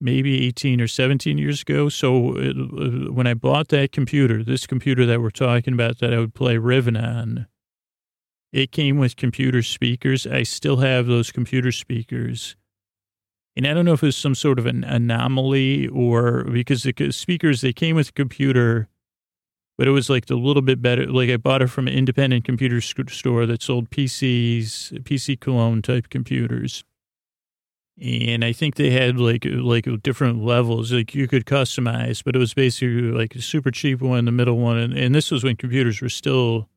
maybe 0.00 0.46
18 0.46 0.80
or 0.80 0.88
17 0.88 1.38
years 1.38 1.62
ago. 1.62 1.88
So 1.88 2.36
it, 2.36 2.56
uh, 2.56 3.12
when 3.12 3.26
I 3.26 3.34
bought 3.34 3.68
that 3.68 3.92
computer, 3.92 4.44
this 4.44 4.66
computer 4.66 5.04
that 5.06 5.20
we're 5.20 5.30
talking 5.30 5.74
about 5.74 5.98
that 5.98 6.14
I 6.14 6.18
would 6.18 6.34
play 6.34 6.58
Riven 6.58 6.96
on, 6.96 7.46
it 8.52 8.72
came 8.72 8.98
with 8.98 9.16
computer 9.16 9.62
speakers. 9.62 10.26
I 10.26 10.42
still 10.44 10.78
have 10.78 11.06
those 11.06 11.32
computer 11.32 11.72
speakers. 11.72 12.56
And 13.56 13.66
I 13.66 13.74
don't 13.74 13.84
know 13.84 13.92
if 13.92 14.02
it 14.04 14.06
was 14.06 14.16
some 14.16 14.36
sort 14.36 14.60
of 14.60 14.66
an 14.66 14.84
anomaly 14.84 15.88
or 15.88 16.44
because 16.44 16.84
the 16.84 17.10
speakers, 17.10 17.60
they 17.60 17.72
came 17.72 17.96
with 17.96 18.10
a 18.10 18.12
computer 18.12 18.88
but 19.78 19.86
it 19.86 19.92
was 19.92 20.10
like 20.10 20.28
a 20.28 20.34
little 20.34 20.60
bit 20.60 20.82
better. 20.82 21.06
Like 21.06 21.30
I 21.30 21.36
bought 21.36 21.62
it 21.62 21.68
from 21.68 21.86
an 21.86 21.94
independent 21.94 22.44
computer 22.44 22.80
store 22.80 23.46
that 23.46 23.62
sold 23.62 23.90
PCs, 23.90 25.04
PC 25.04 25.40
clone 25.40 25.82
type 25.82 26.10
computers. 26.10 26.84
And 28.00 28.44
I 28.44 28.52
think 28.52 28.74
they 28.74 28.90
had 28.90 29.18
like 29.18 29.44
like 29.44 29.86
different 30.02 30.44
levels, 30.44 30.92
like 30.92 31.14
you 31.14 31.28
could 31.28 31.46
customize, 31.46 32.22
but 32.22 32.34
it 32.34 32.38
was 32.38 32.54
basically 32.54 33.12
like 33.12 33.34
a 33.36 33.40
super 33.40 33.70
cheap 33.70 34.00
one, 34.00 34.24
the 34.24 34.32
middle 34.32 34.58
one, 34.58 34.78
and, 34.78 34.94
and 34.94 35.14
this 35.14 35.30
was 35.30 35.42
when 35.44 35.56
computers 35.56 36.00
were 36.00 36.08
still 36.08 36.68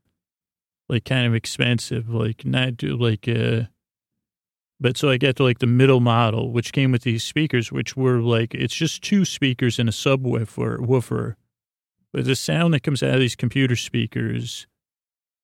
like 0.88 1.06
kind 1.06 1.26
of 1.26 1.34
expensive, 1.34 2.10
like 2.10 2.46
not 2.46 2.82
like 2.84 3.28
uh 3.28 3.64
but 4.80 4.98
so 4.98 5.12
I 5.12 5.18
got 5.18 5.36
to 5.36 5.44
like 5.44 5.60
the 5.60 5.68
middle 5.68 6.00
model, 6.00 6.52
which 6.52 6.74
came 6.74 6.92
with 6.92 7.04
these 7.04 7.24
speakers, 7.24 7.72
which 7.72 7.96
were 7.96 8.20
like 8.20 8.56
it's 8.56 8.76
just 8.76 9.04
two 9.04 9.26
speakers 9.26 9.78
and 9.78 9.90
a 9.90 9.92
subwoofer 9.92 10.80
woofer 10.80 11.38
but 12.14 12.26
the 12.26 12.36
sound 12.36 12.74
that 12.74 12.84
comes 12.84 13.02
out 13.02 13.14
of 13.14 13.20
these 13.20 13.36
computer 13.36 13.76
speakers, 13.76 14.68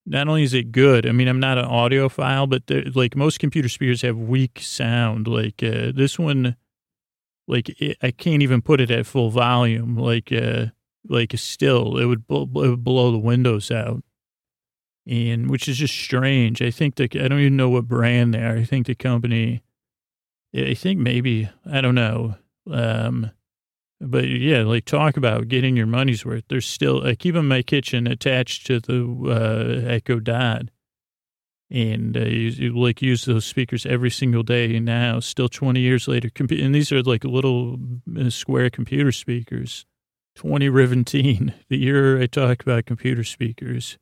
not 0.06 0.28
only 0.28 0.44
is 0.44 0.54
it 0.54 0.72
good, 0.72 1.06
I 1.06 1.12
mean, 1.12 1.28
I'm 1.28 1.40
not 1.40 1.58
an 1.58 1.66
audiophile, 1.66 2.50
but 2.50 2.96
like 2.96 3.16
most 3.16 3.40
computer 3.40 3.70
speakers 3.70 4.02
have 4.02 4.18
weak 4.18 4.60
sound. 4.62 5.28
Like 5.28 5.62
uh, 5.64 5.92
this 5.94 6.18
one, 6.18 6.56
like 7.48 7.70
it, 7.82 7.98
I 8.02 8.12
can't 8.12 8.42
even 8.42 8.62
put 8.62 8.82
it 8.82 8.92
at 8.92 9.06
full 9.06 9.30
volume. 9.30 9.98
Like, 9.98 10.32
uh, 10.32 10.68
like 11.08 11.34
still, 11.38 11.98
it 11.98 12.06
would, 12.06 12.28
bl- 12.28 12.64
it 12.64 12.70
would 12.70 12.84
blow 12.84 13.12
the 13.12 13.18
windows 13.18 13.72
out. 13.72 14.04
And 15.06 15.50
which 15.50 15.70
is 15.70 15.78
just 15.78 15.94
strange. 15.94 16.62
I 16.62 16.70
think 16.70 16.96
that 16.96 17.16
I 17.16 17.30
don't 17.30 17.40
even 17.40 17.56
know 17.56 17.70
what 17.70 17.88
brand 17.88 18.34
they 18.34 18.44
are. 18.44 18.58
I 18.58 18.66
think 18.66 18.88
the 18.88 18.96
company, 18.96 19.64
I 20.54 20.74
think 20.74 21.00
maybe, 21.00 21.50
I 21.66 21.80
don't 21.80 21.96
know. 21.96 22.36
Um, 22.70 23.32
but 24.00 24.28
yeah, 24.28 24.62
like 24.62 24.86
talk 24.86 25.18
about 25.18 25.48
getting 25.48 25.76
your 25.76 25.88
money's 25.88 26.26
worth. 26.26 26.44
There's 26.50 26.68
still, 26.68 27.06
I 27.06 27.16
keep 27.16 27.36
in 27.36 27.48
my 27.48 27.62
kitchen 27.62 28.08
attached 28.08 28.68
to 28.68 28.80
the 28.80 29.06
uh, 29.28 29.90
Echo 29.90 30.20
Dot. 30.20 30.70
And 31.70 32.16
uh, 32.16 32.22
you, 32.22 32.50
you, 32.50 32.80
like 32.80 33.02
use 33.02 33.26
those 33.26 33.46
speakers 33.46 33.86
every 33.86 34.10
single 34.10 34.44
day 34.44 34.80
now, 34.80 35.20
still 35.20 35.50
20 35.50 35.82
years 35.82 36.08
later. 36.08 36.30
And 36.40 36.74
these 36.74 36.92
are 36.94 37.04
like 37.04 37.26
little 37.26 37.78
uh, 38.18 38.30
square 38.30 38.70
computer 38.70 39.12
speakers. 39.12 39.86
20 40.36 40.70
Riventeen, 40.70 41.54
the 41.70 41.78
year 41.78 42.22
I 42.22 42.28
talk 42.28 42.62
about 42.62 42.86
computer 42.86 43.24
speakers. 43.24 43.98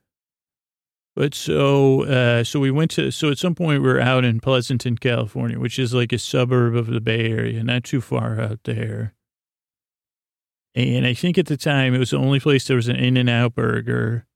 But 1.15 1.33
so, 1.33 2.03
uh, 2.03 2.43
so 2.43 2.59
we 2.59 2.71
went 2.71 2.91
to, 2.91 3.09
so 3.09 3.31
at 3.31 3.37
some 3.37 3.55
point 3.55 3.81
we 3.81 3.89
are 3.89 4.01
out 4.01 4.25
in 4.25 4.41
Pleasanton, 4.41 4.97
California, 4.97 5.57
which 5.57 5.79
is 5.79 5.93
like 5.93 6.11
a 6.11 6.19
suburb 6.19 6.75
of 6.75 6.87
the 6.87 6.99
Bay 6.99 7.31
Area, 7.31 7.63
not 7.63 7.85
too 7.85 8.01
far 8.01 8.39
out 8.39 8.59
there. 8.65 9.13
And 10.75 11.05
I 11.05 11.13
think 11.13 11.37
at 11.37 11.45
the 11.45 11.57
time 11.57 11.95
it 11.95 11.99
was 11.99 12.11
the 12.11 12.17
only 12.17 12.39
place 12.39 12.67
there 12.67 12.75
was 12.75 12.89
an 12.89 12.97
In 12.97 13.17
and 13.17 13.29
Out 13.29 13.55
burger. 13.55 14.27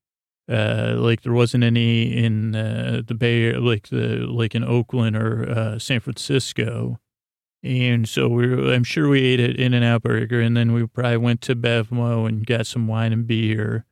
Uh, 0.49 0.95
like 0.97 1.21
there 1.21 1.33
wasn't 1.33 1.63
any 1.63 2.17
in 2.17 2.55
uh, 2.55 3.01
the 3.05 3.13
Bay, 3.13 3.53
like 3.53 3.89
the 3.89 4.25
like 4.25 4.55
in 4.55 4.63
Oakland 4.63 5.15
or 5.15 5.47
uh, 5.47 5.79
San 5.79 5.99
Francisco. 5.99 6.99
And 7.61 8.07
so 8.07 8.29
we 8.29 8.47
were, 8.47 8.73
I'm 8.73 8.85
sure 8.85 9.09
we 9.09 9.21
ate 9.21 9.41
at 9.41 9.57
In 9.57 9.73
and 9.73 9.83
Out 9.83 10.03
Burger, 10.03 10.39
and 10.39 10.55
then 10.55 10.71
we 10.71 10.87
probably 10.87 11.17
went 11.17 11.41
to 11.41 11.55
Bevmo 11.55 12.27
and 12.27 12.45
got 12.45 12.65
some 12.65 12.87
wine 12.87 13.11
and 13.11 13.27
beer. 13.27 13.85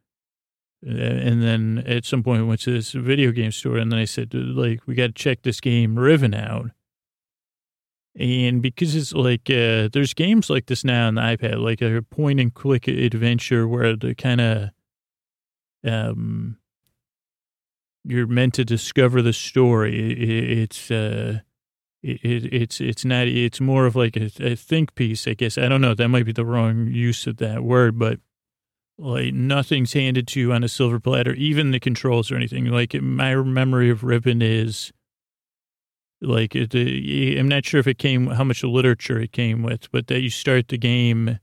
Uh, 0.86 0.92
and 0.92 1.44
then 1.44 1.84
at 1.86 2.06
some 2.06 2.24
point 2.24 2.42
we 2.42 2.48
went 2.48 2.62
to 2.62 2.72
this 2.72 2.92
video 2.92 3.32
game 3.32 3.52
store, 3.52 3.78
and 3.78 3.92
then 3.92 4.00
I 4.00 4.06
said, 4.06 4.34
like, 4.34 4.82
we 4.88 4.96
got 4.96 5.08
to 5.08 5.12
check 5.12 5.42
this 5.42 5.60
game 5.60 6.00
Riven 6.00 6.34
out. 6.34 6.72
And 8.20 8.62
because 8.62 8.96
it's 8.96 9.14
like, 9.14 9.50
uh, 9.50 9.90
there's 9.94 10.14
games 10.14 10.50
like 10.50 10.66
this 10.66 10.84
now 10.84 11.08
on 11.08 11.16
the 11.16 11.22
iPad, 11.22 11.62
like 11.62 11.82
a 11.82 12.02
point 12.02 12.40
and 12.40 12.54
click 12.54 12.88
adventure 12.88 13.68
where 13.68 13.96
the 13.96 14.16
kind 14.16 14.42
of, 14.42 14.70
um, 15.86 16.58
you're 18.04 18.26
meant 18.26 18.56
to 18.56 18.66
discover 18.66 19.22
the 19.22 19.34
story. 19.34 20.62
It's, 20.64 20.90
uh, 20.90 21.42
it, 22.04 22.24
it, 22.24 22.54
it's 22.54 22.80
it's 22.80 23.04
not 23.04 23.28
it's 23.28 23.60
more 23.60 23.86
of 23.86 23.96
like 23.96 24.16
a, 24.16 24.30
a 24.40 24.56
think 24.56 24.96
piece, 24.96 25.28
I 25.28 25.34
guess. 25.34 25.58
I 25.58 25.68
don't 25.68 25.82
know. 25.82 25.94
That 25.94 26.08
might 26.10 26.26
be 26.26 26.32
the 26.32 26.46
wrong 26.46 26.88
use 26.88 27.28
of 27.28 27.38
that 27.38 27.64
word, 27.64 27.98
but 27.98 28.20
like 28.98 29.34
nothing's 29.34 29.94
handed 29.94 30.28
to 30.30 30.40
you 30.40 30.54
on 30.54 30.64
a 30.64 30.70
silver 30.70 31.00
platter, 31.00 31.34
even 31.34 31.72
the 31.72 31.80
controls 31.80 32.32
or 32.32 32.36
anything. 32.36 32.66
Like 32.66 32.94
my 33.02 33.36
memory 33.36 33.90
of 33.90 34.04
Riven 34.04 34.42
is 34.42 34.92
like 36.22 36.56
it, 36.56 36.74
I'm 37.40 37.48
not 37.48 37.66
sure 37.66 37.80
if 37.80 37.88
it 37.88 37.98
came 37.98 38.28
how 38.28 38.44
much 38.44 38.64
literature 38.64 39.20
it 39.20 39.32
came 39.32 39.64
with, 39.64 39.92
but 39.92 40.08
that 40.08 40.22
you 40.22 40.30
start 40.30 40.68
the 40.68 40.78
game 40.78 41.40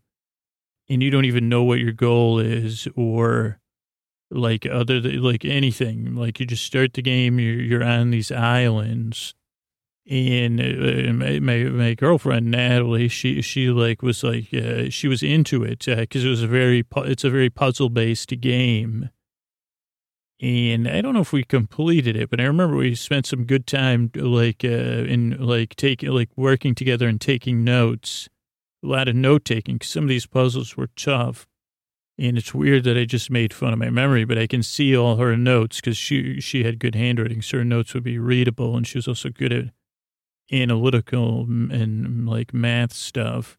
and 0.89 1.03
you 1.03 1.11
don't 1.11 1.25
even 1.25 1.49
know 1.49 1.63
what 1.63 1.79
your 1.79 1.93
goal 1.93 2.39
is 2.39 2.89
or 2.97 3.61
like 4.31 4.67
other 4.67 5.01
like 5.01 5.45
anything. 5.45 6.15
Like 6.15 6.41
you 6.41 6.47
just 6.47 6.65
start 6.65 6.95
the 6.95 7.03
game, 7.03 7.39
you're 7.39 7.61
you're 7.61 7.85
on 7.85 8.11
these 8.11 8.33
islands 8.33 9.35
and 10.07 10.61
uh, 10.61 11.13
my, 11.15 11.39
my, 11.39 11.65
my 11.71 11.95
girlfriend 11.95 12.51
Natalie, 12.51 13.09
she 13.09 13.41
she 13.41 13.69
like 13.69 14.03
was 14.03 14.23
like 14.23 14.53
uh, 14.53 14.91
she 14.91 15.09
was 15.09 15.23
into 15.23 15.63
it 15.65 15.87
because 15.87 16.25
uh, 16.25 16.27
it 16.27 16.31
was 16.31 16.43
a 16.43 16.47
very 16.47 16.85
it's 16.97 17.25
a 17.25 17.31
very 17.31 17.49
puzzle 17.49 17.89
based 17.89 18.29
game, 18.41 19.09
and 20.45 20.87
I 20.87 21.01
don't 21.01 21.15
know 21.15 21.23
if 21.23 21.33
we 21.33 21.43
completed 21.43 22.17
it, 22.17 22.29
but 22.29 22.39
I 22.39 22.45
remember 22.45 22.77
we 22.77 22.95
spent 22.95 23.25
some 23.25 23.47
good 23.47 23.67
time 23.67 24.11
like 24.15 24.63
uh, 24.63 24.69
in 24.69 25.39
like 25.41 25.75
taking 25.75 26.11
like 26.11 26.29
working 26.37 26.75
together 26.75 27.09
and 27.09 27.19
taking 27.19 27.65
notes, 27.65 28.29
a 28.85 28.87
lot 28.87 29.09
of 29.09 29.17
note 29.17 29.47
taking. 29.47 29.79
Cause 29.79 29.89
some 29.89 30.05
of 30.05 30.11
these 30.11 30.27
puzzles 30.27 30.77
were 30.77 30.91
tough, 30.97 31.47
and 32.19 32.37
it's 32.37 32.53
weird 32.53 32.85
that 32.85 32.99
I 32.99 33.07
just 33.07 33.31
made 33.31 33.55
fun 33.55 33.73
of 33.73 33.79
my 33.79 33.89
memory, 33.89 34.27
but 34.27 34.37
I 34.37 34.47
can 34.47 34.63
see 34.63 34.95
all 34.95 35.17
her 35.17 35.35
notes 35.35 35.77
because 35.77 35.97
she 35.97 36.43
she 36.43 36.63
had 36.63 36.79
good 36.79 36.95
handwriting, 36.95 37.41
so 37.41 37.57
her 37.59 37.65
notes 37.65 37.95
would 37.95 38.05
be 38.05 38.19
readable, 38.19 38.77
and 38.77 38.87
she 38.87 38.99
was 38.99 39.09
also 39.09 39.31
good 39.31 39.53
at 39.53 39.71
analytical 40.53 41.45
and 41.45 42.29
like 42.29 42.53
math 42.53 42.93
stuff. 42.93 43.57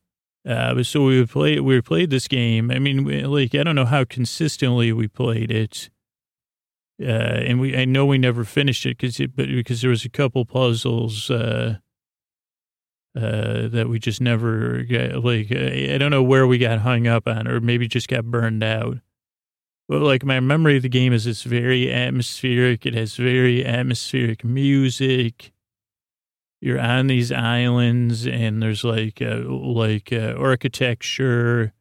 Uh, 0.47 0.83
so 0.83 1.05
we 1.05 1.19
would 1.19 1.31
play, 1.31 1.59
we 1.59 1.81
played 1.81 2.11
this 2.11 2.27
game. 2.27 2.69
I 2.69 2.77
mean, 2.77 3.03
we, 3.03 3.23
like, 3.23 3.55
I 3.55 3.63
don't 3.63 3.73
know 3.73 3.85
how 3.85 4.03
consistently 4.03 4.93
we 4.93 5.07
played 5.07 5.49
it. 5.49 5.89
Uh, 7.01 7.05
and 7.05 7.59
we, 7.59 7.75
I 7.75 7.85
know 7.85 8.05
we 8.05 8.17
never 8.17 8.45
finished 8.45 8.85
it 8.85 8.97
because 8.97 9.17
but 9.35 9.47
because 9.47 9.81
there 9.81 9.89
was 9.89 10.05
a 10.05 10.09
couple 10.09 10.45
puzzles, 10.45 11.29
uh, 11.29 11.77
uh, 13.15 13.67
that 13.69 13.87
we 13.89 13.99
just 13.99 14.21
never 14.21 14.83
got, 14.83 15.23
like, 15.23 15.51
I 15.51 15.97
don't 15.97 16.11
know 16.11 16.23
where 16.23 16.47
we 16.47 16.57
got 16.57 16.79
hung 16.79 17.07
up 17.07 17.27
on 17.27 17.47
or 17.47 17.59
maybe 17.59 17.87
just 17.87 18.07
got 18.07 18.25
burned 18.25 18.63
out. 18.63 18.97
But 19.87 20.01
like 20.01 20.25
my 20.25 20.39
memory 20.39 20.77
of 20.77 20.83
the 20.83 20.89
game 20.89 21.13
is 21.13 21.27
it's 21.27 21.43
very 21.43 21.93
atmospheric. 21.93 22.85
It 22.85 22.95
has 22.95 23.15
very 23.15 23.65
atmospheric 23.65 24.43
music 24.43 25.53
you're 26.65 26.79
on 26.79 27.05
these 27.05 27.31
islands 27.31 28.25
and 28.25 28.61
there's 28.61 28.83
like 28.83 29.21
uh, 29.21 29.41
like 29.47 30.11
uh, 30.11 30.33
architecture. 30.35 31.73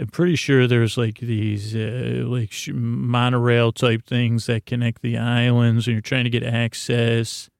I'm 0.00 0.06
pretty 0.06 0.36
sure 0.36 0.66
there's 0.66 0.96
like 0.96 1.18
these 1.18 1.74
uh, 1.74 2.22
like 2.24 2.52
monorail 2.72 3.72
type 3.72 4.06
things 4.06 4.46
that 4.46 4.64
connect 4.64 5.02
the 5.02 5.18
islands, 5.18 5.86
and 5.86 5.94
you're 5.94 6.02
trying 6.02 6.24
to 6.24 6.30
get 6.30 6.44
access. 6.44 7.50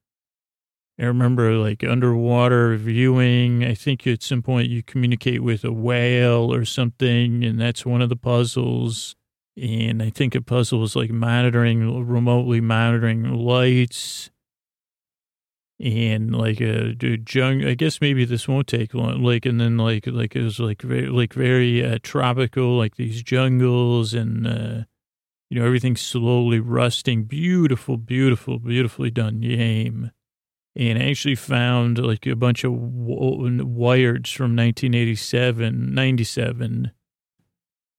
I 1.00 1.04
remember 1.04 1.54
like 1.54 1.82
underwater 1.82 2.76
viewing. 2.76 3.64
I 3.64 3.74
think 3.74 4.06
at 4.06 4.22
some 4.22 4.42
point 4.42 4.68
you 4.68 4.82
communicate 4.84 5.42
with 5.42 5.64
a 5.64 5.72
whale 5.72 6.52
or 6.54 6.64
something, 6.64 7.44
and 7.44 7.60
that's 7.60 7.84
one 7.84 8.02
of 8.02 8.08
the 8.08 8.16
puzzles. 8.16 9.16
And 9.56 10.00
I 10.00 10.10
think 10.10 10.36
a 10.36 10.40
puzzle 10.40 10.78
was 10.78 10.94
like 10.94 11.10
monitoring, 11.10 12.06
remotely 12.06 12.60
monitoring 12.60 13.24
lights 13.32 14.30
and 15.80 16.34
like 16.34 16.60
a 16.60 16.96
jung 17.28 17.64
i 17.64 17.74
guess 17.74 18.00
maybe 18.00 18.24
this 18.24 18.48
won't 18.48 18.66
take 18.66 18.94
long 18.94 19.22
like 19.22 19.46
and 19.46 19.60
then 19.60 19.76
like 19.76 20.06
like 20.08 20.34
it 20.34 20.42
was 20.42 20.58
like 20.58 20.82
very 20.82 21.06
like 21.06 21.32
very 21.32 21.84
uh, 21.84 21.98
tropical 22.02 22.76
like 22.76 22.96
these 22.96 23.22
jungles 23.22 24.12
and 24.12 24.46
uh 24.46 24.82
you 25.50 25.58
know 25.58 25.66
everything 25.66 25.96
slowly 25.96 26.60
rusting. 26.60 27.24
Beautiful 27.24 27.96
beautiful 27.96 28.58
beautifully 28.58 29.10
done 29.10 29.40
game. 29.40 30.10
And 30.76 30.98
I 30.98 31.10
actually 31.10 31.34
found 31.34 31.98
like 31.98 32.26
a 32.26 32.36
bunch 32.36 32.64
of 32.64 32.72
w- 32.72 33.64
wires 33.64 34.30
from 34.30 34.54
1987 34.54 35.94
97 35.94 36.92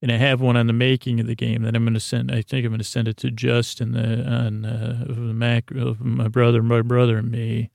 and 0.01 0.11
I 0.11 0.17
have 0.17 0.39
one 0.39 0.55
on 0.55 0.67
the 0.67 0.73
making 0.73 1.19
of 1.19 1.27
the 1.27 1.35
game 1.35 1.63
that 1.63 1.75
I'm 1.75 1.83
going 1.83 1.93
to 1.93 1.99
send. 1.99 2.31
I 2.31 2.41
think 2.41 2.65
I'm 2.65 2.71
going 2.71 2.79
to 2.79 2.85
send 2.85 3.07
it 3.07 3.17
to 3.17 3.31
Justin 3.31 3.91
the, 3.91 4.25
on 4.25 4.65
uh, 4.65 5.03
the 5.07 5.13
Mac 5.13 5.71
of 5.71 5.99
my 6.01 6.27
brother, 6.29 6.63
my 6.63 6.81
brother, 6.81 7.17
and 7.17 7.31
me, 7.31 7.69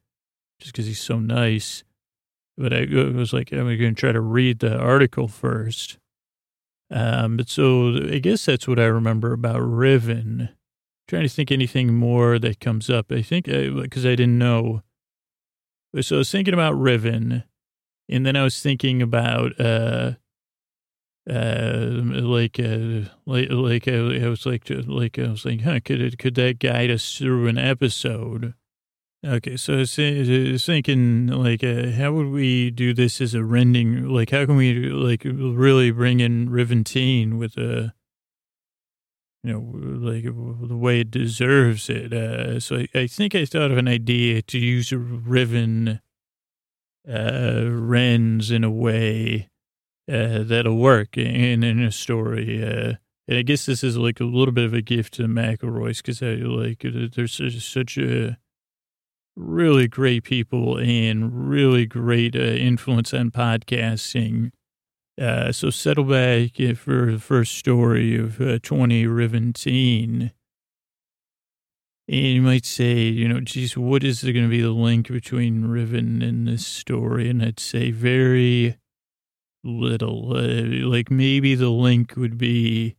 just 0.59 0.73
because 0.73 0.87
he's 0.87 1.01
so 1.01 1.19
nice. 1.19 1.85
But 2.57 2.73
I 2.73 2.87
was 3.15 3.33
like, 3.33 3.53
I'm 3.53 3.65
going 3.65 3.79
to 3.79 3.93
try 3.95 4.13
to 4.13 4.21
read 4.21 4.61
the 4.61 4.79
article 4.79 5.29
first. 5.29 5.99
Um, 6.91 7.37
but 7.37 7.49
so 7.49 7.97
I 8.11 8.19
guess 8.19 8.45
that's 8.45 8.69
what 8.69 8.79
I 8.79 8.85
remember 8.85 9.33
about 9.33 9.61
Riven. 9.61 10.49
I'm 10.51 10.57
trying 11.09 11.23
to 11.25 11.29
think 11.29 11.51
anything 11.51 11.95
more 11.95 12.39
that 12.39 12.61
comes 12.61 12.89
up. 12.89 13.11
I 13.11 13.23
think 13.23 13.47
because 13.47 14.07
I, 14.07 14.13
I 14.13 14.17
didn't 14.17 14.39
know. 14.39 14.83
So 16.01 16.17
I 16.17 16.19
was 16.19 16.31
thinking 16.31 16.55
about 16.55 16.73
Riven, 16.73 17.45
and 18.09 18.25
then 18.25 18.35
I 18.35 18.45
was 18.45 18.63
thinking 18.63 19.03
about. 19.03 19.61
uh 19.61 20.13
uh, 21.31 21.89
like, 21.91 22.59
uh, 22.61 23.09
like, 23.27 23.49
like, 23.51 23.89
I, 23.89 24.25
I 24.25 24.29
was 24.29 24.45
like, 24.45 24.65
like, 24.69 25.19
I 25.19 25.29
was 25.29 25.45
like, 25.45 25.63
huh, 25.63 25.81
could 25.85 26.01
it, 26.01 26.19
could 26.19 26.35
that 26.35 26.59
guide 26.59 26.91
us 26.91 27.17
through 27.17 27.49
an 27.49 27.59
episode? 27.59 28.55
Okay, 29.27 29.57
so 29.57 29.75
I 29.75 29.79
was 29.79 29.95
thinking, 29.95 31.29
like, 31.29 31.65
uh, 31.65 31.93
how 31.93 32.13
would 32.13 32.27
we 32.27 32.71
do 32.71 32.93
this 32.93 33.23
as 33.23 33.33
a 33.33 33.43
rending? 33.43 34.07
Like, 34.07 34.31
how 34.31 34.45
can 34.45 34.57
we, 34.57 34.91
like, 34.91 35.23
really 35.25 35.91
bring 35.91 36.21
in 36.21 36.51
Riventeen 36.51 37.39
with 37.39 37.57
a, 37.57 37.95
you 39.43 39.53
know, 39.53 40.07
like 40.07 40.25
the 40.25 40.77
way 40.77 41.01
it 41.01 41.11
deserves 41.11 41.89
it? 41.89 42.13
Uh, 42.13 42.61
so 42.61 42.77
I, 42.77 42.89
I 42.95 43.07
think 43.07 43.35
I 43.35 43.47
thought 43.47 43.71
of 43.71 43.79
an 43.79 43.89
idea 43.89 44.43
to 44.43 44.59
use 44.59 44.93
Riven 44.93 46.01
uh, 47.09 47.63
Wrens 47.67 48.51
in 48.51 48.63
a 48.63 48.71
way 48.71 49.49
uh, 50.11 50.43
that'll 50.43 50.77
work 50.77 51.17
in, 51.17 51.63
in 51.63 51.83
a 51.83 51.93
story. 51.93 52.63
Uh, 52.63 52.95
and 53.27 53.39
I 53.39 53.43
guess 53.43 53.67
this 53.67 53.83
is 53.83 53.97
like 53.97 54.21
a 54.21 54.25
little 54.25 54.53
bit 54.53 54.65
of 54.65 54.75
a 54.75 54.83
gift 54.83 55.15
to 55.15 55.23
McElroy's 55.23 56.03
because 56.03 56.23
I 56.23 56.35
like 56.35 56.85
there's 56.85 57.65
such 57.65 57.97
a 57.97 58.37
really 59.37 59.89
great 59.89 60.25
people 60.25 60.79
and 60.79 61.49
really 61.49 61.87
great 61.87 62.37
uh, 62.37 62.41
influence 62.41 63.15
on 63.15 63.31
podcasting. 63.31 64.51
Uh, 65.21 65.53
so 65.53 65.71
settle 65.71 66.05
back 66.05 66.57
for 66.77 67.13
the 67.13 67.21
first 67.21 67.57
story 67.57 68.17
of 68.17 68.41
uh, 68.41 68.59
20 68.59 69.07
Riventeen. 69.07 70.33
And 72.07 72.21
you 72.21 72.43
might 72.43 72.67
say, 72.67 73.05
you 73.05 73.27
know, 73.27 73.41
geez, 73.41 73.77
what 73.79 74.05
is 74.05 74.21
there 74.21 74.35
going 74.35 74.45
to 74.45 74.51
be 74.51 74.61
the 74.61 74.71
link 74.71 75.09
between 75.09 75.65
Riven 75.65 76.21
and 76.21 76.47
this 76.47 76.67
story? 76.67 77.31
And 77.31 77.43
I'd 77.43 77.59
say 77.59 77.91
very 77.91 78.77
little. 79.65 80.37
Uh, 80.37 80.87
like 80.87 81.11
maybe 81.11 81.55
the 81.55 81.71
link 81.71 82.15
would 82.17 82.39
be 82.39 82.97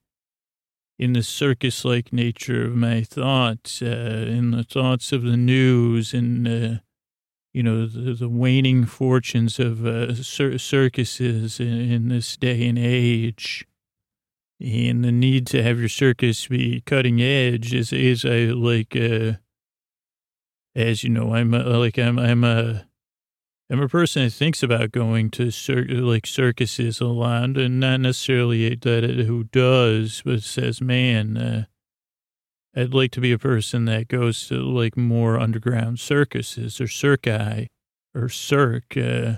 in 0.98 1.14
the 1.14 1.24
circus 1.24 1.84
like 1.84 2.14
nature 2.14 2.66
of 2.66 2.76
my 2.76 3.04
thoughts, 3.04 3.82
uh, 3.82 4.26
in 4.28 4.52
the 4.52 4.64
thoughts 4.64 5.12
of 5.12 5.24
the 5.24 5.38
news, 5.38 6.14
and, 6.14 6.48
uh, 6.48 6.80
you 7.54 7.62
know, 7.62 7.86
the, 7.86 8.14
the, 8.14 8.30
waning 8.30 8.86
fortunes 8.86 9.60
of 9.60 9.86
uh, 9.86 10.14
cir- 10.16 10.58
circuses 10.58 11.60
in, 11.60 11.68
in, 11.68 12.08
this 12.10 12.38
day 12.38 12.68
and 12.68 12.80
age. 12.80 13.68
And 14.62 15.04
the 15.04 15.12
need 15.12 15.48
to 15.48 15.62
have 15.62 15.80
your 15.80 15.90
circus 15.90 16.48
be 16.48 16.82
cutting 16.82 17.22
edge 17.22 17.74
is, 17.74 17.92
is 17.92 18.24
I 18.24 18.46
like, 18.46 18.96
uh, 18.96 19.34
as 20.76 21.04
you 21.04 21.10
know, 21.10 21.34
I'm 21.34 21.52
like, 21.52 22.00
I'm, 22.00 22.18
I'm 22.18 22.46
a, 22.46 22.85
I'm 23.70 23.82
a 23.82 23.90
person 23.90 24.24
that 24.24 24.32
thinks 24.32 24.62
about 24.62 24.92
going 24.92 25.32
to 25.32 25.50
cir- 25.50 25.88
like 25.90 26.28
circuses 26.28 27.02
a 27.02 27.06
lot, 27.06 27.58
and 27.58 27.80
not 27.80 28.00
necessarily 28.00 28.76
that 28.76 29.04
it, 29.04 29.26
who 29.26 29.46
does, 29.46 30.22
but 30.24 30.44
says, 30.44 30.82
"Man, 30.82 31.38
uh, 31.38 31.66
I'd 32.76 32.94
like 32.94 33.12
to 33.12 33.22
be 33.22 33.32
a 33.32 33.40
person 33.40 33.86
that 33.86 34.08
goes 34.08 34.48
to 34.50 34.56
like 34.58 34.96
more 34.96 35.40
underground 35.40 36.00
circuses 36.00 36.80
or 36.80 36.86
circi 36.86 37.68
or 38.14 38.30
circ." 38.30 38.96
Uh, 38.96 39.38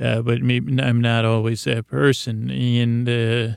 uh, 0.00 0.22
but 0.22 0.40
maybe 0.40 0.80
I'm 0.82 1.02
not 1.02 1.26
always 1.26 1.64
that 1.64 1.86
person, 1.86 2.50
and 2.50 3.06
uh, 3.06 3.56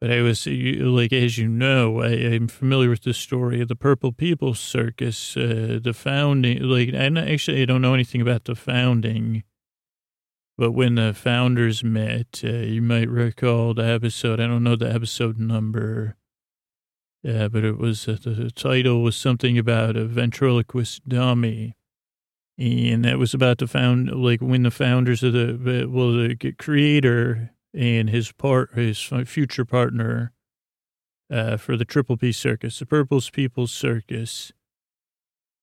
but 0.00 0.12
I 0.12 0.22
was, 0.22 0.46
like, 0.46 1.12
as 1.12 1.38
you 1.38 1.48
know, 1.48 2.02
I, 2.02 2.10
am 2.10 2.46
familiar 2.46 2.88
with 2.88 3.02
the 3.02 3.12
story 3.12 3.60
of 3.60 3.68
the 3.68 3.74
Purple 3.74 4.12
People 4.12 4.54
Circus, 4.54 5.36
uh, 5.36 5.80
the 5.82 5.92
founding. 5.92 6.62
Like, 6.62 6.94
I 6.94 7.06
actually 7.32 7.62
I 7.62 7.64
don't 7.64 7.82
know 7.82 7.94
anything 7.94 8.20
about 8.20 8.44
the 8.44 8.54
founding, 8.54 9.42
but 10.56 10.70
when 10.70 10.94
the 10.94 11.14
founders 11.14 11.82
met, 11.82 12.42
uh, 12.44 12.48
you 12.48 12.80
might 12.80 13.08
recall 13.08 13.74
the 13.74 13.84
episode. 13.84 14.38
I 14.38 14.46
don't 14.46 14.62
know 14.62 14.76
the 14.76 14.92
episode 14.92 15.36
number, 15.36 16.16
uh, 17.28 17.48
but 17.48 17.64
it 17.64 17.76
was 17.76 18.06
uh, 18.06 18.18
the 18.22 18.52
title 18.54 19.02
was 19.02 19.16
something 19.16 19.58
about 19.58 19.96
a 19.96 20.04
ventriloquist 20.04 21.08
dummy. 21.08 21.74
and 22.56 23.04
that 23.04 23.18
was 23.18 23.34
about 23.34 23.58
the 23.58 23.66
found 23.66 24.12
like 24.12 24.40
when 24.40 24.62
the 24.62 24.70
founders 24.70 25.24
of 25.24 25.32
the 25.32 25.86
well 25.90 26.12
the 26.12 26.52
creator 26.56 27.52
and 27.74 28.10
his 28.10 28.32
part 28.32 28.74
his 28.74 29.00
future 29.26 29.64
partner 29.64 30.32
uh, 31.30 31.56
for 31.56 31.76
the 31.76 31.84
Triple 31.84 32.16
P 32.16 32.32
Circus, 32.32 32.78
the 32.78 32.86
Purple's 32.86 33.30
People's 33.30 33.72
Circus. 33.72 34.52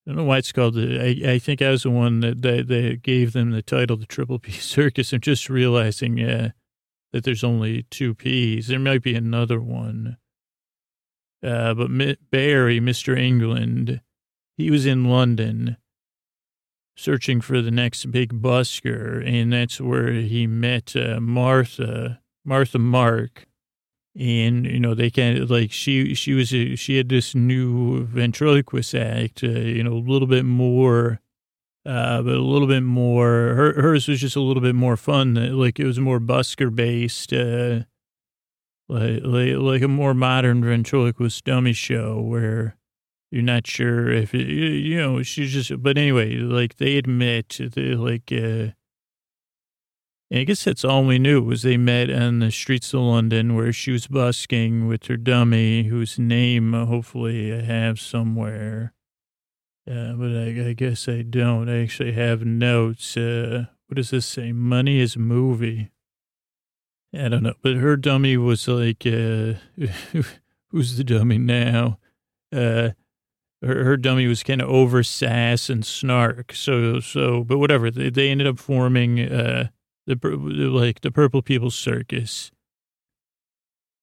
I 0.06 0.12
don't 0.12 0.18
know 0.18 0.24
why 0.26 0.38
it's 0.38 0.52
called. 0.52 0.78
I, 0.78 1.16
I 1.26 1.40
think 1.40 1.62
I 1.62 1.72
was 1.72 1.84
the 1.84 1.90
one 1.90 2.20
that, 2.20 2.44
that, 2.44 2.68
that 2.68 3.02
gave 3.02 3.34
them 3.34 3.52
the 3.52 3.64
title, 3.64 3.98
the 3.98 4.06
Triple 4.06 4.38
P 4.38 4.52
Circus. 4.54 5.12
I'm 5.12 5.22
just 5.22 5.50
realizing 5.50 6.22
uh, 6.22 6.52
that 7.12 7.24
there's 7.24 7.44
only 7.44 7.84
two 7.90 8.14
P's. 8.14 8.68
There 8.68 8.80
might 8.80 9.02
be 9.02 9.16
another 9.16 9.60
one. 9.60 10.18
Uh, 11.44 11.74
but 11.74 11.90
M- 11.90 12.18
Barry, 12.32 12.80
Mr. 12.80 13.18
England, 13.18 14.02
he 14.58 14.70
was 14.70 14.86
in 14.86 15.06
London 15.06 15.78
searching 16.96 17.42
for 17.42 17.62
the 17.62 17.72
next 17.72 18.06
big 18.12 18.42
busker, 18.42 19.26
and 19.26 19.52
that's 19.52 19.82
where 19.82 20.12
he 20.12 20.48
met 20.48 20.96
uh, 20.96 21.20
Martha, 21.20 22.22
Martha 22.44 22.80
Mark, 22.80 23.46
and 24.18 24.66
you 24.66 24.80
know 24.80 24.94
they 24.94 25.10
kind 25.10 25.38
of 25.38 25.50
like 25.50 25.72
she 25.72 26.14
she 26.16 26.34
was 26.34 26.54
a, 26.54 26.76
she 26.76 26.98
had 26.98 27.10
this 27.10 27.36
new 27.36 28.06
ventriloquist 28.06 28.96
act, 28.96 29.44
uh, 29.44 29.48
you 29.48 29.84
know, 29.84 29.94
a 29.94 30.06
little 30.10 30.28
bit 30.28 30.46
more. 30.46 31.20
Uh, 31.86 32.20
but 32.24 32.34
a 32.34 32.42
little 32.42 32.68
bit 32.68 32.82
more. 32.82 33.28
Her, 33.54 33.74
hers 33.80 34.08
was 34.08 34.20
just 34.20 34.36
a 34.36 34.42
little 34.42 34.64
bit 34.64 34.74
more 34.74 34.98
fun. 34.98 35.36
Like 35.36 35.80
it 35.80 35.86
was 35.86 36.00
more 36.00 36.20
busker 36.20 36.74
based, 36.74 37.32
uh, 37.32 37.82
like, 38.90 39.22
like 39.24 39.56
like 39.58 39.82
a 39.84 39.88
more 39.88 40.16
modern 40.16 40.64
ventriloquist 40.64 41.46
dummy 41.46 41.74
show 41.74 42.20
where 42.20 42.76
you're 43.36 43.44
not 43.44 43.68
sure 43.68 44.10
if 44.10 44.34
it, 44.34 44.48
you 44.48 44.98
know 44.98 45.22
she's 45.22 45.52
just 45.52 45.84
but 45.84 45.98
anyway 45.98 46.36
like 46.38 46.78
they 46.78 46.96
admit 46.98 47.60
they 47.74 47.94
like 47.94 48.32
uh 48.32 48.72
and 50.32 50.40
I 50.40 50.44
guess 50.44 50.64
that's 50.64 50.84
all 50.84 51.04
we 51.04 51.20
knew 51.20 51.42
was 51.42 51.62
they 51.62 51.78
met 51.78 52.10
on 52.10 52.40
the 52.40 52.52
streets 52.52 52.94
of 52.94 53.02
London 53.02 53.56
where 53.56 53.72
she 53.72 53.92
was 53.92 54.08
busking 54.08 54.88
with 54.88 55.06
her 55.06 55.18
dummy 55.18 55.84
whose 55.84 56.18
name 56.18 56.74
uh, 56.74 56.86
hopefully 56.86 57.54
I 57.54 57.62
have 57.62 58.00
somewhere. 58.00 58.94
Uh, 59.88 60.14
but 60.14 60.36
I, 60.36 60.70
I, 60.70 60.74
guess 60.74 61.08
I 61.08 61.22
don't. 61.22 61.70
I 61.70 61.84
actually 61.84 62.14
have 62.14 62.44
notes. 62.44 63.16
Uh, 63.16 63.66
what 63.86 63.98
does 63.98 64.10
this 64.10 64.26
say? 64.26 64.52
Money 64.52 65.00
is 65.00 65.16
movie. 65.16 65.92
I 67.14 67.30
don't 67.30 67.44
know. 67.44 67.54
But 67.62 67.76
her 67.76 67.96
dummy 67.96 68.36
was 68.36 68.68
like, 68.68 69.06
uh, 69.06 69.54
who's 70.70 70.98
the 70.98 71.04
dummy 71.04 71.38
now? 71.38 72.00
Uh, 72.52 72.90
her, 73.66 73.84
her 73.84 73.98
dummy 73.98 74.28
was 74.28 74.44
kind 74.44 74.62
of 74.62 74.70
over 74.70 75.04
sass 75.04 75.70
and 75.70 75.86
snark. 75.86 76.54
So, 76.54 77.00
so, 77.00 77.44
but 77.44 77.58
whatever. 77.58 77.90
They, 77.90 78.10
they 78.10 78.30
ended 78.30 78.48
up 78.48 78.60
forming, 78.60 79.20
uh, 79.20 79.70
the, 80.08 80.16
like 80.16 81.02
the 81.02 81.12
Purple 81.12 81.42
People 81.42 81.72
Circus. 81.72 82.52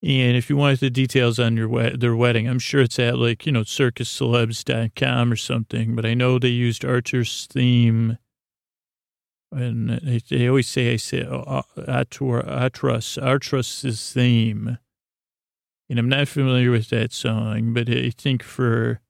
And 0.03 0.37
if 0.37 0.51
you 0.51 0.57
wanted 0.57 0.81
the 0.81 0.91
details 0.91 1.39
on 1.39 1.57
your 1.57 1.69
wed- 1.69 2.01
their 2.01 2.17
wedding, 2.17 2.49
I'm 2.49 2.59
sure 2.59 2.81
it's 2.81 2.99
at 2.99 3.19
like, 3.19 3.47
you 3.47 3.53
know, 3.53 3.63
circuscelebs.com 3.63 5.33
or 5.33 5.37
something, 5.37 5.95
but 5.95 6.05
I 6.05 6.15
know 6.15 6.39
they 6.39 6.49
used 6.49 6.85
Archer's 6.85 7.47
theme. 7.47 8.19
And 9.53 9.91
they, 9.91 10.21
they 10.29 10.49
always 10.49 10.67
say, 10.67 10.95
I 10.95 10.97
say, 10.97 11.23
uh, 11.23 11.63
Atros, 11.77 13.23
Artros's 13.23 14.13
theme. 14.13 14.79
And 15.89 15.99
I'm 15.99 16.09
not 16.09 16.27
familiar 16.27 16.71
with 16.71 16.89
that 16.89 17.13
song, 17.13 17.73
but 17.75 17.89
I 17.89 18.11
think 18.11 18.43
for 18.43 19.01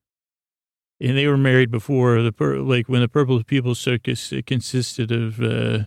and 1.03 1.19
they 1.19 1.27
were 1.27 1.37
married 1.37 1.71
before 1.71 2.23
the 2.23 2.33
like 2.65 2.89
when 2.89 3.01
the 3.01 3.09
Purple 3.09 3.43
People 3.43 3.75
Circus 3.75 4.33
it 4.33 4.47
consisted 4.47 5.11
of 5.11 5.43
uh, 5.43 5.87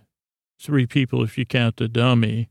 three 0.60 0.86
people 0.86 1.24
if 1.24 1.38
you 1.38 1.46
count 1.46 1.78
the 1.78 1.88
dummy. 1.88 2.50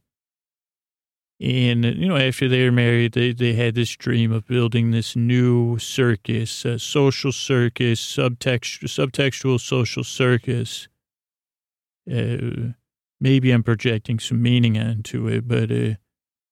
And 1.40 1.84
you 1.84 2.08
know, 2.08 2.16
after 2.16 2.48
they 2.48 2.64
were 2.64 2.72
married, 2.72 3.12
they 3.12 3.32
they 3.32 3.52
had 3.52 3.74
this 3.74 3.94
dream 3.94 4.32
of 4.32 4.46
building 4.46 4.90
this 4.90 5.14
new 5.14 5.78
circus, 5.78 6.64
a 6.64 6.78
social 6.78 7.32
circus, 7.32 8.00
subtext 8.00 8.82
subtextual 8.84 9.60
social 9.60 10.04
circus. 10.04 10.88
Uh, 12.10 12.72
maybe 13.20 13.50
I'm 13.50 13.62
projecting 13.62 14.18
some 14.18 14.40
meaning 14.40 14.78
onto 14.78 15.28
it, 15.28 15.46
but 15.46 15.70
uh, 15.70 15.96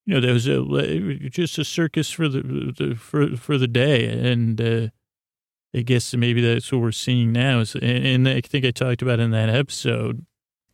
you 0.04 0.14
know, 0.14 0.20
there 0.20 0.34
was 0.34 0.46
a 0.46 0.60
just 1.30 1.58
a 1.58 1.64
circus 1.64 2.10
for 2.10 2.28
the, 2.28 2.42
the 2.76 2.94
for 2.96 3.34
for 3.36 3.56
the 3.56 3.68
day, 3.68 4.08
and 4.08 4.60
uh, 4.60 4.88
I 5.74 5.80
guess 5.80 6.14
maybe 6.14 6.40
that's 6.40 6.70
what 6.70 6.80
we're 6.82 6.92
seeing 6.92 7.32
now. 7.32 7.60
Is, 7.60 7.74
and, 7.76 8.28
I 8.28 8.40
think 8.42 8.64
I 8.64 8.70
talked 8.70 9.02
about 9.02 9.20
in 9.20 9.30
that 9.30 9.48
episode. 9.48 10.26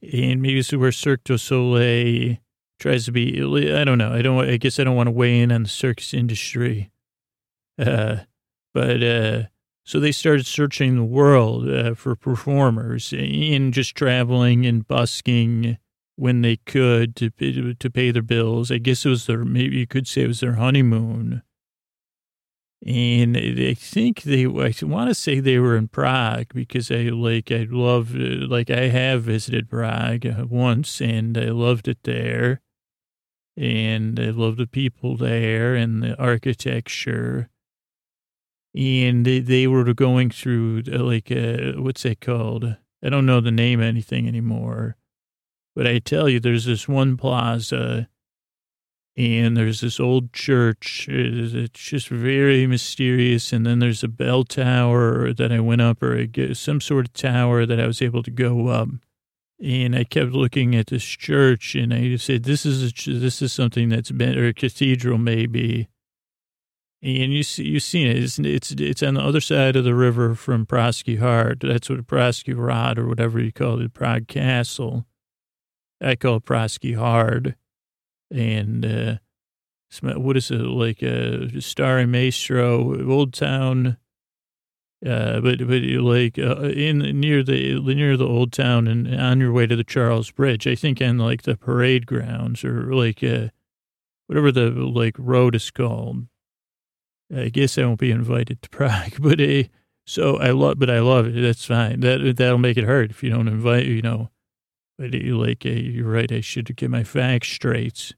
And 0.02 0.42
maybe 0.42 0.58
is 0.58 0.70
where 0.72 0.92
Cirque 0.92 1.24
du 1.24 1.38
Soleil 1.38 2.36
tries 2.78 3.04
to 3.06 3.12
be. 3.12 3.40
I 3.74 3.84
don't 3.84 3.98
know. 3.98 4.12
I 4.12 4.22
don't. 4.22 4.48
I 4.48 4.56
guess 4.56 4.78
I 4.78 4.84
don't 4.84 4.96
want 4.96 5.08
to 5.08 5.12
weigh 5.12 5.40
in 5.40 5.50
on 5.50 5.64
the 5.64 5.68
circus 5.68 6.14
industry. 6.14 6.90
Uh, 7.78 8.18
but 8.74 9.02
uh, 9.02 9.42
so 9.84 9.98
they 9.98 10.12
started 10.12 10.46
searching 10.46 10.96
the 10.96 11.02
world 11.02 11.68
uh, 11.68 11.94
for 11.94 12.14
performers 12.14 13.12
and 13.12 13.72
just 13.72 13.96
traveling 13.96 14.66
and 14.66 14.86
busking 14.86 15.78
when 16.16 16.42
they 16.42 16.56
could 16.56 17.16
to 17.16 17.30
to 17.74 17.90
pay 17.90 18.10
their 18.10 18.22
bills. 18.22 18.70
I 18.70 18.78
guess 18.78 19.06
it 19.06 19.08
was 19.08 19.26
their 19.26 19.44
maybe 19.44 19.78
you 19.78 19.86
could 19.86 20.06
say 20.06 20.22
it 20.22 20.28
was 20.28 20.40
their 20.40 20.54
honeymoon. 20.54 21.42
And 22.86 23.36
I 23.36 23.74
think 23.74 24.22
they, 24.22 24.44
I 24.44 24.72
want 24.82 25.08
to 25.08 25.14
say 25.14 25.40
they 25.40 25.58
were 25.58 25.76
in 25.76 25.88
Prague 25.88 26.54
because 26.54 26.90
I 26.92 27.08
like, 27.08 27.50
I 27.50 27.66
love, 27.68 28.14
like, 28.14 28.70
I 28.70 28.88
have 28.88 29.22
visited 29.22 29.68
Prague 29.68 30.24
once 30.48 31.00
and 31.00 31.36
I 31.36 31.46
loved 31.46 31.88
it 31.88 31.98
there. 32.04 32.60
And 33.56 34.20
I 34.20 34.30
love 34.30 34.56
the 34.56 34.68
people 34.68 35.16
there 35.16 35.74
and 35.74 36.02
the 36.02 36.16
architecture. 36.18 37.50
And 38.76 39.24
they, 39.26 39.40
they 39.40 39.66
were 39.66 39.92
going 39.92 40.30
through, 40.30 40.82
like, 40.82 41.32
uh, 41.32 41.72
what's 41.82 42.04
it 42.04 42.20
called? 42.20 42.76
I 43.02 43.08
don't 43.08 43.26
know 43.26 43.40
the 43.40 43.50
name 43.50 43.80
anything 43.80 44.28
anymore. 44.28 44.96
But 45.74 45.88
I 45.88 45.98
tell 45.98 46.28
you, 46.28 46.38
there's 46.38 46.66
this 46.66 46.86
one 46.86 47.16
plaza 47.16 48.08
and 49.18 49.56
there's 49.56 49.80
this 49.80 49.98
old 49.98 50.32
church. 50.32 51.08
It's 51.10 51.80
just 51.80 52.08
very 52.08 52.68
mysterious. 52.68 53.52
And 53.52 53.66
then 53.66 53.80
there's 53.80 54.04
a 54.04 54.08
bell 54.08 54.44
tower 54.44 55.32
that 55.34 55.50
I 55.50 55.58
went 55.58 55.80
up, 55.80 56.04
or 56.04 56.24
some 56.54 56.80
sort 56.80 57.06
of 57.06 57.12
tower 57.14 57.66
that 57.66 57.80
I 57.80 57.86
was 57.88 58.00
able 58.00 58.22
to 58.22 58.30
go 58.30 58.68
up. 58.68 58.88
And 59.60 59.96
I 59.96 60.04
kept 60.04 60.30
looking 60.30 60.76
at 60.76 60.86
this 60.86 61.02
church, 61.02 61.74
and 61.74 61.92
I 61.92 62.14
said, 62.14 62.44
"This 62.44 62.64
is 62.64 62.92
a, 62.92 63.18
this 63.18 63.42
is 63.42 63.52
something 63.52 63.88
that's 63.88 64.12
been, 64.12 64.38
or 64.38 64.46
a 64.46 64.54
cathedral 64.54 65.18
maybe." 65.18 65.88
And 67.02 67.32
you 67.32 67.42
see, 67.42 67.64
you've 67.64 67.82
seen 67.82 68.06
it. 68.06 68.18
It's, 68.18 68.38
it's 68.38 68.70
it's 68.70 69.02
on 69.02 69.14
the 69.14 69.20
other 69.20 69.40
side 69.40 69.74
of 69.74 69.82
the 69.82 69.96
river 69.96 70.36
from 70.36 70.64
Pražský 70.64 71.18
hrad. 71.18 71.58
That's 71.60 71.90
what 71.90 72.06
Pražský 72.06 72.56
Rod 72.56 73.00
or 73.00 73.08
whatever 73.08 73.40
you 73.40 73.52
call 73.52 73.80
it, 73.80 73.92
Prague 73.92 74.28
Castle. 74.28 75.06
I 76.00 76.14
call 76.14 76.36
it 76.36 76.44
Pražský 76.44 76.96
hrad 76.96 77.56
and 78.30 78.84
uh, 78.84 79.14
what 80.16 80.36
is 80.36 80.50
it 80.50 80.56
like 80.56 81.02
a 81.02 81.34
uh, 81.34 81.46
Staré 81.58 82.06
Město 82.06 83.08
old 83.10 83.32
town 83.32 83.96
uh, 85.06 85.40
but 85.40 85.58
but 85.58 85.82
like 85.82 86.38
uh, 86.38 86.62
in 86.62 86.98
near 87.20 87.44
the 87.44 87.78
near 87.80 88.16
the 88.16 88.26
old 88.26 88.52
town 88.52 88.88
and 88.88 89.14
on 89.14 89.38
your 89.38 89.52
way 89.52 89.64
to 89.64 89.76
the 89.76 89.84
Charles 89.84 90.30
Bridge, 90.32 90.66
I 90.66 90.74
think 90.74 91.00
on 91.00 91.18
like 91.18 91.42
the 91.42 91.56
parade 91.56 92.04
grounds 92.04 92.64
or 92.64 92.92
like 92.92 93.22
uh, 93.22 93.48
whatever 94.26 94.50
the 94.50 94.70
like 94.70 95.14
road 95.16 95.54
is 95.54 95.70
called. 95.70 96.26
I 97.34 97.48
guess 97.50 97.78
I 97.78 97.84
won't 97.84 98.00
be 98.00 98.10
invited 98.10 98.60
to 98.62 98.70
Prague, 98.70 99.20
but 99.20 99.40
uh, 99.40 99.64
so 100.04 100.36
I 100.38 100.50
love, 100.50 100.80
but 100.80 100.90
I 100.90 100.98
love 100.98 101.28
it. 101.28 101.42
That's 101.42 101.64
fine. 101.64 102.00
That 102.00 102.34
that'll 102.36 102.58
make 102.58 102.76
it 102.76 102.84
hard 102.84 103.10
if 103.10 103.22
you 103.22 103.30
don't 103.30 103.46
invite, 103.46 103.86
you 103.86 104.02
know. 104.02 104.30
But 104.98 105.14
like, 105.14 105.64
uh, 105.64 105.68
you're 105.68 106.10
right. 106.10 106.32
I 106.32 106.40
should 106.40 106.74
get 106.74 106.90
my 106.90 107.04
facts 107.04 107.50
straight. 107.50 108.16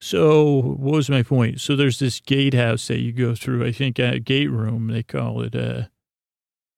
So 0.00 0.60
what 0.60 0.94
was 0.94 1.10
my 1.10 1.22
point? 1.22 1.60
So 1.60 1.74
there's 1.74 1.98
this 1.98 2.20
gatehouse 2.20 2.88
that 2.88 3.00
you 3.00 3.12
go 3.12 3.34
through. 3.34 3.66
I 3.66 3.72
think 3.72 3.98
a 3.98 4.20
gate 4.20 4.50
room 4.50 4.88
they 4.88 5.02
call 5.02 5.42
it. 5.42 5.56
Uh, 5.56 5.84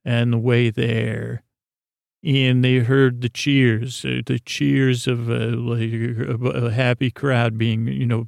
and 0.05 0.33
the 0.33 0.39
way 0.39 0.71
there, 0.71 1.43
and 2.25 2.65
they 2.65 2.79
heard 2.79 3.21
the 3.21 3.29
cheers, 3.29 4.05
uh, 4.05 4.23
the 4.25 4.39
cheers 4.39 5.07
of 5.07 5.31
uh, 5.31 5.57
like 5.57 5.93
a, 5.93 6.67
a, 6.67 6.71
happy 6.71 7.11
crowd 7.11 7.59
being, 7.59 7.87
you 7.87 8.07
know, 8.07 8.27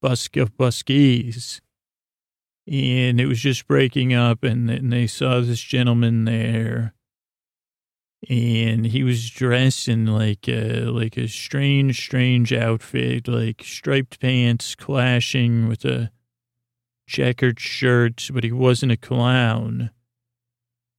busk 0.00 0.36
of 0.36 0.56
buskies. 0.56 1.60
And 2.66 3.20
it 3.20 3.26
was 3.26 3.40
just 3.40 3.66
breaking 3.66 4.12
up, 4.12 4.44
and, 4.44 4.70
and 4.70 4.92
they 4.92 5.06
saw 5.06 5.40
this 5.40 5.60
gentleman 5.60 6.24
there 6.24 6.94
and 8.28 8.86
he 8.86 9.02
was 9.02 9.30
dressed 9.30 9.88
in 9.88 10.06
like 10.06 10.48
a, 10.48 10.84
like 10.84 11.16
a 11.16 11.26
strange, 11.26 12.00
strange 12.00 12.52
outfit, 12.52 13.26
like 13.26 13.62
striped 13.64 14.20
pants 14.20 14.74
clashing 14.74 15.68
with 15.68 15.84
a 15.84 16.10
checkered 17.06 17.58
shirt, 17.58 18.28
but 18.32 18.44
he 18.44 18.52
wasn't 18.52 18.92
a 18.92 18.96
clown. 18.96 19.90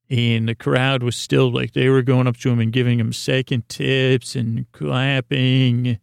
And 0.09 0.47
the 0.47 0.55
crowd 0.55 1.01
was 1.01 1.15
still 1.15 1.51
like, 1.51 1.73
they 1.73 1.89
were 1.89 2.01
going 2.01 2.27
up 2.27 2.37
to 2.37 2.49
him 2.49 2.59
and 2.59 2.73
giving 2.73 2.99
him 2.99 3.13
second 3.13 3.67
tips 3.69 4.35
and 4.35 4.69
clapping 4.73 5.99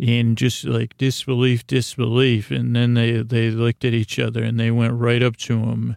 and 0.00 0.36
just 0.36 0.64
like 0.64 0.96
disbelief, 0.96 1.66
disbelief. 1.66 2.50
And 2.50 2.76
then 2.76 2.94
they, 2.94 3.22
they 3.22 3.50
looked 3.50 3.84
at 3.84 3.94
each 3.94 4.18
other 4.18 4.42
and 4.42 4.60
they 4.60 4.70
went 4.70 4.94
right 4.94 5.22
up 5.22 5.36
to 5.38 5.58
him. 5.58 5.96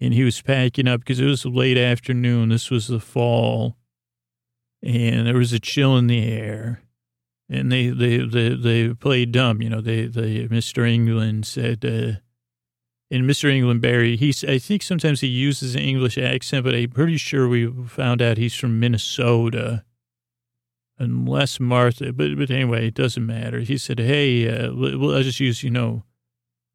And 0.00 0.14
he 0.14 0.24
was 0.24 0.40
packing 0.40 0.88
up 0.88 1.00
because 1.00 1.20
it 1.20 1.26
was 1.26 1.44
late 1.44 1.76
afternoon. 1.76 2.48
This 2.48 2.70
was 2.70 2.88
the 2.88 3.00
fall. 3.00 3.76
And 4.82 5.26
there 5.26 5.36
was 5.36 5.52
a 5.52 5.60
chill 5.60 5.96
in 5.98 6.06
the 6.06 6.26
air. 6.26 6.82
And 7.50 7.70
they, 7.70 7.88
they, 7.88 8.18
they, 8.18 8.54
they 8.54 8.94
played 8.94 9.32
dumb. 9.32 9.60
You 9.60 9.68
know, 9.68 9.80
they, 9.80 10.06
they, 10.06 10.46
Mr. 10.48 10.88
England 10.88 11.46
said, 11.46 11.84
uh, 11.84 12.20
and 13.12 13.28
Mr. 13.28 13.52
England 13.52 13.82
Barry, 13.82 14.16
he's, 14.16 14.44
I 14.44 14.58
think 14.58 14.82
sometimes 14.82 15.20
he 15.20 15.26
uses 15.26 15.74
an 15.74 15.82
English 15.82 16.16
accent, 16.16 16.64
but 16.64 16.74
I'm 16.74 16.90
pretty 16.90 17.16
sure 17.16 17.48
we 17.48 17.70
found 17.88 18.22
out 18.22 18.38
he's 18.38 18.54
from 18.54 18.78
Minnesota 18.78 19.84
unless 21.00 21.58
Martha, 21.58 22.12
but, 22.12 22.36
but 22.36 22.50
anyway, 22.50 22.86
it 22.88 22.94
doesn't 22.94 23.26
matter. 23.26 23.60
He 23.60 23.78
said, 23.78 23.98
Hey, 23.98 24.48
uh, 24.48 24.72
well, 24.72 25.16
I'll 25.16 25.22
just 25.22 25.40
use, 25.40 25.64
you 25.64 25.70
know, 25.70 26.04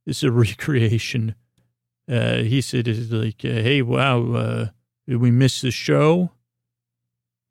this 0.05 0.17
is 0.17 0.23
a 0.23 0.32
recreation. 0.32 1.36
Uh, 2.10 2.38
he 2.38 2.62
said, 2.62 2.88
it's 2.88 3.12
like, 3.12 3.43
uh, 3.43 3.62
Hey, 3.62 3.82
wow, 3.82 4.34
uh, 4.34 4.68
we 5.08 5.32
miss 5.32 5.62
the 5.62 5.72
show? 5.72 6.32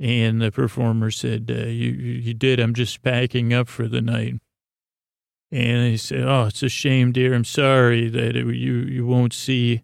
And 0.01 0.41
the 0.41 0.51
performer 0.51 1.11
said, 1.11 1.51
uh, 1.51 1.67
you, 1.67 1.91
you 1.91 2.35
did. 2.35 2.61
I'm 2.61 2.75
just 2.75 3.03
packing 3.03 3.53
up 3.53 3.69
for 3.69 3.89
the 3.89 4.01
night. 4.01 4.35
And 5.51 5.87
he 5.87 5.97
said, 5.97 6.23
Oh, 6.23 6.47
it's 6.47 6.63
a 6.63 6.69
shame, 6.69 7.13
dear. 7.13 7.33
I'm 7.33 7.45
sorry 7.45 8.09
that 8.09 8.37
it, 8.37 8.47
you, 8.57 8.75
you 8.75 9.07
won't 9.07 9.33
see. 9.33 9.83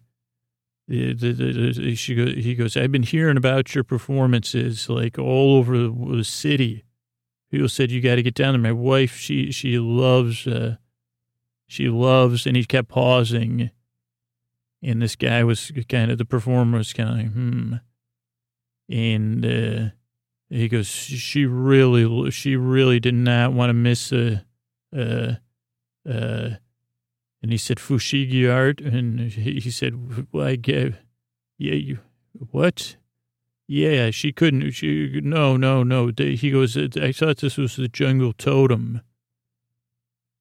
The, 0.87 1.13
the, 1.13 1.31
the, 1.31 1.95
she 1.95 2.15
goes, 2.15 2.33
he 2.33 2.55
goes, 2.55 2.75
I've 2.75 2.91
been 2.91 3.03
hearing 3.03 3.37
about 3.37 3.73
your 3.73 3.85
performances 3.85 4.89
like 4.89 5.17
all 5.17 5.55
over 5.55 5.87
the 5.87 6.25
city. 6.25 6.83
People 7.49 7.69
said 7.69 7.91
you 7.91 8.01
got 8.01 8.15
to 8.15 8.23
get 8.23 8.33
down 8.33 8.53
there. 8.53 8.61
My 8.61 8.73
wife, 8.73 9.15
she 9.15 9.51
she 9.51 9.79
loves, 9.79 10.45
uh, 10.47 10.75
she 11.67 11.87
loves, 11.87 12.45
and 12.45 12.57
he 12.57 12.65
kept 12.65 12.89
pausing. 12.89 13.71
And 14.83 15.01
this 15.01 15.15
guy 15.15 15.43
was 15.43 15.71
kind 15.89 16.11
of 16.11 16.17
the 16.17 16.25
performer 16.25 16.79
was 16.79 16.93
kind 16.93 17.09
of 17.09 17.17
like, 17.17 17.33
hmm. 17.33 17.73
And 18.89 19.45
uh, 19.45 19.89
he 20.49 20.67
goes, 20.67 20.87
she 20.87 21.45
really, 21.45 22.31
she 22.31 22.55
really 22.55 22.99
did 22.99 23.13
not 23.13 23.53
want 23.53 23.69
to 23.69 23.73
miss 23.73 24.11
a, 24.11 24.43
uh, 24.95 25.33
uh, 26.09 26.49
and 27.41 27.51
he 27.51 27.57
said 27.57 27.77
Fushigi 27.77 28.51
art, 28.51 28.81
and 28.81 29.19
he, 29.19 29.71
said, 29.71 30.27
well, 30.31 30.45
I 30.45 30.55
gave, 30.57 30.97
yeah, 31.57 31.73
you, 31.73 31.99
what? 32.51 32.97
Yeah, 33.67 34.11
she 34.11 34.31
couldn't, 34.31 34.71
she, 34.71 35.21
no, 35.23 35.57
no, 35.57 35.83
no. 35.83 36.11
He 36.15 36.51
goes, 36.51 36.77
I 36.77 37.11
thought 37.11 37.37
this 37.37 37.57
was 37.57 37.77
the 37.77 37.87
jungle 37.87 38.33
totem. 38.33 39.01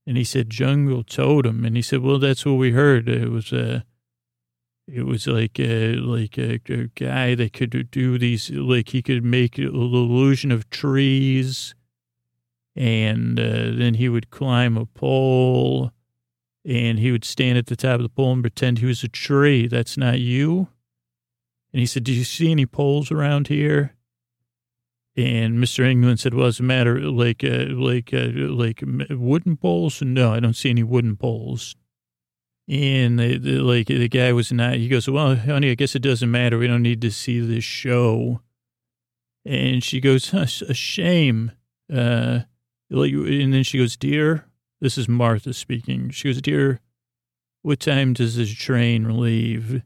And 0.07 0.16
he 0.16 0.24
said, 0.24 0.51
jungle 0.51 1.05
totem. 1.05 1.64
And 1.64 1.76
he 1.76 1.82
said, 1.82 2.01
well, 2.01 2.18
that's 2.18 2.45
what 2.45 2.55
we 2.55 2.72
heard. 2.72 3.09
It 3.09 3.30
was, 3.30 3.53
uh, 3.53 3.82
it 4.93 5.05
was 5.05 5.26
like 5.26 5.59
a, 5.61 5.95
like 5.97 6.38
a, 6.38 6.61
a 6.68 6.86
guy 6.95 7.34
that 7.34 7.53
could 7.53 7.91
do 7.91 8.18
these, 8.18 8.51
like 8.51 8.91
he 8.91 9.03
could 9.03 9.24
make 9.24 9.59
an 9.59 9.66
illusion 9.66 10.51
of 10.51 10.68
trees 10.70 11.74
and 12.76 13.38
uh, 13.38 13.72
then 13.76 13.95
he 13.95 14.09
would 14.09 14.30
climb 14.30 14.76
a 14.76 14.86
pole 14.86 15.93
and 16.64 16.99
he 16.99 17.11
would 17.11 17.24
stand 17.24 17.59
at 17.59 17.66
the 17.66 17.76
top 17.76 17.97
of 17.97 18.03
the 18.03 18.09
pole 18.09 18.32
and 18.32 18.43
pretend 18.43 18.78
he 18.78 18.86
was 18.86 19.03
a 19.03 19.09
tree. 19.09 19.66
That's 19.66 19.97
not 19.97 20.20
you. 20.20 20.68
And 21.72 21.80
he 21.80 21.86
said, 21.86 22.05
Do 22.05 22.12
you 22.12 22.24
see 22.24 22.51
any 22.51 22.66
poles 22.66 23.11
around 23.11 23.49
here? 23.49 23.95
And 25.16 25.59
Mr. 25.59 25.84
England 25.84 26.20
said, 26.20 26.34
Well, 26.34 26.47
as 26.47 26.61
a 26.61 26.62
matter 26.62 27.01
like 27.01 27.43
uh, 27.45 27.66
like 27.70 28.12
uh, 28.14 28.30
like 28.32 28.82
wooden 29.11 29.57
poles? 29.57 30.01
No, 30.03 30.32
I 30.32 30.41
don't 30.41 30.57
see 30.57 30.70
any 30.70 30.82
wooden 30.82 31.16
poles. 31.16 31.76
And 32.71 33.18
the, 33.18 33.37
the, 33.37 33.51
like 33.59 33.89
the 33.89 34.09
guy 34.09 34.33
was 34.33 34.53
not. 34.53 34.75
He 34.75 34.87
goes, 34.87 35.11
Well, 35.11 35.35
honey, 35.35 35.73
I 35.73 35.75
guess 35.75 35.97
it 35.97 36.03
doesn't 36.03 36.31
matter. 36.31 36.57
We 36.57 36.68
don't 36.68 36.85
need 36.85 37.01
to 37.01 37.11
see 37.11 37.41
this 37.41 37.64
show. 37.64 38.43
And 39.45 39.83
she 39.83 40.01
goes, 40.01 40.33
A 40.33 40.47
shame. 40.47 41.51
Uh, 41.93 42.41
and 42.89 43.53
then 43.53 43.64
she 43.64 43.79
goes, 43.79 43.97
Dear, 43.97 44.47
this 44.81 44.97
is 44.97 45.09
Martha 45.09 45.53
speaking. 45.53 46.11
She 46.11 46.29
goes, 46.29 46.41
Dear, 46.41 46.79
what 47.62 47.81
time 47.81 48.12
does 48.12 48.37
this 48.37 48.53
train 48.53 49.21
leave? 49.21 49.83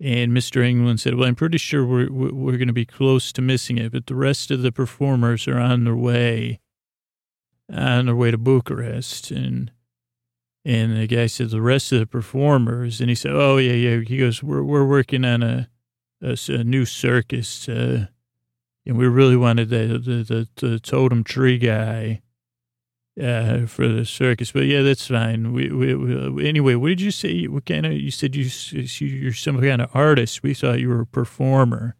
And 0.00 0.32
Mr. 0.32 0.64
England 0.64 1.00
said, 1.00 1.16
Well, 1.16 1.28
I'm 1.28 1.34
pretty 1.34 1.58
sure 1.58 1.84
we're, 1.84 2.10
we're 2.10 2.56
going 2.56 2.68
to 2.68 2.72
be 2.72 2.86
close 2.86 3.30
to 3.34 3.42
missing 3.42 3.76
it, 3.76 3.92
but 3.92 4.06
the 4.06 4.14
rest 4.14 4.50
of 4.50 4.62
the 4.62 4.72
performers 4.72 5.46
are 5.46 5.58
on 5.58 5.84
their 5.84 5.96
way, 5.96 6.60
on 7.70 8.06
their 8.06 8.16
way 8.16 8.30
to 8.30 8.38
Bucharest. 8.38 9.30
And, 9.30 9.70
and 10.64 10.96
the 10.96 11.06
guy 11.06 11.26
said, 11.26 11.50
The 11.50 11.62
rest 11.62 11.92
of 11.92 12.00
the 12.00 12.06
performers. 12.06 13.00
And 13.00 13.08
he 13.08 13.14
said, 13.14 13.32
Oh, 13.32 13.56
yeah, 13.56 13.72
yeah. 13.72 14.00
He 14.00 14.18
goes, 14.18 14.42
We're, 14.42 14.62
we're 14.62 14.86
working 14.86 15.24
on 15.24 15.42
a, 15.42 15.68
a, 16.22 16.36
a 16.48 16.64
new 16.64 16.84
circus. 16.84 17.68
Uh, 17.68 18.06
and 18.86 18.96
we 18.96 19.06
really 19.06 19.36
wanted 19.36 19.68
the 19.70 19.98
the, 19.98 20.24
the, 20.24 20.48
the 20.56 20.80
totem 20.80 21.24
tree 21.24 21.58
guy 21.58 22.22
uh, 23.20 23.66
for 23.66 23.88
the 23.88 24.04
circus. 24.04 24.52
But 24.52 24.64
yeah, 24.64 24.82
that's 24.82 25.06
fine. 25.06 25.52
We, 25.52 25.70
we, 25.70 25.94
we, 25.94 26.48
anyway, 26.48 26.74
what 26.74 26.88
did 26.88 27.00
you 27.00 27.10
say? 27.10 27.46
What 27.46 27.66
kind 27.66 27.86
of? 27.86 27.92
You 27.92 28.10
said 28.10 28.34
you 28.36 28.48
you're 29.06 29.32
some 29.32 29.60
kind 29.60 29.82
of 29.82 29.90
artist. 29.94 30.42
We 30.42 30.54
thought 30.54 30.80
you 30.80 30.88
were 30.88 31.00
a 31.00 31.06
performer. 31.06 31.96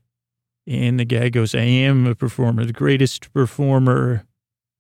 And 0.66 1.00
the 1.00 1.04
guy 1.04 1.30
goes, 1.30 1.54
"I 1.54 1.62
am 1.62 2.06
a 2.06 2.14
performer, 2.14 2.64
the 2.64 2.72
greatest 2.72 3.32
performer." 3.32 4.26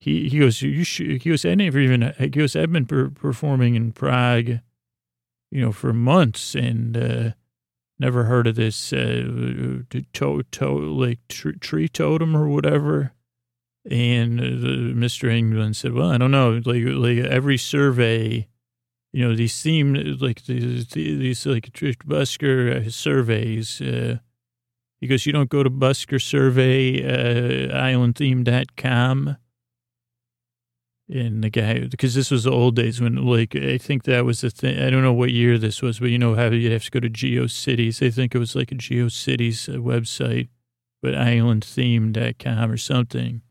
He 0.00 0.28
he 0.28 0.38
goes, 0.38 0.62
"You 0.62 0.84
should." 0.84 1.22
He 1.22 1.30
goes, 1.30 1.44
"I 1.44 1.54
never 1.54 1.78
even." 1.78 2.14
He 2.18 2.28
goes, 2.28 2.56
"I've 2.56 2.72
been 2.72 2.86
per- 2.86 3.10
performing 3.10 3.74
in 3.74 3.92
Prague, 3.92 4.60
you 5.50 5.60
know, 5.60 5.72
for 5.72 5.92
months, 5.92 6.54
and." 6.54 6.96
uh 6.96 7.30
Never 8.00 8.24
heard 8.24 8.46
of 8.46 8.54
this 8.54 8.94
uh, 8.94 9.82
to, 9.90 10.42
to, 10.42 10.66
like 10.66 11.18
tr- 11.28 11.50
tree 11.50 11.86
totem 11.86 12.34
or 12.34 12.48
whatever. 12.48 13.12
And 13.88 14.40
uh, 14.40 14.44
Mr. 14.98 15.30
England 15.30 15.76
said, 15.76 15.92
"Well, 15.92 16.10
I 16.10 16.16
don't 16.16 16.30
know. 16.30 16.62
Like, 16.64 16.82
like 16.86 17.18
every 17.18 17.58
survey, 17.58 18.48
you 19.12 19.28
know, 19.28 19.36
these 19.36 19.52
seem 19.52 19.92
like 20.18 20.46
these, 20.46 20.86
these 20.88 21.44
like 21.44 21.72
busker 21.72 22.86
uh, 22.86 22.90
surveys. 22.90 23.82
Uh, 23.82 24.16
because 24.98 25.26
you 25.26 25.32
don't 25.34 25.50
go 25.50 25.62
to 25.62 25.70
busker 25.70 26.20
survey 26.22 27.04
uh, 27.04 27.74
islandtheme.com 27.74 29.36
and 31.10 31.42
the 31.42 31.50
guy, 31.50 31.80
because 31.80 32.14
this 32.14 32.30
was 32.30 32.44
the 32.44 32.52
old 32.52 32.76
days 32.76 33.00
when, 33.00 33.16
like, 33.26 33.56
I 33.56 33.78
think 33.78 34.04
that 34.04 34.24
was 34.24 34.42
the 34.42 34.50
thing. 34.50 34.78
I 34.78 34.90
don't 34.90 35.02
know 35.02 35.12
what 35.12 35.32
year 35.32 35.58
this 35.58 35.82
was, 35.82 35.98
but 35.98 36.10
you 36.10 36.18
know 36.18 36.36
how 36.36 36.46
you'd 36.46 36.72
have 36.72 36.84
to 36.84 36.90
go 36.90 37.00
to 37.00 37.10
GeoCities. 37.10 38.06
I 38.06 38.10
think 38.10 38.34
it 38.34 38.38
was 38.38 38.54
like 38.54 38.70
a 38.70 38.76
GeoCities 38.76 39.68
uh, 39.68 39.78
website, 39.78 40.48
but 41.02 41.14
islandtheme.com 41.14 42.70
or 42.70 42.76
something. 42.76 43.42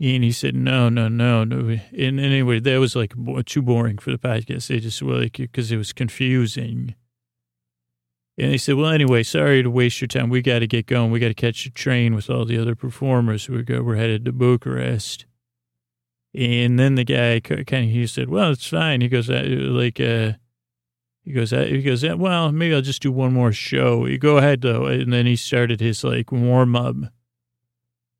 And 0.00 0.24
he 0.24 0.32
said, 0.32 0.54
no, 0.54 0.88
no, 0.88 1.08
no, 1.08 1.44
no. 1.44 1.78
And 1.96 2.20
anyway, 2.20 2.60
that 2.60 2.78
was 2.78 2.94
like 2.94 3.14
too 3.46 3.62
boring 3.62 3.98
for 3.98 4.10
the 4.10 4.18
podcast. 4.18 4.66
They 4.66 4.80
just 4.80 5.00
were 5.00 5.20
like, 5.20 5.36
because 5.38 5.72
it 5.72 5.76
was 5.76 5.92
confusing. 5.92 6.94
And 8.36 8.52
they 8.52 8.58
said, 8.58 8.74
well, 8.74 8.90
anyway, 8.90 9.22
sorry 9.22 9.62
to 9.62 9.70
waste 9.70 10.00
your 10.00 10.08
time. 10.08 10.28
We 10.28 10.42
got 10.42 10.58
to 10.58 10.66
get 10.66 10.86
going. 10.86 11.10
We 11.10 11.20
got 11.20 11.28
to 11.28 11.34
catch 11.34 11.64
a 11.66 11.70
train 11.70 12.14
with 12.14 12.28
all 12.28 12.44
the 12.44 12.58
other 12.58 12.74
performers. 12.74 13.48
We're, 13.48 13.82
we're 13.82 13.96
headed 13.96 14.24
to 14.24 14.32
Bucharest. 14.32 15.26
And 16.34 16.78
then 16.78 16.94
the 16.94 17.04
guy 17.04 17.40
kind 17.40 17.84
of, 17.84 17.90
he 17.90 18.06
said, 18.06 18.30
well, 18.30 18.52
it's 18.52 18.66
fine. 18.66 19.02
He 19.02 19.08
goes, 19.08 19.28
uh, 19.28 19.44
like, 19.46 20.00
uh, 20.00 20.32
he 21.24 21.32
goes, 21.32 21.52
uh, 21.52 21.64
he 21.64 21.82
goes, 21.82 22.04
well, 22.04 22.50
maybe 22.50 22.74
I'll 22.74 22.80
just 22.80 23.02
do 23.02 23.12
one 23.12 23.32
more 23.32 23.52
show. 23.52 24.06
You 24.06 24.18
go 24.18 24.38
ahead 24.38 24.62
though. 24.62 24.86
And 24.86 25.12
then 25.12 25.26
he 25.26 25.36
started 25.36 25.80
his 25.80 26.02
like 26.02 26.32
warm 26.32 26.74
up 26.74 26.96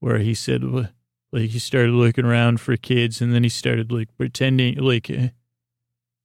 where 0.00 0.18
he 0.18 0.34
said, 0.34 0.62
like, 0.62 1.50
he 1.50 1.58
started 1.58 1.92
looking 1.92 2.26
around 2.26 2.60
for 2.60 2.76
kids 2.76 3.20
and 3.20 3.34
then 3.34 3.42
he 3.42 3.48
started 3.48 3.90
like 3.90 4.14
pretending, 4.16 4.76
like, 4.76 5.10
uh, 5.10 5.28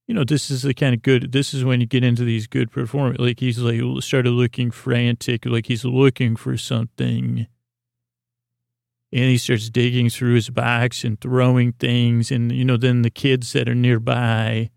you 0.08 0.14
know, 0.14 0.24
this 0.24 0.50
is 0.50 0.62
the 0.64 0.74
kind 0.74 0.94
of 0.94 1.02
good, 1.02 1.32
this 1.32 1.54
is 1.54 1.64
when 1.64 1.80
you 1.80 1.88
get 1.88 2.04
into 2.04 2.24
these 2.24 2.48
good 2.48 2.70
performance. 2.72 3.20
Like 3.20 3.40
he's 3.40 3.60
like 3.60 3.82
started 4.04 4.32
looking 4.32 4.72
frantic, 4.72 5.46
like 5.46 5.68
he's 5.68 5.86
looking 5.86 6.36
for 6.36 6.58
something 6.58 7.48
and 9.12 9.24
he 9.24 9.38
starts 9.38 9.70
digging 9.70 10.10
through 10.10 10.36
his 10.36 10.50
box 10.50 11.04
and 11.04 11.20
throwing 11.20 11.74
things. 11.74 12.32
And, 12.32 12.52
you 12.52 12.66
know, 12.66 12.78
then 12.78 13.04
the 13.04 13.10
kids 13.10 13.54
that 13.54 13.70
are 13.70 13.76
nearby, 13.76 14.70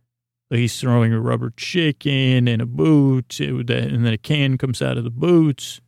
he's 0.51 0.81
throwing 0.81 1.12
a 1.12 1.20
rubber 1.20 1.53
chicken 1.57 2.47
and 2.49 2.62
a 2.62 2.66
boot, 2.66 3.39
uh, 3.41 3.45
and 3.45 4.05
then 4.05 4.12
a 4.12 4.18
can 4.18 4.59
comes 4.59 4.81
out 4.81 4.97
of 4.97 5.05
the 5.05 5.11
boots. 5.11 5.81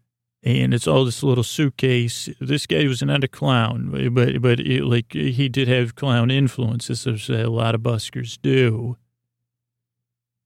And 0.45 0.74
it's 0.74 0.88
all 0.88 1.05
this 1.05 1.22
little 1.22 1.45
suitcase. 1.45 2.28
This 2.40 2.66
guy 2.66 2.88
was 2.88 3.01
not 3.01 3.22
a 3.22 3.28
clown, 3.28 3.90
but 4.12 4.43
but 4.43 4.59
it, 4.59 4.84
like 4.84 5.12
he 5.12 5.49
did 5.49 5.68
have 5.68 5.95
clown 5.95 6.32
influences, 6.32 7.07
as 7.07 7.28
a 7.30 7.47
lot 7.47 7.76
of 7.76 7.82
buskers 7.82 8.38
do. 8.43 8.97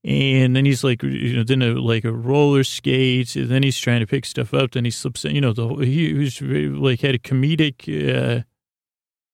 And 0.06 0.54
then 0.54 0.64
he's 0.64 0.84
like, 0.84 1.02
you 1.02 1.36
know, 1.36 1.42
then 1.42 1.62
a, 1.62 1.74
like 1.74 2.04
a 2.04 2.12
roller 2.12 2.62
skates. 2.62 3.34
And 3.34 3.48
then 3.48 3.64
he's 3.64 3.76
trying 3.76 3.98
to 4.00 4.06
pick 4.06 4.24
stuff 4.24 4.54
up. 4.54 4.70
Then 4.70 4.84
he 4.84 4.90
slips, 4.92 5.24
in, 5.24 5.34
you 5.34 5.40
know, 5.40 5.52
the 5.52 5.66
he 5.84 6.12
was 6.14 6.40
like 6.40 7.00
had 7.00 7.16
a 7.16 7.18
comedic, 7.18 7.88
uh, 7.88 8.44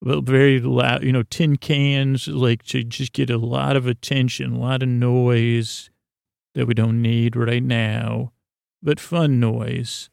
very 0.03 0.61
loud, 0.61 1.03
you 1.03 1.13
know, 1.13 1.25
tin 1.25 1.57
cans, 1.59 2.27
like 2.27 2.63
to 2.65 2.83
just 2.85 3.13
get 3.13 3.29
a 3.29 3.37
lot 3.37 3.77
of 3.77 3.87
attention, 3.87 4.55
a 4.55 4.59
lot 4.59 4.83
of 4.83 4.89
noise 4.89 5.91
that 6.55 6.67
we 6.67 6.73
don't 6.73 7.03
need 7.03 7.37
right 7.37 7.63
now, 7.63 8.33
but 8.83 8.99
fun 8.99 9.39
noise. 9.39 10.09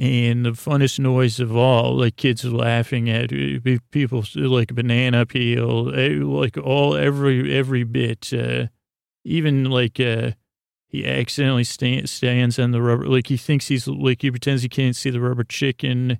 And 0.00 0.44
the 0.44 0.50
funnest 0.50 0.98
noise 0.98 1.38
of 1.38 1.56
all, 1.56 1.96
like 1.96 2.16
kids 2.16 2.44
laughing 2.44 3.08
at 3.08 3.32
uh, 3.32 3.78
people, 3.92 4.24
like 4.34 4.74
banana 4.74 5.24
peel, 5.24 5.94
eh, 5.94 6.18
like 6.20 6.58
all 6.58 6.96
every 6.96 7.56
every 7.56 7.84
bit. 7.84 8.32
Uh, 8.32 8.66
even 9.24 9.64
like 9.64 9.98
uh, 9.98 10.32
he 10.86 11.06
accidentally 11.06 11.64
stand, 11.64 12.08
stands 12.08 12.58
on 12.58 12.70
the 12.70 12.82
rubber, 12.82 13.06
like 13.06 13.26
he 13.28 13.36
thinks 13.36 13.68
he's 13.68 13.88
like 13.88 14.22
he 14.22 14.30
pretends 14.30 14.62
he 14.62 14.68
can't 14.68 14.96
see 14.96 15.10
the 15.10 15.20
rubber 15.20 15.44
chicken. 15.44 16.18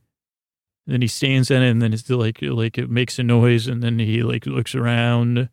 then 0.86 1.00
he 1.00 1.08
stands 1.08 1.50
on 1.50 1.62
it, 1.62 1.70
and 1.70 1.82
then 1.82 1.92
it's 1.92 2.08
like 2.10 2.38
like 2.42 2.78
it 2.78 2.90
makes 2.90 3.18
a 3.18 3.22
noise, 3.22 3.66
and 3.66 3.82
then 3.82 3.98
he 3.98 4.22
like 4.22 4.46
looks 4.46 4.74
around, 4.74 5.48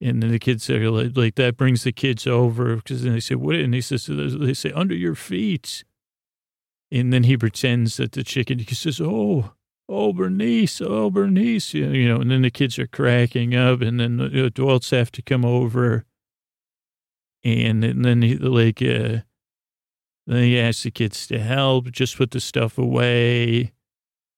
and 0.00 0.22
then 0.22 0.30
the 0.30 0.38
kids 0.38 0.68
are 0.68 0.90
like, 0.90 1.16
like 1.16 1.34
that 1.36 1.56
brings 1.56 1.84
the 1.84 1.92
kids 1.92 2.26
over 2.26 2.76
because 2.76 3.02
then 3.02 3.14
they 3.14 3.20
say 3.20 3.34
what, 3.34 3.56
and 3.56 3.74
he 3.74 3.80
says 3.80 4.06
they 4.06 4.54
say 4.54 4.70
under 4.72 4.94
your 4.94 5.14
feet. 5.14 5.84
And 6.90 7.12
then 7.12 7.24
he 7.24 7.36
pretends 7.36 7.96
that 7.96 8.12
the 8.12 8.22
chicken, 8.22 8.60
he 8.60 8.74
says, 8.74 9.00
oh, 9.00 9.54
oh, 9.88 10.12
Bernice, 10.12 10.80
oh, 10.80 11.10
Bernice, 11.10 11.74
you 11.74 12.08
know, 12.08 12.20
and 12.20 12.30
then 12.30 12.42
the 12.42 12.50
kids 12.50 12.78
are 12.78 12.86
cracking 12.86 13.56
up 13.56 13.80
and 13.80 13.98
then 13.98 14.18
the 14.18 14.44
adults 14.44 14.90
have 14.90 15.10
to 15.12 15.22
come 15.22 15.44
over. 15.44 16.05
And, 17.46 17.84
and 17.84 18.04
then 18.04 18.22
he, 18.22 18.36
like, 18.36 18.82
uh, 18.82 19.22
then 20.26 20.42
he 20.42 20.58
asks 20.58 20.82
the 20.82 20.90
kids 20.90 21.28
to 21.28 21.38
help, 21.38 21.92
just 21.92 22.16
put 22.16 22.32
the 22.32 22.40
stuff 22.40 22.76
away. 22.76 23.72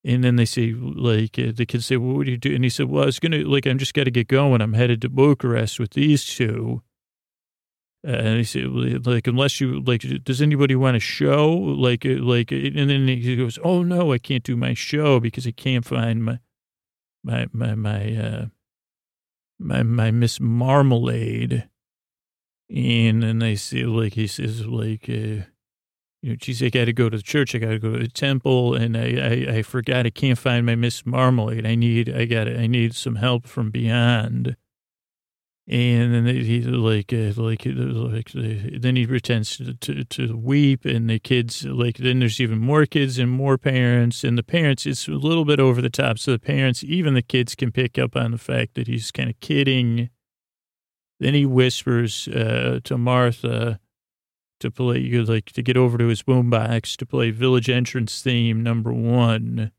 And 0.04 0.22
then 0.22 0.36
they 0.36 0.44
say, 0.44 0.72
like, 0.74 1.38
uh, 1.38 1.52
the 1.54 1.64
kids 1.64 1.86
say, 1.86 1.96
well, 1.96 2.16
what 2.16 2.26
do 2.26 2.32
you 2.32 2.36
do? 2.36 2.54
And 2.54 2.64
he 2.64 2.70
said, 2.70 2.90
well, 2.90 3.04
I 3.04 3.06
was 3.06 3.18
going 3.18 3.32
to, 3.32 3.44
like, 3.48 3.66
I'm 3.66 3.78
just 3.78 3.94
got 3.94 4.04
to 4.04 4.10
get 4.10 4.28
going. 4.28 4.60
I'm 4.60 4.74
headed 4.74 5.00
to 5.02 5.08
Bucharest 5.08 5.80
with 5.80 5.92
these 5.92 6.26
two. 6.26 6.82
Uh, 8.06 8.10
and 8.10 8.36
he 8.36 8.44
said, 8.44 8.66
like, 9.06 9.26
unless 9.26 9.58
you, 9.58 9.80
like, 9.80 10.04
does 10.22 10.42
anybody 10.42 10.76
want 10.76 10.96
a 10.96 11.00
show? 11.00 11.50
Like, 11.50 12.04
uh, 12.04 12.20
like, 12.20 12.52
uh, 12.52 12.56
and 12.56 12.90
then 12.90 13.08
he 13.08 13.36
goes, 13.36 13.58
oh, 13.64 13.82
no, 13.82 14.12
I 14.12 14.18
can't 14.18 14.44
do 14.44 14.56
my 14.56 14.74
show 14.74 15.18
because 15.18 15.46
I 15.46 15.52
can't 15.52 15.84
find 15.84 16.22
my, 16.22 16.40
my, 17.24 17.46
my, 17.52 17.74
my, 17.74 18.16
uh, 18.16 18.46
my, 19.58 19.82
my 19.82 20.10
Miss 20.10 20.38
Marmalade. 20.38 21.68
And 22.74 23.22
then 23.22 23.38
they 23.38 23.56
say, 23.56 23.84
like, 23.84 24.14
he 24.14 24.26
says, 24.26 24.66
like, 24.66 25.08
uh, 25.08 25.46
you 26.20 26.30
know, 26.30 26.36
geez, 26.36 26.62
I 26.62 26.68
got 26.68 26.86
to 26.86 26.92
go 26.92 27.08
to 27.08 27.16
the 27.16 27.22
church. 27.22 27.54
I 27.54 27.58
got 27.58 27.70
to 27.70 27.78
go 27.78 27.92
to 27.92 28.00
the 28.00 28.08
temple. 28.08 28.74
And 28.74 28.96
I, 28.96 29.48
I, 29.50 29.56
I 29.58 29.62
forgot 29.62 30.06
I 30.06 30.10
can't 30.10 30.38
find 30.38 30.66
my 30.66 30.74
Miss 30.74 31.06
Marmalade. 31.06 31.66
I 31.66 31.74
need, 31.74 32.14
I 32.14 32.24
got 32.24 32.48
I 32.48 32.66
need 32.66 32.94
some 32.94 33.16
help 33.16 33.46
from 33.46 33.70
beyond. 33.70 34.56
And 35.70 36.14
then 36.14 36.26
he 36.34 36.62
like 36.62 37.12
uh, 37.12 37.32
like 37.36 37.66
uh, 37.66 37.72
like 37.74 38.30
uh, 38.34 38.78
then 38.78 38.96
he 38.96 39.06
pretends 39.06 39.58
to, 39.58 39.74
to, 39.74 40.02
to 40.02 40.34
weep, 40.34 40.86
and 40.86 41.10
the 41.10 41.18
kids 41.18 41.62
like 41.66 41.98
then 41.98 42.20
there's 42.20 42.40
even 42.40 42.58
more 42.58 42.86
kids 42.86 43.18
and 43.18 43.30
more 43.30 43.58
parents, 43.58 44.24
and 44.24 44.38
the 44.38 44.42
parents 44.42 44.86
it's 44.86 45.06
a 45.08 45.10
little 45.10 45.44
bit 45.44 45.60
over 45.60 45.82
the 45.82 45.90
top. 45.90 46.18
So 46.18 46.32
the 46.32 46.38
parents, 46.38 46.82
even 46.82 47.12
the 47.12 47.20
kids, 47.20 47.54
can 47.54 47.70
pick 47.70 47.98
up 47.98 48.16
on 48.16 48.30
the 48.30 48.38
fact 48.38 48.76
that 48.76 48.86
he's 48.86 49.10
kind 49.10 49.28
of 49.28 49.38
kidding. 49.40 50.08
Then 51.20 51.34
he 51.34 51.46
whispers 51.46 52.28
uh, 52.28 52.80
to 52.84 52.96
Martha 52.96 53.80
to 54.60 54.70
play 54.70 55.00
like 55.22 55.46
to 55.52 55.62
get 55.62 55.76
over 55.76 55.98
to 55.98 56.06
his 56.06 56.22
boombox 56.22 56.96
to 56.96 57.06
play 57.06 57.30
Village 57.30 57.68
Entrance 57.68 58.22
theme 58.22 58.62
number 58.62 58.92
one. 58.92 59.72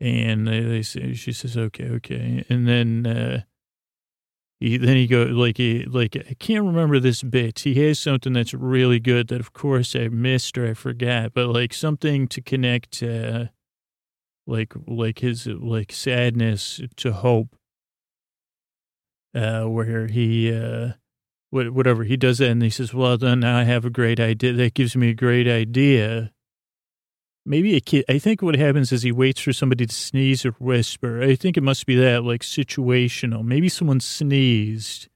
And 0.00 0.46
they, 0.46 0.60
they 0.60 0.82
say 0.82 1.14
she 1.14 1.32
says 1.32 1.56
okay 1.56 1.88
okay, 1.90 2.44
and 2.48 2.68
then 2.68 3.06
uh, 3.06 3.42
he, 4.60 4.76
then 4.76 4.96
he 4.96 5.06
go 5.06 5.24
like 5.24 5.56
he 5.56 5.84
like 5.84 6.16
I 6.16 6.34
can't 6.34 6.64
remember 6.64 6.98
this 6.98 7.22
bit. 7.22 7.60
He 7.60 7.74
has 7.86 7.98
something 7.98 8.32
that's 8.32 8.54
really 8.54 9.00
good 9.00 9.28
that 9.28 9.40
of 9.40 9.52
course 9.52 9.94
I 9.94 10.08
missed 10.08 10.56
or 10.58 10.68
I 10.68 10.74
forgot, 10.74 11.34
but 11.34 11.48
like 11.48 11.72
something 11.72 12.28
to 12.28 12.40
connect 12.40 13.02
uh 13.02 13.46
like 14.46 14.72
like 14.86 15.20
his 15.20 15.46
like 15.46 15.92
sadness 15.92 16.80
to 16.96 17.12
hope. 17.12 17.56
Uh 19.34 19.64
where 19.64 20.06
he 20.06 20.52
uh 20.52 20.92
whatever 21.50 22.02
he 22.04 22.16
does 22.16 22.38
that 22.38 22.50
and 22.50 22.62
he 22.62 22.70
says, 22.70 22.92
Well 22.92 23.16
then 23.16 23.44
I 23.44 23.64
have 23.64 23.84
a 23.84 23.90
great 23.90 24.20
idea. 24.20 24.52
That 24.52 24.74
gives 24.74 24.96
me 24.96 25.10
a 25.10 25.14
great 25.14 25.46
idea 25.46 26.32
maybe 27.46 27.76
a 27.76 27.80
kid. 27.80 28.04
I 28.08 28.18
think 28.18 28.42
what 28.42 28.56
happens 28.56 28.92
is 28.92 29.02
he 29.02 29.12
waits 29.12 29.40
for 29.40 29.52
somebody 29.52 29.86
to 29.86 29.94
sneeze 29.94 30.44
or 30.44 30.52
whisper. 30.52 31.22
I 31.22 31.34
think 31.34 31.56
it 31.56 31.62
must 31.62 31.86
be 31.86 31.96
that, 31.96 32.24
like 32.24 32.42
situational. 32.42 33.44
Maybe 33.44 33.68
someone 33.68 34.00
sneezed. 34.00 35.08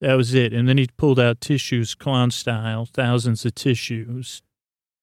That 0.00 0.14
was 0.14 0.34
it. 0.34 0.52
And 0.52 0.68
then 0.68 0.78
he 0.78 0.88
pulled 0.96 1.20
out 1.20 1.40
tissues, 1.40 1.94
clown 1.94 2.30
style, 2.30 2.86
thousands 2.86 3.44
of 3.44 3.54
tissues. 3.54 4.42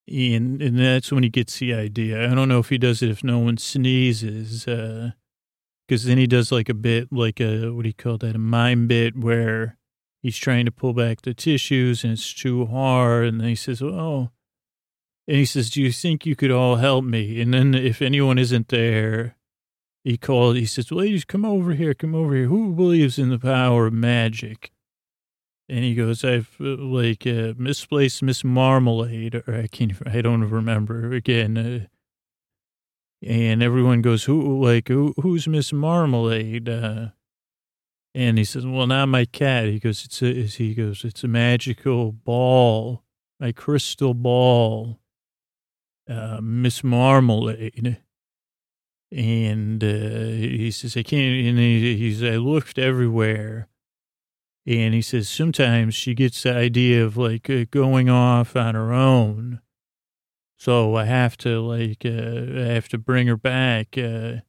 And, 0.07 0.61
and 0.61 0.77
that's 0.77 1.11
when 1.11 1.23
he 1.23 1.29
gets 1.29 1.59
the 1.59 1.73
idea. 1.73 2.29
I 2.29 2.35
don't 2.35 2.49
know 2.49 2.59
if 2.59 2.69
he 2.69 2.77
does 2.77 3.01
it 3.01 3.09
if 3.09 3.23
no 3.23 3.39
one 3.39 3.57
sneezes. 3.57 4.67
Uh, 4.67 5.11
because 5.89 6.03
then 6.03 6.19
he 6.19 6.27
does 6.27 6.51
like 6.51 6.69
a 6.69 6.75
bit, 6.75 7.11
like 7.11 7.41
a, 7.41 7.71
what 7.71 7.81
do 7.81 7.89
you 7.89 7.95
call 7.95 8.19
that? 8.19 8.35
A 8.35 8.39
mime 8.39 8.85
bit 8.85 9.17
where 9.17 9.75
he's 10.21 10.37
trying 10.37 10.65
to 10.65 10.71
pull 10.71 10.93
back 10.93 11.23
the 11.23 11.33
tissues 11.33 12.03
and 12.03 12.13
it's 12.13 12.31
too 12.31 12.67
hard. 12.67 13.25
And 13.25 13.41
then 13.41 13.47
he 13.47 13.55
says, 13.55 13.81
oh, 13.81 14.29
and 15.27 15.37
he 15.37 15.45
says, 15.45 15.71
Do 15.71 15.81
you 15.81 15.91
think 15.91 16.27
you 16.27 16.35
could 16.35 16.51
all 16.51 16.75
help 16.75 17.03
me? 17.03 17.41
And 17.41 17.55
then 17.55 17.73
if 17.73 18.03
anyone 18.03 18.37
isn't 18.37 18.67
there, 18.67 19.35
he 20.03 20.15
called, 20.15 20.57
he 20.57 20.65
says, 20.67 20.91
Ladies, 20.91 21.25
come 21.25 21.43
over 21.43 21.73
here, 21.73 21.95
come 21.95 22.13
over 22.13 22.35
here. 22.35 22.45
Who 22.45 22.73
believes 22.73 23.17
in 23.17 23.29
the 23.29 23.39
power 23.39 23.87
of 23.87 23.93
magic? 23.93 24.71
And 25.67 25.83
he 25.83 25.95
goes, 25.95 26.23
I've 26.23 26.55
uh, 26.59 26.77
like 26.77 27.25
uh, 27.25 27.53
misplaced 27.57 28.21
Miss 28.21 28.43
Marmalade, 28.43 29.35
or 29.35 29.55
I 29.55 29.65
can't, 29.65 29.93
I 30.07 30.21
don't 30.21 30.47
remember 30.47 31.13
again. 31.13 31.57
Uh, 31.57 31.87
and 33.25 33.61
everyone 33.61 34.01
goes, 34.01 34.23
who, 34.23 34.63
like, 34.63 34.87
who, 34.87 35.13
who's 35.21 35.47
Miss 35.47 35.73
Marmalade? 35.73 36.69
Uh, 36.69 37.07
and 38.15 38.37
he 38.37 38.43
says, 38.43 38.65
well, 38.65 38.87
not 38.87 39.07
my 39.07 39.25
cat. 39.25 39.65
He 39.65 39.79
goes, 39.79 40.05
it's 40.05 40.21
a, 40.21 40.33
he 40.43 40.73
goes, 40.73 41.03
it's 41.03 41.23
a 41.23 41.27
magical 41.27 42.11
ball, 42.11 43.03
my 43.39 43.51
crystal 43.51 44.13
ball 44.13 44.99
uh, 46.09 46.39
Miss 46.41 46.83
Marmalade. 46.83 48.01
And 49.11 49.83
uh, 49.83 49.87
he 49.87 50.71
says, 50.71 50.97
I 50.97 51.03
can't, 51.03 51.47
and 51.47 51.57
he, 51.57 51.97
he's, 51.97 52.23
I 52.23 52.37
looked 52.37 52.77
everywhere. 52.77 53.67
And 54.65 54.93
he 54.93 55.01
says, 55.01 55.29
sometimes 55.29 55.95
she 55.95 56.13
gets 56.13 56.43
the 56.43 56.53
idea 56.53 57.03
of 57.03 57.17
like 57.17 57.49
uh, 57.49 57.65
going 57.71 58.09
off 58.09 58.55
on 58.55 58.75
her 58.75 58.93
own. 58.93 59.61
So 60.59 60.95
I 60.95 61.05
have 61.05 61.37
to 61.37 61.61
like, 61.61 62.05
uh, 62.05 62.09
I 62.09 62.73
have 62.73 62.89
to 62.89 62.97
bring 62.97 63.27
her 63.27 63.37
back. 63.37 63.97
Uh, 63.97 64.41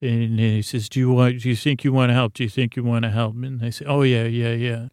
and 0.00 0.38
he 0.38 0.62
says, 0.62 0.88
do 0.88 1.00
you 1.00 1.10
want, 1.10 1.40
do 1.40 1.48
you 1.48 1.56
think 1.56 1.82
you 1.82 1.92
want 1.92 2.10
to 2.10 2.14
help? 2.14 2.34
Do 2.34 2.44
you 2.44 2.48
think 2.48 2.76
you 2.76 2.84
want 2.84 3.02
to 3.02 3.10
help? 3.10 3.34
And 3.34 3.62
I 3.62 3.70
say, 3.70 3.84
oh 3.84 4.02
yeah, 4.02 4.24
yeah, 4.24 4.52
yeah. 4.52 4.88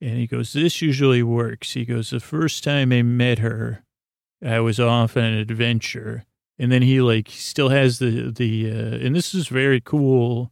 And 0.00 0.18
he 0.18 0.26
goes, 0.26 0.52
this 0.52 0.82
usually 0.82 1.22
works. 1.22 1.74
He 1.74 1.84
goes, 1.84 2.10
the 2.10 2.18
first 2.18 2.64
time 2.64 2.92
I 2.92 3.02
met 3.02 3.38
her, 3.38 3.84
I 4.44 4.58
was 4.58 4.80
off 4.80 5.16
on 5.16 5.22
an 5.22 5.38
adventure. 5.38 6.24
And 6.58 6.72
then 6.72 6.82
he 6.82 7.00
like 7.00 7.28
still 7.30 7.68
has 7.68 8.00
the, 8.00 8.32
the, 8.32 8.70
uh, 8.70 9.06
and 9.06 9.14
this 9.14 9.32
is 9.32 9.46
very 9.46 9.80
cool 9.80 10.50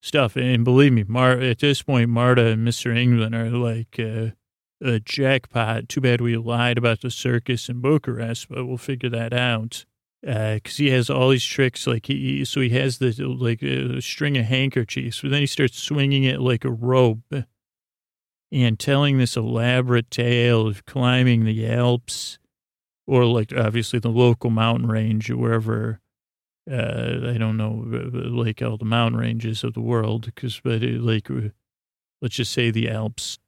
stuff. 0.00 0.36
And 0.36 0.64
believe 0.64 0.92
me, 0.92 1.04
Mar, 1.08 1.32
at 1.32 1.58
this 1.58 1.82
point, 1.82 2.08
Marta 2.08 2.46
and 2.46 2.66
Mr. 2.66 2.96
England 2.96 3.34
are 3.34 3.50
like, 3.50 3.98
uh, 3.98 4.30
a 4.82 5.00
jackpot. 5.00 5.88
Too 5.88 6.00
bad 6.00 6.20
we 6.20 6.36
lied 6.36 6.78
about 6.78 7.00
the 7.00 7.10
circus 7.10 7.68
in 7.68 7.80
Bucharest, 7.80 8.48
but 8.48 8.66
we'll 8.66 8.78
figure 8.78 9.10
that 9.10 9.32
out. 9.32 9.84
Uh, 10.26 10.58
cause 10.62 10.76
he 10.76 10.90
has 10.90 11.08
all 11.08 11.30
these 11.30 11.44
tricks, 11.44 11.86
like 11.86 12.06
he, 12.06 12.44
so 12.44 12.60
he 12.60 12.70
has 12.70 12.98
the, 12.98 13.12
like 13.24 13.62
a 13.62 14.02
string 14.02 14.36
of 14.36 14.44
handkerchiefs, 14.44 15.22
but 15.22 15.30
then 15.30 15.40
he 15.40 15.46
starts 15.46 15.78
swinging 15.78 16.24
it 16.24 16.40
like 16.40 16.64
a 16.64 16.70
rope 16.70 17.34
and 18.52 18.78
telling 18.78 19.16
this 19.16 19.36
elaborate 19.36 20.10
tale 20.10 20.66
of 20.66 20.84
climbing 20.84 21.44
the 21.44 21.66
Alps 21.66 22.38
or 23.10 23.24
like 23.24 23.52
obviously 23.52 23.98
the 23.98 24.08
local 24.08 24.50
mountain 24.50 24.88
range, 24.88 25.30
or 25.30 25.36
wherever. 25.36 26.00
Uh, 26.70 27.30
I 27.30 27.38
don't 27.38 27.56
know, 27.56 27.82
like 28.30 28.62
all 28.62 28.76
the 28.76 28.84
mountain 28.84 29.18
ranges 29.18 29.64
of 29.64 29.74
the 29.74 29.80
world, 29.80 30.26
because 30.26 30.60
but 30.62 30.84
it, 30.84 31.00
like 31.00 31.28
uh, 31.28 31.48
let's 32.22 32.36
just 32.36 32.52
say 32.52 32.70
the 32.70 32.88
Alps, 32.88 33.40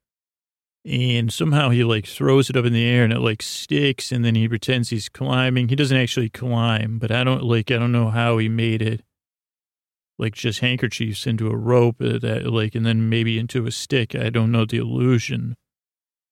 and 0.85 1.33
somehow 1.33 1.71
he 1.71 1.85
like 1.85 2.07
throws 2.07 2.51
it 2.51 2.57
up 2.57 2.65
in 2.65 2.73
the 2.73 2.85
air 2.85 3.05
and 3.05 3.13
it 3.13 3.21
like 3.21 3.43
sticks, 3.43 4.13
and 4.13 4.25
then 4.25 4.35
he 4.35 4.49
pretends 4.49 4.91
he's 4.91 5.09
climbing. 5.09 5.69
He 5.69 5.77
doesn't 5.77 5.97
actually 5.97 6.31
climb, 6.31 6.99
but 6.99 7.11
I 7.13 7.25
don't 7.25 7.43
like 7.45 7.71
I 7.71 7.79
don't 7.79 7.93
know 7.93 8.11
how 8.11 8.39
he 8.39 8.49
made 8.49 8.83
it. 8.83 9.03
like 10.19 10.35
just 10.35 10.61
handkerchiefs 10.61 11.27
into 11.27 11.51
a 11.51 11.57
rope 11.57 11.99
that 11.99 12.47
like, 12.47 12.75
and 12.75 12.87
then 12.87 13.09
maybe 13.09 13.39
into 13.39 13.67
a 13.67 13.71
stick. 13.73 14.15
I 14.15 14.31
don't 14.31 14.53
know 14.53 14.65
the 14.65 14.79
illusion. 14.79 15.57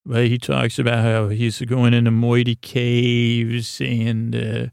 But 0.07 0.27
he 0.27 0.39
talks 0.39 0.79
about 0.79 1.05
how 1.05 1.29
he's 1.29 1.61
going 1.63 1.93
into 1.93 2.11
Moiety 2.11 2.55
caves 2.57 3.81
and, 3.81 4.35
uh, 4.35 4.67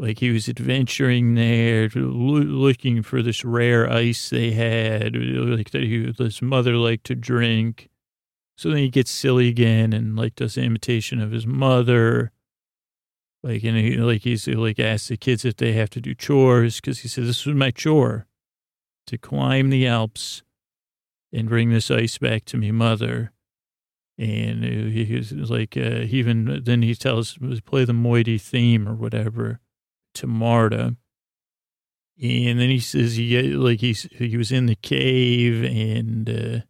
like 0.00 0.18
he 0.18 0.30
was 0.30 0.48
adventuring 0.48 1.34
there, 1.34 1.88
looking 1.90 3.02
for 3.02 3.22
this 3.22 3.44
rare 3.44 3.90
ice 3.90 4.30
they 4.30 4.52
had, 4.52 5.14
like 5.16 5.70
that 5.70 5.82
he, 5.82 6.12
his 6.16 6.42
mother 6.42 6.76
liked 6.76 7.04
to 7.06 7.14
drink. 7.14 7.88
So 8.58 8.70
then 8.70 8.78
he 8.78 8.88
gets 8.88 9.12
silly 9.12 9.46
again 9.46 9.92
and 9.92 10.16
like 10.16 10.34
does 10.34 10.56
an 10.56 10.64
imitation 10.64 11.20
of 11.20 11.30
his 11.30 11.46
mother. 11.46 12.32
Like, 13.40 13.62
and 13.62 13.76
he, 13.76 13.96
like 13.96 14.22
he's 14.22 14.48
like 14.48 14.80
asks 14.80 15.06
the 15.06 15.16
kids 15.16 15.44
if 15.44 15.56
they 15.56 15.74
have 15.74 15.90
to 15.90 16.00
do 16.00 16.12
chores 16.12 16.80
because 16.80 16.98
he 16.98 17.08
said, 17.08 17.24
this 17.24 17.46
was 17.46 17.54
my 17.54 17.70
chore 17.70 18.26
to 19.06 19.16
climb 19.16 19.70
the 19.70 19.86
Alps 19.86 20.42
and 21.32 21.48
bring 21.48 21.70
this 21.70 21.88
ice 21.88 22.18
back 22.18 22.46
to 22.46 22.56
me 22.56 22.72
mother. 22.72 23.30
And 24.18 24.64
he 24.64 25.14
was 25.14 25.30
like, 25.52 25.76
uh, 25.76 26.06
even 26.08 26.64
then 26.64 26.82
he 26.82 26.96
tells, 26.96 27.38
play 27.64 27.84
the 27.84 27.92
moiety 27.92 28.38
theme 28.38 28.88
or 28.88 28.94
whatever 28.94 29.60
to 30.14 30.26
Marta. 30.26 30.96
And 32.20 32.58
then 32.58 32.70
he 32.70 32.80
says 32.80 33.14
he 33.14 33.40
like 33.40 33.78
he's 33.78 34.08
he 34.10 34.36
was 34.36 34.50
in 34.50 34.66
the 34.66 34.74
cave 34.74 35.62
and 35.62 36.28
uh, 36.28 36.60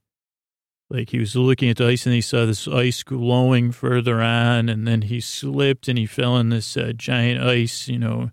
like 0.91 1.11
he 1.11 1.19
was 1.19 1.37
looking 1.37 1.69
at 1.69 1.77
the 1.77 1.87
ice 1.87 2.07
and 2.07 2.15
he 2.15 2.21
saw 2.21 2.47
this 2.47 2.67
ice 2.67 3.03
glowing 3.03 3.73
further 3.73 4.23
on 4.23 4.69
and 4.69 4.87
then 4.87 5.03
he 5.03 5.21
slipped 5.21 5.89
and 5.89 5.99
he 5.99 6.07
fell 6.07 6.37
in 6.39 6.49
this 6.49 6.77
uh, 6.77 6.93
giant 6.97 7.43
ice, 7.43 7.89
you 7.89 7.99
know, 7.99 8.31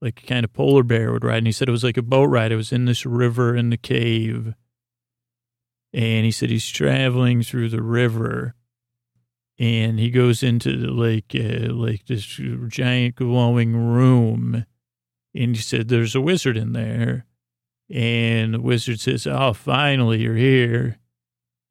like 0.00 0.26
kind 0.26 0.44
of 0.44 0.52
polar 0.52 0.82
bear 0.82 1.12
would 1.12 1.24
ride. 1.24 1.38
And 1.38 1.46
he 1.46 1.52
said 1.52 1.68
it 1.68 1.72
was 1.72 1.84
like 1.84 1.96
a 1.96 2.02
boat 2.02 2.24
ride. 2.24 2.50
It 2.50 2.56
was 2.56 2.72
in 2.72 2.86
this 2.86 3.06
river 3.06 3.54
in 3.54 3.70
the 3.70 3.76
cave. 3.76 4.54
And 5.92 6.24
he 6.24 6.30
said 6.30 6.50
he's 6.50 6.68
traveling 6.68 7.42
through 7.42 7.68
the 7.68 7.82
river 7.82 8.54
and 9.60 10.00
he 10.00 10.10
goes 10.10 10.42
into 10.42 10.70
like 10.70 11.34
uh, 11.34 11.72
like 11.72 12.06
this 12.06 12.24
giant 12.68 13.14
glowing 13.14 13.76
room 13.76 14.64
and 15.34 15.54
he 15.54 15.62
said 15.62 15.88
there's 15.88 16.14
a 16.14 16.20
wizard 16.20 16.56
in 16.56 16.72
there 16.72 17.26
and 17.90 18.54
the 18.54 18.60
wizard 18.60 18.98
says 18.98 19.26
oh 19.26 19.52
finally 19.52 20.22
you're 20.22 20.34
here 20.34 20.98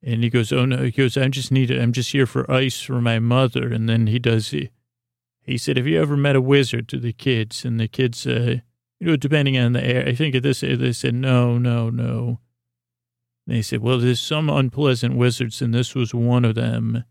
and 0.02 0.24
he 0.24 0.30
goes 0.30 0.52
oh 0.52 0.66
no 0.66 0.84
he 0.84 0.92
goes 0.92 1.18
i 1.18 1.28
just 1.28 1.52
need 1.52 1.70
it 1.70 1.82
i'm 1.82 1.92
just 1.92 2.12
here 2.12 2.26
for 2.26 2.50
ice 2.50 2.82
for 2.82 3.02
my 3.02 3.20
mother. 3.20 3.72
And 3.72 3.88
then 3.90 4.08
he 4.08 4.20
does 4.20 4.50
he, 4.50 4.70
he 5.42 5.58
said 5.58 5.78
have 5.78 5.88
you 5.88 6.02
ever 6.02 6.18
met 6.18 6.36
a 6.36 6.42
wizard? 6.42 6.88
to 6.90 7.00
the 7.00 7.14
kids. 7.14 7.66
And 7.66 7.80
the 7.80 7.88
kids 7.88 8.26
uh 8.26 8.58
you 9.00 9.08
know 9.08 9.16
depending 9.16 9.58
on 9.58 9.74
the 9.74 9.84
air 9.84 10.08
i 10.08 10.14
think 10.14 10.36
at 10.36 10.44
this 10.44 10.62
they 10.62 10.94
said 10.94 11.16
no 11.16 11.58
no 11.58 11.90
no. 11.90 12.40
And 13.46 13.56
they 13.56 13.62
said 13.62 13.82
well 13.82 14.00
there's 14.00 14.22
some 14.22 14.50
unpleasant 14.50 15.16
wizards 15.16 15.62
and 15.62 15.74
this 15.74 15.96
was 15.96 16.14
one 16.14 16.46
of 16.46 16.56
them. 16.56 17.04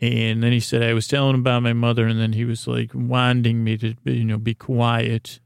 And 0.00 0.42
then 0.42 0.52
he 0.52 0.60
said, 0.60 0.82
I 0.82 0.94
was 0.94 1.08
telling 1.08 1.34
about 1.34 1.64
my 1.64 1.72
mother, 1.72 2.06
and 2.06 2.20
then 2.20 2.32
he 2.32 2.44
was 2.44 2.68
like 2.68 2.92
wanting 2.94 3.64
me 3.64 3.76
to, 3.78 3.94
you 4.04 4.24
know, 4.24 4.38
be 4.38 4.54
quiet. 4.54 5.40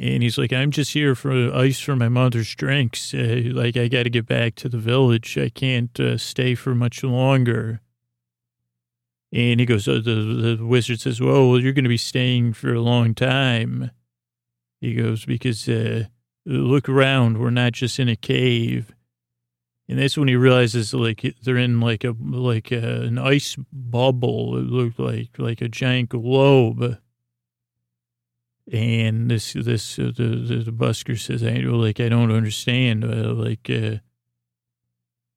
And 0.00 0.22
he's 0.22 0.38
like, 0.38 0.52
I'm 0.52 0.70
just 0.70 0.92
here 0.92 1.16
for 1.16 1.52
ice 1.52 1.80
for 1.80 1.96
my 1.96 2.08
mother's 2.08 2.54
drinks. 2.54 3.12
Uh, 3.12 3.42
like, 3.52 3.76
I 3.76 3.88
got 3.88 4.04
to 4.04 4.10
get 4.10 4.26
back 4.26 4.54
to 4.56 4.68
the 4.68 4.78
village. 4.78 5.36
I 5.36 5.48
can't 5.48 5.98
uh, 5.98 6.16
stay 6.16 6.54
for 6.54 6.74
much 6.74 7.02
longer. 7.02 7.80
And 9.32 9.58
he 9.58 9.66
goes, 9.66 9.88
oh, 9.88 10.00
the, 10.00 10.56
the 10.56 10.64
wizard 10.64 11.00
says, 11.00 11.20
well, 11.20 11.58
you're 11.58 11.72
going 11.72 11.84
to 11.84 11.88
be 11.88 11.96
staying 11.96 12.52
for 12.52 12.72
a 12.72 12.80
long 12.80 13.12
time. 13.12 13.90
He 14.80 14.94
goes, 14.94 15.24
because 15.24 15.68
uh, 15.68 16.04
look 16.46 16.88
around. 16.88 17.38
We're 17.38 17.50
not 17.50 17.72
just 17.72 17.98
in 17.98 18.08
a 18.08 18.16
cave. 18.16 18.94
And 19.88 19.98
that's 19.98 20.16
when 20.18 20.28
he 20.28 20.36
realizes 20.36 20.92
like 20.92 21.34
they're 21.42 21.56
in 21.56 21.80
like 21.80 22.04
a 22.04 22.14
like 22.20 22.70
a, 22.70 23.02
an 23.02 23.18
ice 23.18 23.56
bubble. 23.72 24.58
It 24.58 24.66
looked 24.66 24.98
like 24.98 25.30
like 25.38 25.62
a 25.62 25.68
giant 25.68 26.10
globe. 26.10 26.98
And 28.70 29.30
this 29.30 29.54
this 29.54 29.98
uh, 29.98 30.12
the, 30.14 30.62
the 30.64 30.72
busker 30.72 31.18
says, 31.18 31.42
"I 31.42 31.52
like 31.52 32.00
I 32.00 32.08
don't 32.08 32.30
understand." 32.30 33.04
Uh, 33.04 33.32
like, 33.32 33.70
uh, 33.70 33.98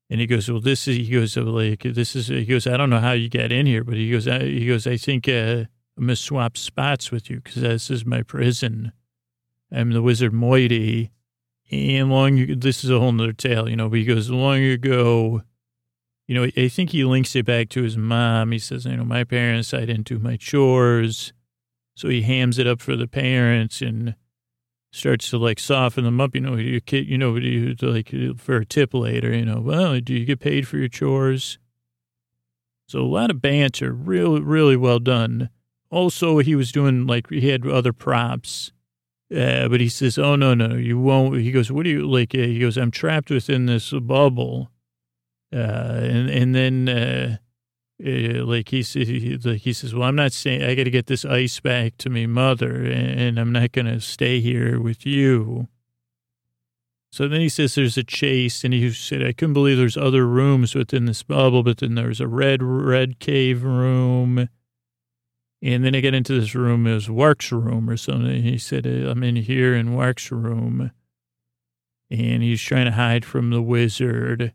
and 0.10 0.20
he 0.20 0.28
goes, 0.28 0.52
"Well, 0.52 0.60
this 0.60 0.88
is." 0.88 0.98
He 0.98 1.10
goes, 1.10 1.38
"Like 1.38 1.84
this 1.84 2.16
is." 2.16 2.28
He 2.28 2.46
goes, 2.46 2.68
"I 2.68 2.76
don't 2.76 2.90
know 2.90 3.00
how 3.00 3.14
you 3.14 3.30
got 3.30 3.54
in 3.54 3.66
here, 3.66 3.86
but 3.86 3.96
he 3.96 4.12
goes, 4.12 4.28
I, 4.28 4.40
he 4.40 4.68
goes, 4.68 4.86
I 4.86 4.98
think 4.98 5.30
uh, 5.30 5.66
I'm 5.98 6.04
gonna 6.04 6.18
swap 6.18 6.58
spots 6.58 7.10
with 7.10 7.30
you 7.30 7.38
because 7.38 7.62
this 7.62 7.90
is 7.90 8.06
my 8.06 8.22
prison. 8.22 8.92
I'm 9.72 9.92
the 9.92 10.02
wizard 10.02 10.34
Moiety." 10.34 11.12
And 11.72 12.10
long, 12.10 12.60
this 12.60 12.84
is 12.84 12.90
a 12.90 13.00
whole 13.00 13.14
nother 13.14 13.32
tale, 13.32 13.70
you 13.70 13.78
know, 13.78 13.88
but 13.88 14.00
he 14.00 14.04
goes, 14.04 14.30
long 14.30 14.62
ago, 14.62 15.42
you 16.28 16.36
know, 16.36 16.44
I 16.58 16.68
think 16.68 16.90
he 16.90 17.06
links 17.06 17.34
it 17.34 17.46
back 17.46 17.70
to 17.70 17.84
his 17.84 17.96
mom. 17.96 18.52
He 18.52 18.60
says, 18.60 18.84
you 18.84 18.98
know, 18.98 19.06
my 19.06 19.24
parents, 19.24 19.74
I 19.74 19.86
didn't 19.86 20.08
do 20.08 20.20
my 20.20 20.36
chores. 20.36 21.32
So 22.02 22.10
he 22.10 22.24
hams 22.24 22.58
it 22.58 22.66
up 22.66 22.82
for 22.82 22.96
the 22.96 23.08
parents 23.08 23.80
and 23.80 24.16
starts 24.92 25.30
to 25.30 25.38
like 25.38 25.60
soften 25.60 26.04
them 26.04 26.20
up. 26.20 26.34
You 26.34 26.42
know, 26.42 26.56
your 26.56 26.80
kid, 26.80 27.08
you 27.08 27.16
know, 27.16 27.32
like 27.82 28.12
for 28.40 28.58
a 28.58 28.66
tip 28.66 28.96
later, 28.96 29.32
you 29.32 29.46
know, 29.46 29.62
well, 29.62 30.00
do 30.00 30.16
you 30.16 30.26
get 30.26 30.40
paid 30.40 30.68
for 30.68 30.78
your 30.78 30.88
chores? 30.88 31.60
So 32.88 33.02
a 33.02 33.04
lot 33.04 33.30
of 33.30 33.40
banter, 33.40 33.94
really, 33.94 34.42
really 34.42 34.76
well 34.76 34.98
done. 34.98 35.52
Also, 35.92 36.40
he 36.40 36.56
was 36.56 36.72
doing 36.72 37.06
like, 37.06 37.30
he 37.30 37.50
had 37.50 37.68
other 37.68 37.94
props 37.94 38.72
uh, 39.32 39.70
but 39.70 39.80
he 39.80 39.88
says, 39.88 40.18
"Oh 40.18 40.36
no, 40.36 40.54
no, 40.54 40.76
you 40.76 41.00
won't." 41.00 41.38
He 41.38 41.52
goes, 41.54 41.72
"What 41.72 41.84
do 41.84 41.90
you 41.90 42.06
like?" 42.06 42.36
Uh, 42.36 42.40
he 42.40 42.60
goes, 42.60 42.78
"I'm 42.78 42.92
trapped 42.92 43.30
within 43.30 43.66
this 43.66 43.92
bubble," 43.92 44.72
uh, 45.54 45.56
and 45.56 46.30
and 46.30 46.54
then 46.54 47.40
uh, 48.06 48.40
uh, 48.40 48.46
like 48.46 48.70
he 48.70 48.84
like 49.44 49.62
he 49.62 49.74
says, 49.74 49.94
"Well, 49.94 50.08
I'm 50.08 50.16
not 50.16 50.34
saying 50.34 50.64
I 50.64 50.76
got 50.76 50.86
to 50.86 50.92
get 50.92 51.08
this 51.08 51.26
ice 51.26 51.60
back 51.60 51.98
to 51.98 52.10
me 52.10 52.26
mother, 52.26 52.84
and, 52.84 53.40
I'm 53.40 53.52
not 53.52 53.72
going 53.72 53.88
to 53.88 54.00
stay 54.02 54.40
here 54.40 54.80
with 54.80 55.06
you." 55.06 55.68
So 57.12 57.28
then 57.28 57.42
he 57.42 57.50
says 57.50 57.76
there's 57.76 57.98
a 57.98 58.04
chase, 58.04 58.64
and 58.64 58.74
he 58.74 58.90
said, 58.92 59.22
I 59.22 59.34
couldn't 59.34 59.54
believe 59.54 59.78
there's 59.78 59.98
other 59.98 60.26
rooms 60.26 60.74
within 60.74 61.06
this 61.06 61.24
bubble, 61.24 61.62
but 61.62 61.80
then 61.80 61.96
there's 61.96 62.22
a 62.22 62.28
red, 62.28 62.64
red 62.64 63.20
cave 63.20 63.64
room 63.64 64.48
and 65.62 65.86
then 65.86 65.96
I 65.96 66.00
get 66.00 66.16
into 66.16 66.40
this 66.40 66.56
room, 66.56 66.86
was 66.86 67.10
Wark's 67.10 67.52
room 67.52 67.90
or 67.90 67.98
something. 67.98 68.42
He 68.42 68.58
said, 68.58 68.86
I'm 68.88 69.24
in 69.24 69.36
here 69.36 69.76
in 69.76 69.94
Wark's 69.94 70.32
room. 70.32 70.92
And 72.10 72.44
he's 72.44 72.62
trying 72.62 72.86
to 72.86 72.92
hide 72.92 73.24
from 73.24 73.52
the 73.52 73.62
wizard. 73.62 74.54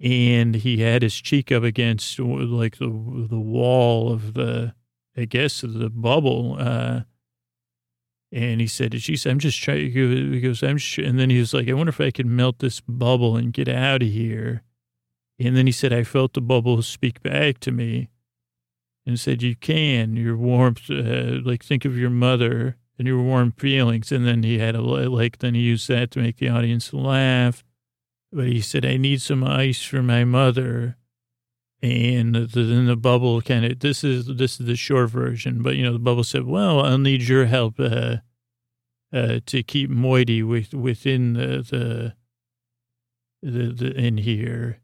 And 0.00 0.56
he 0.56 0.78
had 0.78 1.02
his 1.02 1.14
cheek 1.14 1.52
up 1.52 1.62
against 1.62 2.18
like 2.18 2.78
the 2.78 2.86
the 2.86 3.40
wall 3.40 4.12
of 4.12 4.34
the, 4.34 4.74
I 5.16 5.24
guess, 5.24 5.60
the 5.60 5.88
bubble. 5.88 6.56
Uh, 6.58 7.02
and 8.34 8.60
he 8.60 8.66
said, 8.66 9.00
she 9.00 9.16
said, 9.16 9.30
I'm 9.30 9.38
just 9.38 9.62
trying, 9.62 9.92
he 9.92 10.40
goes, 10.40 10.64
I'm 10.64 10.76
sure. 10.76 11.04
And 11.04 11.20
then 11.20 11.30
he 11.30 11.38
was 11.38 11.54
like, 11.54 11.68
I 11.68 11.72
wonder 11.72 11.90
if 11.90 12.00
I 12.00 12.10
could 12.10 12.26
melt 12.26 12.58
this 12.58 12.80
bubble 12.80 13.36
and 13.36 13.52
get 13.52 13.68
out 13.68 14.02
of 14.02 14.08
here. 14.08 14.64
And 15.38 15.56
then 15.56 15.66
he 15.66 15.72
said, 15.72 15.92
I 15.92 16.02
felt 16.02 16.32
the 16.32 16.40
bubble 16.40 16.82
speak 16.82 17.22
back 17.22 17.60
to 17.60 17.70
me 17.70 18.10
and 19.06 19.20
said, 19.20 19.42
You 19.42 19.54
can, 19.54 20.16
your 20.16 20.36
warmth, 20.36 20.90
uh, 20.90 21.40
like 21.44 21.64
think 21.64 21.84
of 21.84 21.96
your 21.96 22.10
mother 22.10 22.76
and 22.98 23.06
your 23.06 23.22
warm 23.22 23.52
feelings. 23.52 24.10
And 24.10 24.26
then 24.26 24.42
he 24.42 24.58
had 24.58 24.74
a, 24.74 24.80
like, 24.80 25.38
then 25.38 25.54
he 25.54 25.60
used 25.60 25.88
that 25.88 26.10
to 26.12 26.18
make 26.18 26.38
the 26.38 26.48
audience 26.48 26.92
laugh. 26.92 27.62
But 28.34 28.48
he 28.48 28.60
said, 28.60 28.84
I 28.84 28.96
need 28.96 29.22
some 29.22 29.44
ice 29.44 29.82
for 29.84 30.02
my 30.02 30.24
mother. 30.24 30.96
And 31.80 32.34
then 32.34 32.86
the 32.86 32.96
bubble 32.96 33.40
kind 33.42 33.64
of, 33.64 33.78
this 33.78 34.02
is, 34.02 34.26
this 34.26 34.58
is 34.58 34.66
the 34.66 34.74
short 34.74 35.10
version, 35.10 35.62
but 35.62 35.76
you 35.76 35.84
know, 35.84 35.92
the 35.92 35.98
bubble 35.98 36.24
said, 36.24 36.44
well, 36.44 36.80
I'll 36.80 36.98
need 36.98 37.22
your 37.22 37.44
help, 37.44 37.78
uh, 37.78 38.16
uh, 39.12 39.40
to 39.44 39.62
keep 39.62 39.90
Moiety 39.90 40.42
with, 40.42 40.72
within 40.72 41.34
the, 41.34 41.62
the, 41.62 42.14
the, 43.42 43.72
the, 43.72 43.92
in 43.94 44.16
here 44.16 44.80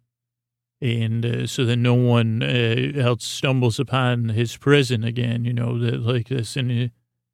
and 0.80 1.26
uh, 1.26 1.46
so 1.46 1.64
that 1.64 1.76
no 1.76 1.94
one 1.94 2.42
uh, 2.42 2.92
else 2.96 3.24
stumbles 3.24 3.78
upon 3.78 4.30
his 4.30 4.56
prison 4.56 5.04
again, 5.04 5.44
you 5.44 5.52
know, 5.52 5.78
that 5.78 6.00
like 6.00 6.28
this. 6.28 6.56
And 6.56 6.70
he, 6.70 6.90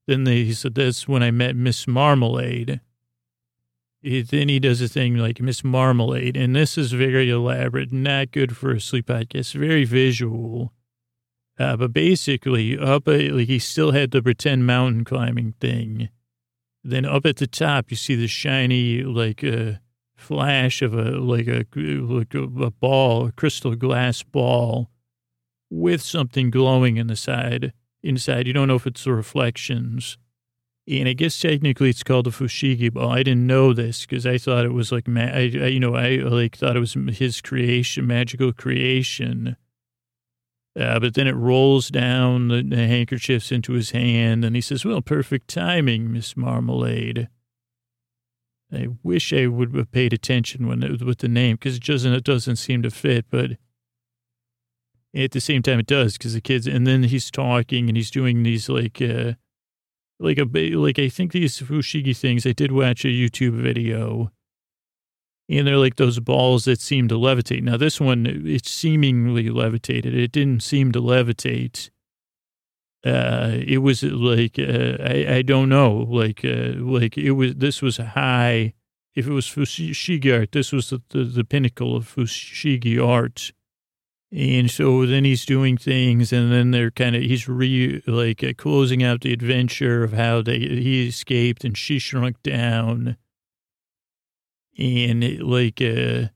then 0.06 0.24
they, 0.24 0.44
he 0.44 0.54
said, 0.54 0.74
that's 0.74 1.06
when 1.06 1.22
I 1.22 1.30
met 1.30 1.56
Miss 1.56 1.86
Marmalade. 1.86 2.80
He, 4.06 4.22
then 4.22 4.48
he 4.48 4.60
does 4.60 4.80
a 4.80 4.86
thing 4.86 5.16
like 5.16 5.40
Miss 5.40 5.64
Marmalade, 5.64 6.36
and 6.36 6.54
this 6.54 6.78
is 6.78 6.92
very 6.92 7.28
elaborate, 7.28 7.92
not 7.92 8.30
good 8.30 8.56
for 8.56 8.70
a 8.70 8.80
sleep 8.80 9.06
podcast, 9.06 9.52
very 9.54 9.84
visual. 9.84 10.72
Uh, 11.58 11.76
but 11.76 11.92
basically, 11.92 12.78
up 12.78 13.08
at, 13.08 13.32
like 13.32 13.48
he 13.48 13.58
still 13.58 13.90
had 13.90 14.12
the 14.12 14.22
pretend 14.22 14.64
mountain 14.64 15.04
climbing 15.04 15.54
thing. 15.60 16.08
Then 16.84 17.04
up 17.04 17.26
at 17.26 17.38
the 17.38 17.48
top, 17.48 17.90
you 17.90 17.96
see 17.96 18.14
the 18.14 18.28
shiny 18.28 19.02
like 19.02 19.42
uh, 19.42 19.72
flash 20.14 20.82
of 20.82 20.94
a 20.94 21.18
like 21.18 21.48
a 21.48 21.66
like 21.74 22.32
a, 22.32 22.44
a 22.44 22.70
ball, 22.70 23.26
a 23.26 23.32
crystal 23.32 23.74
glass 23.74 24.22
ball, 24.22 24.88
with 25.68 26.00
something 26.00 26.50
glowing 26.50 26.96
in 26.96 27.08
the 27.08 27.16
side 27.16 27.72
inside. 28.04 28.46
You 28.46 28.52
don't 28.52 28.68
know 28.68 28.76
if 28.76 28.86
it's 28.86 29.02
the 29.02 29.12
reflections. 29.12 30.16
And 30.88 31.08
I 31.08 31.14
guess 31.14 31.38
technically 31.38 31.90
it's 31.90 32.04
called 32.04 32.28
a 32.28 32.30
fushigi 32.30 32.92
ball. 32.92 33.10
I 33.10 33.24
didn't 33.24 33.46
know 33.46 33.72
this 33.72 34.02
because 34.02 34.24
I 34.24 34.38
thought 34.38 34.64
it 34.64 34.72
was 34.72 34.92
like, 34.92 35.08
ma- 35.08 35.22
I, 35.22 35.50
I, 35.54 35.66
you 35.66 35.80
know, 35.80 35.96
I 35.96 36.16
like 36.16 36.56
thought 36.56 36.76
it 36.76 36.80
was 36.80 36.96
his 37.10 37.40
creation, 37.40 38.06
magical 38.06 38.52
creation. 38.52 39.56
Uh, 40.78 41.00
but 41.00 41.14
then 41.14 41.26
it 41.26 41.34
rolls 41.34 41.88
down 41.88 42.48
the, 42.48 42.62
the, 42.62 42.86
handkerchiefs 42.86 43.50
into 43.50 43.72
his 43.72 43.92
hand, 43.92 44.44
and 44.44 44.54
he 44.54 44.60
says, 44.60 44.84
"Well, 44.84 45.00
perfect 45.00 45.48
timing, 45.48 46.12
Miss 46.12 46.36
Marmalade." 46.36 47.28
I 48.70 48.88
wish 49.02 49.32
I 49.32 49.46
would 49.46 49.74
have 49.74 49.90
paid 49.90 50.12
attention 50.12 50.66
when 50.66 50.82
it, 50.82 51.02
with 51.02 51.18
the 51.18 51.28
name 51.28 51.56
because 51.56 51.76
it 51.76 51.82
doesn't 51.82 52.12
it 52.12 52.24
doesn't 52.24 52.56
seem 52.56 52.82
to 52.82 52.90
fit, 52.90 53.24
but 53.30 53.52
at 55.14 55.30
the 55.30 55.40
same 55.40 55.62
time 55.62 55.78
it 55.78 55.86
does 55.86 56.18
because 56.18 56.34
the 56.34 56.42
kids. 56.42 56.66
And 56.66 56.86
then 56.86 57.04
he's 57.04 57.30
talking 57.30 57.88
and 57.88 57.96
he's 57.96 58.10
doing 58.10 58.42
these 58.42 58.68
like. 58.68 59.00
Uh, 59.00 59.32
like 60.18 60.38
a 60.38 60.44
like 60.76 60.98
I 60.98 61.08
think 61.08 61.32
these 61.32 61.60
fushigi 61.60 62.16
things. 62.16 62.46
I 62.46 62.52
did 62.52 62.72
watch 62.72 63.04
a 63.04 63.08
YouTube 63.08 63.60
video, 63.60 64.30
and 65.48 65.66
they're 65.66 65.76
like 65.76 65.96
those 65.96 66.20
balls 66.20 66.64
that 66.64 66.80
seem 66.80 67.08
to 67.08 67.16
levitate. 67.16 67.62
Now 67.62 67.76
this 67.76 68.00
one, 68.00 68.26
it 68.26 68.66
seemingly 68.66 69.50
levitated. 69.50 70.14
It 70.14 70.32
didn't 70.32 70.62
seem 70.62 70.92
to 70.92 71.00
levitate. 71.00 71.90
Uh, 73.04 73.58
it 73.64 73.78
was 73.78 74.02
like 74.02 74.58
uh, 74.58 74.96
I 75.00 75.36
I 75.36 75.42
don't 75.42 75.68
know. 75.68 76.06
Like 76.08 76.44
uh, 76.44 76.72
like 76.76 77.18
it 77.18 77.32
was. 77.32 77.54
This 77.56 77.82
was 77.82 77.98
high. 77.98 78.74
If 79.14 79.26
it 79.26 79.32
was 79.32 79.46
fushigi 79.46 80.38
art, 80.38 80.52
this 80.52 80.72
was 80.72 80.90
the, 80.90 81.00
the, 81.08 81.24
the 81.24 81.44
pinnacle 81.44 81.96
of 81.96 82.14
fushigi 82.14 83.02
art. 83.02 83.52
And 84.32 84.68
so 84.70 85.06
then 85.06 85.24
he's 85.24 85.46
doing 85.46 85.76
things, 85.78 86.32
and 86.32 86.50
then 86.50 86.72
they're 86.72 86.90
kind 86.90 87.14
of 87.14 87.22
he's 87.22 87.48
re 87.48 88.02
like 88.08 88.42
uh, 88.42 88.54
closing 88.58 89.02
out 89.02 89.20
the 89.20 89.32
adventure 89.32 90.02
of 90.02 90.12
how 90.12 90.42
they 90.42 90.58
he 90.58 91.06
escaped 91.06 91.64
and 91.64 91.78
she 91.78 92.00
shrunk 92.00 92.42
down, 92.42 93.16
and 94.76 95.22
it, 95.22 95.42
like 95.42 95.80
uh 95.80 96.28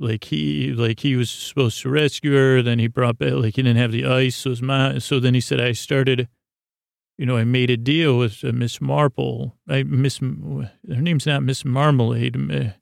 like 0.00 0.24
he 0.24 0.72
like 0.72 1.00
he 1.00 1.14
was 1.14 1.30
supposed 1.30 1.80
to 1.82 1.90
rescue 1.90 2.34
her, 2.34 2.60
then 2.60 2.80
he 2.80 2.88
brought 2.88 3.18
back 3.18 3.34
like 3.34 3.54
he 3.54 3.62
didn't 3.62 3.78
have 3.78 3.92
the 3.92 4.04
ice, 4.04 4.34
so 4.34 4.50
his 4.50 4.60
mom, 4.60 4.98
so 4.98 5.20
then 5.20 5.34
he 5.34 5.40
said 5.40 5.60
I 5.60 5.72
started, 5.72 6.28
you 7.16 7.24
know, 7.24 7.36
I 7.36 7.44
made 7.44 7.70
a 7.70 7.76
deal 7.76 8.18
with 8.18 8.44
uh, 8.44 8.50
Miss 8.52 8.80
Marple, 8.80 9.56
I 9.68 9.84
Miss 9.84 10.18
her 10.18 10.70
name's 10.88 11.26
not 11.26 11.44
Miss 11.44 11.64
Marmalade, 11.64 12.36
uh, 12.52 12.72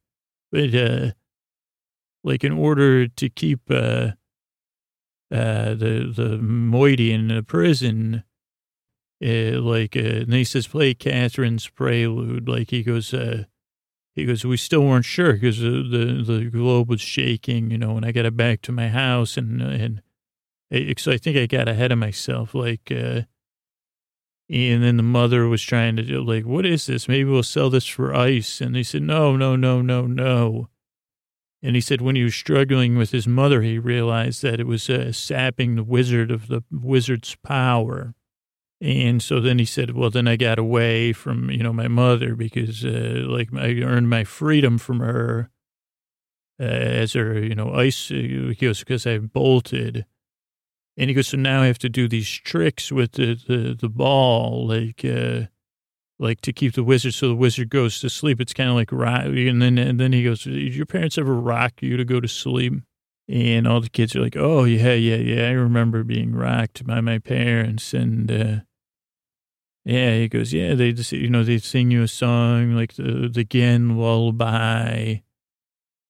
but 0.50 0.74
uh 0.74 1.10
like 2.24 2.42
in 2.42 2.52
order 2.52 3.06
to 3.06 3.28
keep 3.28 3.60
uh 3.70 4.12
uh, 5.32 5.74
the 5.74 6.12
the 6.14 6.38
moiety 6.38 7.12
in 7.12 7.28
the 7.28 7.42
prison, 7.42 8.24
uh, 9.24 9.60
like, 9.60 9.96
uh, 9.96 10.00
and 10.00 10.32
he 10.32 10.44
says, 10.44 10.66
play 10.66 10.94
Catherine's 10.94 11.68
Prelude. 11.68 12.48
Like 12.48 12.70
he 12.70 12.82
goes, 12.82 13.12
uh, 13.12 13.44
he 14.14 14.24
goes, 14.24 14.44
we 14.44 14.56
still 14.56 14.82
weren't 14.82 15.04
sure 15.04 15.34
because 15.34 15.60
the, 15.60 15.82
the, 15.82 16.24
the 16.24 16.50
globe 16.50 16.88
was 16.88 17.00
shaking, 17.00 17.70
you 17.70 17.78
know, 17.78 17.96
and 17.96 18.04
I 18.04 18.12
got 18.12 18.24
it 18.24 18.36
back 18.36 18.62
to 18.62 18.72
my 18.72 18.88
house 18.88 19.36
and, 19.36 19.60
and 19.62 20.02
so 20.98 21.12
I 21.12 21.18
think 21.18 21.36
I 21.36 21.46
got 21.46 21.68
ahead 21.68 21.92
of 21.92 21.98
myself. 21.98 22.54
Like, 22.54 22.90
uh, 22.90 23.22
and 24.48 24.82
then 24.82 24.96
the 24.96 25.02
mother 25.02 25.46
was 25.48 25.62
trying 25.62 25.96
to 25.96 26.02
do 26.02 26.22
like, 26.22 26.44
what 26.44 26.66
is 26.66 26.86
this? 26.86 27.06
Maybe 27.06 27.30
we'll 27.30 27.42
sell 27.42 27.70
this 27.70 27.86
for 27.86 28.14
ice. 28.14 28.60
And 28.60 28.74
they 28.74 28.82
said, 28.82 29.02
no, 29.02 29.36
no, 29.36 29.54
no, 29.54 29.82
no, 29.82 30.06
no. 30.06 30.68
And 31.62 31.74
he 31.74 31.80
said 31.80 32.00
when 32.00 32.16
he 32.16 32.24
was 32.24 32.34
struggling 32.34 32.96
with 32.96 33.10
his 33.10 33.26
mother, 33.26 33.60
he 33.60 33.78
realized 33.78 34.42
that 34.42 34.60
it 34.60 34.66
was 34.66 34.88
uh, 34.88 35.12
sapping 35.12 35.74
the 35.74 35.84
wizard 35.84 36.30
of 36.30 36.48
the 36.48 36.62
wizard's 36.70 37.36
power. 37.42 38.14
And 38.80 39.22
so 39.22 39.40
then 39.40 39.58
he 39.58 39.66
said, 39.66 39.94
well, 39.94 40.08
then 40.08 40.26
I 40.26 40.36
got 40.36 40.58
away 40.58 41.12
from, 41.12 41.50
you 41.50 41.62
know, 41.62 41.72
my 41.72 41.86
mother 41.86 42.34
because, 42.34 42.82
uh, 42.82 43.24
like, 43.28 43.50
I 43.54 43.82
earned 43.82 44.08
my 44.08 44.24
freedom 44.24 44.78
from 44.78 45.00
her 45.00 45.50
uh, 46.58 46.64
as 46.64 47.12
her, 47.12 47.38
you 47.38 47.54
know, 47.54 47.74
ice, 47.74 48.08
he 48.08 48.54
goes, 48.54 48.78
because 48.80 49.06
I 49.06 49.18
bolted. 49.18 50.06
And 50.96 51.10
he 51.10 51.14
goes, 51.14 51.28
so 51.28 51.36
now 51.36 51.62
I 51.62 51.66
have 51.66 51.78
to 51.80 51.90
do 51.90 52.08
these 52.08 52.30
tricks 52.30 52.90
with 52.90 53.12
the, 53.12 53.34
the, 53.34 53.76
the 53.78 53.88
ball, 53.90 54.66
like, 54.66 55.04
uh, 55.04 55.48
like 56.20 56.42
to 56.42 56.52
keep 56.52 56.74
the 56.74 56.84
wizard 56.84 57.14
so 57.14 57.28
the 57.28 57.34
wizard 57.34 57.70
goes 57.70 57.98
to 58.00 58.10
sleep. 58.10 58.40
It's 58.40 58.52
kind 58.52 58.68
of 58.68 58.76
like 58.76 58.92
rock. 58.92 59.24
And 59.24 59.62
then, 59.62 59.78
and 59.78 59.98
then 59.98 60.12
he 60.12 60.22
goes, 60.22 60.44
did 60.44 60.74
your 60.74 60.86
parents 60.86 61.16
ever 61.16 61.34
rock 61.34 61.80
you 61.80 61.96
to 61.96 62.04
go 62.04 62.20
to 62.20 62.28
sleep? 62.28 62.74
And 63.28 63.66
all 63.66 63.80
the 63.80 63.88
kids 63.88 64.14
are 64.14 64.20
like, 64.20 64.36
oh, 64.36 64.64
yeah, 64.64 64.92
yeah, 64.92 65.16
yeah. 65.16 65.48
I 65.48 65.52
remember 65.52 66.04
being 66.04 66.34
rocked 66.34 66.86
by 66.86 67.00
my 67.00 67.18
parents. 67.18 67.94
And, 67.94 68.30
uh, 68.30 68.56
yeah, 69.84 70.16
he 70.16 70.28
goes, 70.28 70.52
yeah, 70.52 70.74
they 70.74 70.92
just, 70.92 71.12
you 71.12 71.30
know, 71.30 71.42
they 71.42 71.58
sing 71.58 71.90
you 71.90 72.02
a 72.02 72.08
song 72.08 72.74
like 72.74 72.94
the, 72.94 73.30
the 73.32 73.78
lullaby. 73.78 75.16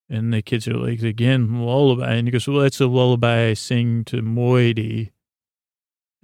And 0.09 0.35
the 0.35 0.43
kids 0.43 0.67
are 0.67 0.75
like, 0.75 0.99
Gehn 0.99 1.65
lullaby. 1.65 2.15
And 2.15 2.27
he 2.27 2.33
goes, 2.33 2.49
well, 2.49 2.63
that's 2.63 2.81
a 2.81 2.87
lullaby 2.87 3.49
I 3.49 3.55
sing 3.55 4.05
to 4.07 4.23
Moiety. 4.23 5.13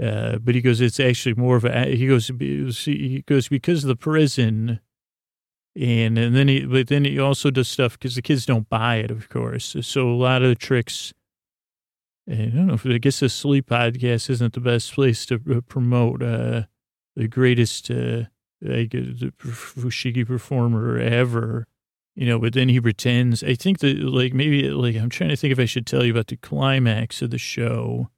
Uh, 0.02 0.36
but 0.38 0.54
he 0.54 0.60
goes, 0.60 0.80
it's 0.80 1.00
actually 1.00 1.34
more 1.34 1.56
of 1.56 1.64
a, 1.64 1.96
he 1.96 2.06
goes, 2.06 2.28
he 2.28 3.24
goes, 3.26 3.48
because 3.48 3.84
of 3.84 3.88
the 3.88 3.96
prison. 3.96 4.80
And, 5.74 6.18
and 6.18 6.34
then 6.34 6.48
he, 6.48 6.64
but 6.64 6.88
then 6.88 7.04
he 7.04 7.18
also 7.18 7.50
does 7.50 7.68
stuff 7.68 7.98
because 7.98 8.14
the 8.14 8.22
kids 8.22 8.46
don't 8.46 8.68
buy 8.68 8.96
it, 8.96 9.10
of 9.10 9.28
course. 9.28 9.76
So 9.82 10.08
a 10.08 10.12
lot 10.12 10.42
of 10.42 10.48
the 10.48 10.54
tricks, 10.54 11.12
I 12.30 12.34
don't 12.34 12.66
know 12.66 12.74
if 12.74 12.86
I 12.86 12.98
guess 12.98 13.20
the 13.20 13.28
sleep 13.28 13.68
podcast 13.68 14.30
isn't 14.30 14.54
the 14.54 14.60
best 14.60 14.92
place 14.92 15.24
to 15.26 15.40
uh, 15.50 15.60
promote, 15.62 16.22
uh, 16.22 16.62
the 17.14 17.28
greatest, 17.28 17.90
uh, 17.90 18.24
like, 18.60 18.90
the 18.90 19.32
Fushigi 19.38 20.26
performer 20.26 20.98
ever, 20.98 21.66
you 22.14 22.26
know, 22.26 22.38
but 22.38 22.54
then 22.54 22.68
he 22.68 22.80
pretends, 22.80 23.42
I 23.42 23.54
think 23.54 23.78
that 23.80 23.98
like, 23.98 24.32
maybe 24.34 24.70
like, 24.70 24.96
I'm 24.96 25.10
trying 25.10 25.30
to 25.30 25.36
think 25.36 25.52
if 25.52 25.58
I 25.58 25.66
should 25.66 25.86
tell 25.86 26.04
you 26.04 26.12
about 26.12 26.28
the 26.28 26.36
climax 26.36 27.22
of 27.22 27.30
the 27.30 27.38
show 27.38 28.10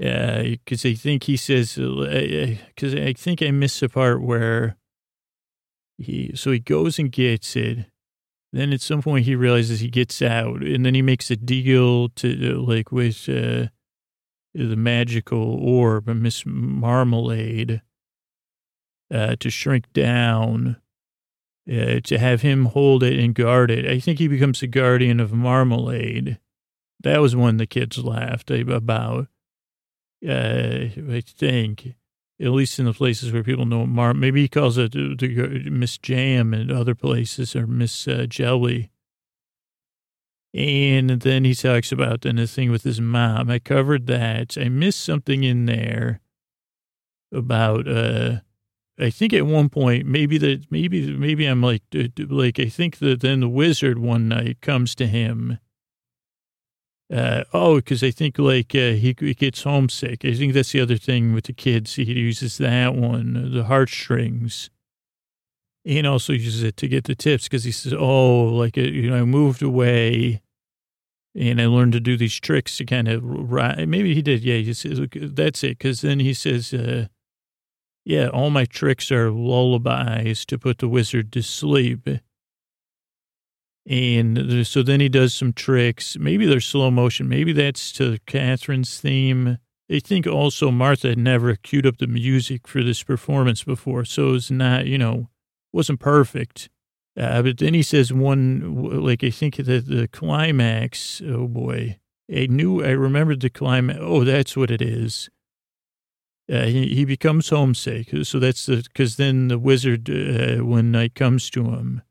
because 0.00 0.86
I 0.86 0.94
think 0.94 1.24
he 1.24 1.36
says, 1.36 1.74
because 1.74 2.94
uh, 2.94 2.98
uh, 2.98 3.04
I 3.04 3.12
think 3.12 3.42
I 3.42 3.50
missed 3.50 3.80
the 3.80 3.88
part 3.90 4.22
where 4.22 4.78
he, 5.98 6.32
so 6.34 6.52
he 6.52 6.58
goes 6.58 6.98
and 6.98 7.12
gets 7.12 7.54
it. 7.54 7.84
Then 8.50 8.72
at 8.72 8.80
some 8.80 9.02
point 9.02 9.26
he 9.26 9.36
realizes 9.36 9.80
he 9.80 9.90
gets 9.90 10.22
out, 10.22 10.62
and 10.62 10.86
then 10.86 10.94
he 10.94 11.02
makes 11.02 11.30
a 11.30 11.36
deal 11.36 12.08
to 12.08 12.56
uh, 12.56 12.58
like 12.60 12.90
with 12.90 13.28
uh, 13.28 13.68
the 14.54 14.76
magical 14.76 15.54
orb, 15.62 16.08
Miss 16.08 16.44
Marmalade, 16.46 17.82
uh, 19.12 19.36
to 19.38 19.50
shrink 19.50 19.92
down, 19.92 20.78
uh, 21.70 22.00
to 22.04 22.18
have 22.18 22.40
him 22.40 22.64
hold 22.64 23.02
it 23.02 23.20
and 23.20 23.34
guard 23.34 23.70
it. 23.70 23.86
I 23.86 24.00
think 24.00 24.18
he 24.18 24.28
becomes 24.28 24.60
the 24.60 24.66
guardian 24.66 25.20
of 25.20 25.32
Marmalade. 25.32 26.38
That 27.02 27.20
was 27.20 27.36
one 27.36 27.58
the 27.58 27.66
kids 27.66 27.98
laughed 27.98 28.50
about 28.50 29.20
uh, 29.20 29.26
I 30.28 31.22
think, 31.26 31.94
at 32.40 32.48
least 32.48 32.78
in 32.78 32.84
the 32.84 32.92
places 32.92 33.32
where 33.32 33.42
people 33.42 33.66
know 33.66 33.86
Mar. 33.86 34.14
Maybe 34.14 34.42
he 34.42 34.48
calls 34.48 34.78
it 34.78 34.94
Miss 34.94 35.98
Jam 35.98 36.52
and 36.54 36.70
other 36.70 36.94
places 36.94 37.56
or 37.56 37.66
Miss 37.66 38.06
uh, 38.06 38.26
Jelly. 38.28 38.90
And 40.52 41.10
then 41.10 41.44
he 41.44 41.54
talks 41.54 41.92
about 41.92 42.22
then 42.22 42.36
the 42.36 42.46
thing 42.46 42.70
with 42.70 42.82
his 42.82 43.00
mom. 43.00 43.50
I 43.50 43.60
covered 43.60 44.06
that. 44.08 44.58
I 44.58 44.68
missed 44.68 45.04
something 45.04 45.44
in 45.44 45.66
there 45.66 46.20
about. 47.32 47.86
uh 47.88 48.40
I 48.98 49.08
think 49.08 49.32
at 49.32 49.46
one 49.46 49.70
point, 49.70 50.04
maybe 50.04 50.36
that 50.38 50.70
maybe 50.70 51.16
maybe 51.16 51.46
I'm 51.46 51.62
like 51.62 51.82
like 52.18 52.60
I 52.60 52.66
think 52.66 52.98
that 52.98 53.20
then 53.20 53.40
the 53.40 53.48
wizard 53.48 53.98
one 53.98 54.28
night 54.28 54.60
comes 54.60 54.94
to 54.96 55.06
him 55.06 55.58
uh, 57.12 57.44
oh, 57.52 57.76
because 57.76 58.04
I 58.04 58.10
think 58.10 58.38
like 58.38 58.74
uh, 58.74 58.92
he, 58.92 59.16
he, 59.18 59.34
gets 59.34 59.64
homesick. 59.64 60.24
I 60.24 60.34
think 60.34 60.52
that's 60.52 60.72
the 60.72 60.80
other 60.80 60.96
thing 60.96 61.32
with 61.32 61.44
the 61.44 61.52
kids. 61.52 61.94
He 61.94 62.04
uses 62.04 62.58
that 62.58 62.94
one, 62.94 63.52
the 63.52 63.64
heartstrings. 63.64 64.70
And 65.84 66.06
also 66.06 66.34
uses 66.34 66.62
it 66.62 66.76
to 66.76 66.88
get 66.88 67.04
the 67.04 67.14
tips 67.14 67.44
because 67.44 67.64
he 67.64 67.72
says, 67.72 67.94
oh, 67.94 68.44
like, 68.44 68.76
uh, 68.76 68.82
you 68.82 69.10
know, 69.10 69.16
I 69.16 69.24
moved 69.24 69.62
away 69.62 70.42
and 71.34 71.60
I 71.60 71.66
learned 71.66 71.94
to 71.94 72.00
do 72.00 72.16
these 72.16 72.38
tricks 72.38 72.76
to 72.76 72.84
kind 72.84 73.08
of, 73.08 73.24
maybe 73.24 74.14
he 74.14 74.20
did. 74.20 74.42
Yeah, 74.42 74.58
he 74.58 74.74
says, 74.74 75.00
that's 75.10 75.64
it. 75.64 75.78
Because 75.78 76.02
then 76.02 76.20
he 76.20 76.34
says, 76.34 76.74
uh, 76.74 77.06
yeah, 78.04 78.28
all 78.28 78.50
my 78.50 78.66
tricks 78.66 79.10
are 79.10 79.30
lullabies 79.30 80.44
to 80.46 80.58
put 80.58 80.78
the 80.78 80.88
wizard 80.88 81.32
to 81.32 81.42
sleep. 81.42 82.08
And 83.90 84.64
so 84.64 84.84
then 84.84 85.00
he 85.00 85.08
does 85.08 85.34
some 85.34 85.52
tricks. 85.52 86.16
Maybe 86.16 86.46
they're 86.46 86.60
slow 86.60 86.92
motion. 86.92 87.28
Maybe 87.28 87.52
that's 87.52 87.90
to 87.94 88.18
Catherine's 88.24 89.00
theme. 89.00 89.58
I 89.90 89.98
think 89.98 90.28
also 90.28 90.70
Martha 90.70 91.08
had 91.08 91.18
never 91.18 91.56
queued 91.56 91.86
up 91.86 91.98
the 91.98 92.06
music 92.06 92.68
for 92.68 92.84
this 92.84 93.02
performance 93.02 93.64
before. 93.64 94.04
So 94.04 94.34
it's 94.34 94.48
not, 94.48 94.86
you 94.86 94.96
know, 94.96 95.28
wasn't 95.72 95.98
perfect. 95.98 96.70
Uh, 97.18 97.42
but 97.42 97.58
then 97.58 97.74
he 97.74 97.82
says 97.82 98.12
one, 98.12 99.02
like, 99.02 99.24
I 99.24 99.30
think 99.30 99.56
that 99.56 99.86
the 99.88 100.06
climax, 100.06 101.20
oh 101.26 101.48
boy, 101.48 101.98
I 102.32 102.46
knew, 102.46 102.84
I 102.84 102.90
remembered 102.90 103.40
the 103.40 103.50
climax. 103.50 103.98
Oh, 104.00 104.22
that's 104.22 104.56
what 104.56 104.70
it 104.70 104.80
is. 104.80 105.28
uh, 106.50 106.64
he, 106.64 106.94
he 106.94 107.04
becomes 107.04 107.48
homesick. 107.48 108.10
So 108.24 108.38
that's 108.38 108.66
the, 108.66 108.84
cause 108.94 109.16
then 109.16 109.48
the 109.48 109.58
wizard, 109.58 110.10
uh, 110.10 110.64
when 110.64 110.90
night 110.90 111.14
comes 111.14 111.48
to 111.50 111.64
him, 111.64 112.02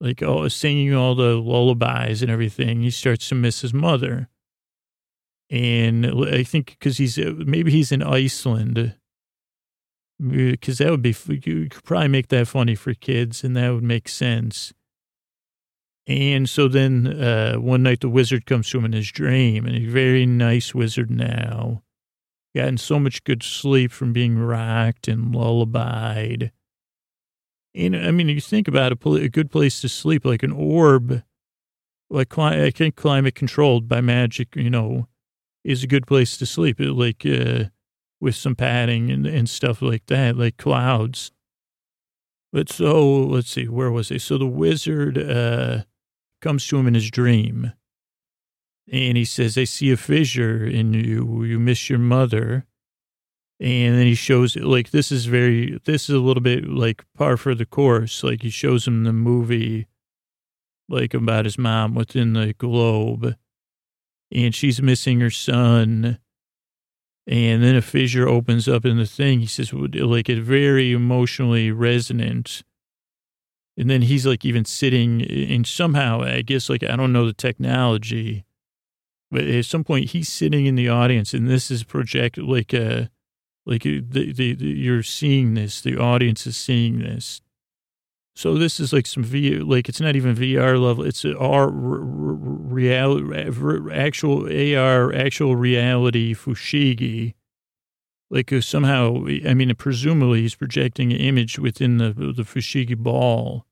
like 0.00 0.22
oh, 0.22 0.48
singing 0.48 0.94
all 0.94 1.14
the 1.14 1.34
lullabies 1.36 2.22
and 2.22 2.30
everything, 2.30 2.82
he 2.82 2.90
starts 2.90 3.28
to 3.28 3.34
miss 3.34 3.60
his 3.62 3.74
mother. 3.74 4.28
And 5.50 6.06
I 6.28 6.42
think 6.42 6.76
cause 6.80 6.98
he's, 6.98 7.18
uh, 7.18 7.34
maybe 7.36 7.70
he's 7.70 7.92
in 7.92 8.02
Iceland 8.02 8.94
because 10.18 10.78
that 10.78 10.90
would 10.90 11.02
be, 11.02 11.14
you 11.28 11.68
could 11.68 11.84
probably 11.84 12.08
make 12.08 12.28
that 12.28 12.48
funny 12.48 12.74
for 12.74 12.94
kids 12.94 13.44
and 13.44 13.56
that 13.56 13.70
would 13.70 13.84
make 13.84 14.08
sense. 14.08 14.72
And 16.06 16.48
so 16.48 16.68
then 16.68 17.06
uh, 17.06 17.56
one 17.56 17.82
night 17.82 18.00
the 18.00 18.08
wizard 18.08 18.46
comes 18.46 18.70
to 18.70 18.78
him 18.78 18.84
in 18.84 18.92
his 18.92 19.10
dream, 19.10 19.66
and 19.66 19.76
a 19.76 19.90
very 19.90 20.24
nice 20.24 20.72
wizard 20.72 21.10
now. 21.10 21.82
Gotten 22.54 22.78
so 22.78 23.00
much 23.00 23.24
good 23.24 23.42
sleep 23.42 23.90
from 23.90 24.12
being 24.12 24.38
rocked 24.38 25.08
and 25.08 25.34
lullabied. 25.34 26.52
I 27.76 28.10
mean, 28.10 28.28
you 28.28 28.40
think 28.40 28.68
about 28.68 28.92
a, 28.92 29.10
a 29.12 29.28
good 29.28 29.50
place 29.50 29.80
to 29.82 29.88
sleep, 29.88 30.24
like 30.24 30.42
an 30.42 30.52
orb, 30.52 31.22
like 32.08 32.38
I 32.38 32.70
think 32.70 32.96
climate 32.96 33.34
controlled 33.34 33.88
by 33.88 34.00
magic, 34.00 34.56
you 34.56 34.70
know, 34.70 35.08
is 35.62 35.82
a 35.82 35.88
good 35.88 36.06
place 36.06 36.36
to 36.38 36.46
sleep. 36.46 36.76
Like 36.78 37.26
uh, 37.26 37.64
with 38.20 38.34
some 38.34 38.54
padding 38.54 39.10
and, 39.10 39.26
and 39.26 39.48
stuff 39.48 39.82
like 39.82 40.06
that, 40.06 40.36
like 40.36 40.56
clouds. 40.56 41.32
But 42.52 42.70
so 42.70 43.24
let's 43.24 43.50
see, 43.50 43.68
where 43.68 43.90
was 43.90 44.08
he? 44.08 44.18
So 44.18 44.38
the 44.38 44.46
wizard, 44.46 45.18
uh, 45.18 45.82
comes 46.40 46.66
to 46.68 46.78
him 46.78 46.86
in 46.86 46.94
his 46.94 47.10
dream. 47.10 47.72
And 48.90 49.16
he 49.16 49.24
says, 49.24 49.58
I 49.58 49.64
see 49.64 49.90
a 49.90 49.96
fissure 49.96 50.64
in 50.64 50.94
you. 50.94 51.42
You 51.42 51.58
miss 51.58 51.90
your 51.90 51.98
mother. 51.98 52.66
And 53.58 53.96
then 53.96 54.06
he 54.06 54.14
shows 54.14 54.54
it 54.54 54.64
like 54.64 54.90
this 54.90 55.10
is 55.10 55.26
very, 55.26 55.80
this 55.84 56.10
is 56.10 56.14
a 56.14 56.20
little 56.20 56.42
bit 56.42 56.68
like 56.68 57.04
par 57.16 57.36
for 57.36 57.54
the 57.54 57.64
course. 57.64 58.22
Like 58.22 58.42
he 58.42 58.50
shows 58.50 58.86
him 58.86 59.04
the 59.04 59.14
movie, 59.14 59.86
like 60.88 61.14
about 61.14 61.46
his 61.46 61.56
mom 61.56 61.94
within 61.94 62.34
the 62.34 62.52
globe. 62.52 63.34
And 64.30 64.54
she's 64.54 64.82
missing 64.82 65.20
her 65.20 65.30
son. 65.30 66.18
And 67.26 67.62
then 67.62 67.74
a 67.74 67.82
fissure 67.82 68.28
opens 68.28 68.68
up 68.68 68.84
in 68.84 68.98
the 68.98 69.06
thing. 69.06 69.40
He 69.40 69.46
says, 69.46 69.72
like, 69.72 70.28
it's 70.28 70.46
very 70.46 70.92
emotionally 70.92 71.72
resonant. 71.72 72.62
And 73.76 73.90
then 73.90 74.02
he's 74.02 74.26
like 74.26 74.44
even 74.44 74.64
sitting 74.64 75.22
and 75.22 75.66
somehow, 75.66 76.22
I 76.22 76.42
guess, 76.42 76.68
like, 76.68 76.82
I 76.82 76.94
don't 76.94 77.12
know 77.12 77.26
the 77.26 77.32
technology, 77.32 78.44
but 79.30 79.44
at 79.44 79.64
some 79.64 79.82
point 79.82 80.10
he's 80.10 80.28
sitting 80.28 80.66
in 80.66 80.76
the 80.76 80.88
audience 80.88 81.34
and 81.34 81.48
this 81.48 81.70
is 81.70 81.84
projected 81.84 82.44
like, 82.44 82.72
a, 82.72 83.10
like 83.66 83.84
uh, 83.84 84.00
the, 84.08 84.32
the, 84.32 84.54
the, 84.54 84.66
you're 84.66 85.02
seeing 85.02 85.54
this, 85.54 85.80
the 85.80 85.98
audience 85.98 86.46
is 86.46 86.56
seeing 86.56 87.00
this. 87.00 87.42
So 88.34 88.54
this 88.54 88.80
is 88.80 88.92
like 88.92 89.06
some 89.06 89.24
V, 89.24 89.58
like 89.58 89.88
it's 89.88 90.00
not 90.00 90.16
even 90.16 90.36
VR 90.36 90.80
level. 90.80 91.04
It's 91.04 91.24
R 91.24 91.70
real, 91.70 93.34
actual 93.92 94.44
AR, 94.44 95.12
actual 95.14 95.56
reality 95.56 96.34
fushigi 96.34 97.34
like 98.30 98.52
uh, 98.52 98.60
somehow, 98.60 99.24
I 99.46 99.54
mean, 99.54 99.74
presumably 99.76 100.42
he's 100.42 100.54
projecting 100.54 101.12
an 101.12 101.18
image 101.18 101.58
within 101.58 101.98
the 101.98 102.12
the 102.12 102.42
Fushigi 102.42 102.96
ball, 102.96 103.66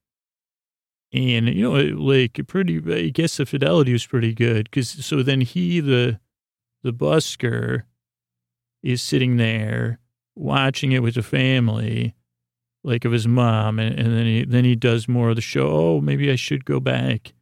and 1.12 1.48
you 1.48 1.70
know, 1.70 2.00
like 2.00 2.40
pretty. 2.46 2.80
I 2.92 3.08
guess 3.08 3.36
the 3.36 3.46
fidelity 3.46 3.92
was 3.92 4.06
pretty 4.06 4.32
good 4.32 4.70
because 4.70 4.88
so 5.04 5.22
then 5.22 5.40
he 5.40 5.80
the 5.80 6.20
the 6.82 6.92
busker 6.92 7.82
is 8.84 9.02
sitting 9.02 9.38
there 9.38 9.98
watching 10.36 10.92
it 10.92 11.02
with 11.02 11.14
the 11.14 11.22
family, 11.22 12.14
like 12.84 13.04
of 13.04 13.12
his 13.12 13.26
mom, 13.26 13.78
and, 13.78 13.98
and 13.98 14.14
then 14.14 14.26
he 14.26 14.44
then 14.44 14.64
he 14.64 14.76
does 14.76 15.08
more 15.08 15.30
of 15.30 15.36
the 15.36 15.42
show. 15.42 15.68
Oh, 15.68 16.00
maybe 16.00 16.30
I 16.30 16.36
should 16.36 16.64
go 16.64 16.78
back. 16.78 17.32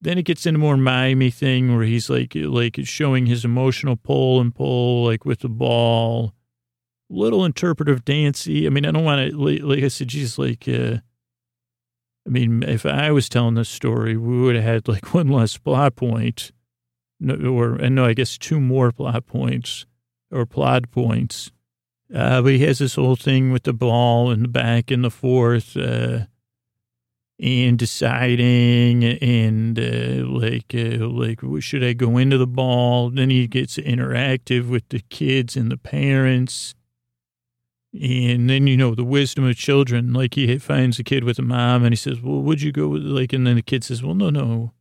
Then 0.00 0.18
it 0.18 0.24
gets 0.24 0.46
into 0.46 0.58
more 0.58 0.76
Miami 0.76 1.30
thing 1.30 1.74
where 1.74 1.84
he's 1.84 2.10
like 2.10 2.32
like 2.34 2.76
showing 2.82 3.26
his 3.26 3.44
emotional 3.44 3.96
pull 3.96 4.40
and 4.40 4.54
pull 4.54 5.04
like 5.04 5.24
with 5.24 5.40
the 5.40 5.48
ball. 5.48 6.34
Little 7.10 7.44
interpretive 7.44 8.04
dancey. 8.04 8.66
I 8.66 8.70
mean, 8.70 8.84
I 8.84 8.90
don't 8.90 9.04
want 9.04 9.30
to 9.30 9.36
like, 9.36 9.62
like, 9.62 9.82
I 9.82 9.88
said, 9.88 10.08
geez, 10.08 10.38
like 10.38 10.68
uh, 10.68 10.98
I 12.26 12.30
mean, 12.30 12.62
if 12.64 12.84
I 12.84 13.10
was 13.12 13.28
telling 13.28 13.54
this 13.54 13.70
story, 13.70 14.16
we 14.16 14.40
would 14.42 14.56
have 14.56 14.64
had 14.64 14.88
like 14.88 15.14
one 15.14 15.28
less 15.28 15.56
plot 15.56 15.94
point. 15.94 16.50
No, 17.20 17.34
or 17.52 17.76
and 17.76 17.94
no, 17.94 18.04
I 18.04 18.14
guess 18.14 18.36
two 18.36 18.60
more 18.60 18.92
plot 18.92 19.26
points 19.26 19.86
or 20.30 20.46
plot 20.46 20.90
points. 20.90 21.50
Uh, 22.14 22.40
but 22.42 22.52
he 22.52 22.60
has 22.60 22.78
this 22.78 22.94
whole 22.94 23.16
thing 23.16 23.52
with 23.52 23.64
the 23.64 23.72
ball 23.72 24.30
and 24.30 24.44
the 24.44 24.48
back 24.48 24.90
and 24.90 25.04
the 25.04 25.10
forth. 25.10 25.76
Uh, 25.76 26.20
and 27.40 27.78
deciding 27.78 29.04
and 29.04 29.78
uh, 29.78 30.26
like 30.26 30.74
uh, 30.74 31.06
like 31.06 31.40
should 31.60 31.84
I 31.84 31.92
go 31.92 32.18
into 32.18 32.36
the 32.36 32.46
ball? 32.46 33.10
Then 33.10 33.30
he 33.30 33.46
gets 33.46 33.76
interactive 33.76 34.68
with 34.68 34.88
the 34.88 35.00
kids 35.08 35.56
and 35.56 35.70
the 35.70 35.76
parents, 35.76 36.74
and 37.92 38.50
then 38.50 38.66
you 38.66 38.76
know 38.76 38.94
the 38.94 39.04
wisdom 39.04 39.44
of 39.44 39.56
children. 39.56 40.12
Like 40.12 40.34
he 40.34 40.58
finds 40.58 40.98
a 40.98 41.04
kid 41.04 41.24
with 41.24 41.38
a 41.38 41.42
mom, 41.42 41.84
and 41.84 41.92
he 41.92 41.96
says, 41.96 42.20
"Well, 42.20 42.42
would 42.42 42.60
you 42.60 42.72
go?" 42.72 42.88
With, 42.88 43.02
like, 43.02 43.32
and 43.32 43.46
then 43.46 43.56
the 43.56 43.62
kid 43.62 43.84
says, 43.84 44.02
"Well, 44.02 44.14
no, 44.14 44.30
no. 44.30 44.72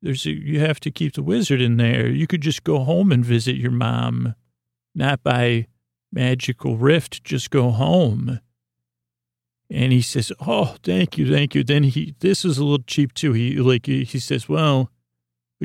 There's 0.00 0.26
a, 0.26 0.30
you 0.30 0.60
have 0.60 0.80
to 0.80 0.90
keep 0.90 1.14
the 1.14 1.22
wizard 1.22 1.62
in 1.62 1.78
there. 1.78 2.06
You 2.08 2.26
could 2.26 2.42
just 2.42 2.62
go 2.62 2.80
home 2.80 3.10
and 3.10 3.24
visit 3.24 3.56
your 3.56 3.70
mom, 3.70 4.34
not 4.94 5.22
by 5.22 5.66
magical 6.12 6.76
rift. 6.76 7.24
Just 7.24 7.50
go 7.50 7.70
home." 7.70 8.40
And 9.70 9.92
he 9.92 10.02
says, 10.02 10.30
"Oh, 10.46 10.76
thank 10.82 11.18
you, 11.18 11.30
thank 11.30 11.54
you." 11.54 11.64
Then 11.64 11.84
he, 11.84 12.14
this 12.20 12.44
is 12.44 12.58
a 12.58 12.64
little 12.64 12.84
cheap 12.86 13.14
too. 13.14 13.32
He 13.32 13.56
like 13.56 13.86
he 13.86 14.04
says, 14.04 14.48
"Well, 14.48 14.90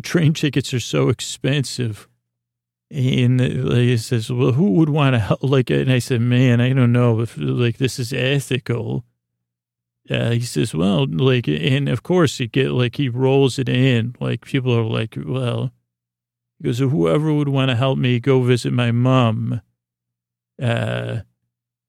train 0.01 0.33
tickets 0.33 0.73
are 0.73 0.79
so 0.79 1.09
expensive," 1.09 2.07
and 2.89 3.39
he 3.39 3.97
says, 3.97 4.31
"Well, 4.31 4.53
who 4.53 4.71
would 4.71 4.89
want 4.89 5.13
to 5.15 5.19
help?" 5.19 5.43
Like, 5.43 5.69
and 5.69 5.91
I 5.91 5.99
said, 5.99 6.21
"Man, 6.21 6.61
I 6.61 6.73
don't 6.73 6.91
know 6.93 7.19
if 7.19 7.37
like 7.37 7.77
this 7.77 7.99
is 7.99 8.13
ethical." 8.13 9.05
Uh, 10.09 10.31
he 10.31 10.41
says, 10.41 10.73
"Well, 10.73 11.05
like, 11.07 11.47
and 11.47 11.87
of 11.87 12.01
course 12.01 12.37
he 12.39 12.47
get 12.47 12.71
like 12.71 12.95
he 12.95 13.09
rolls 13.09 13.59
it 13.59 13.69
in. 13.69 14.15
Like 14.19 14.45
people 14.45 14.73
are 14.75 14.83
like, 14.83 15.17
well." 15.23 15.71
He 16.59 16.65
goes, 16.65 16.79
whoever 16.79 17.33
would 17.33 17.49
want 17.49 17.69
to 17.69 17.75
help 17.75 17.97
me 17.97 18.19
go 18.19 18.41
visit 18.41 18.73
my 18.73 18.91
mom, 18.91 19.61
uh, 20.61 21.19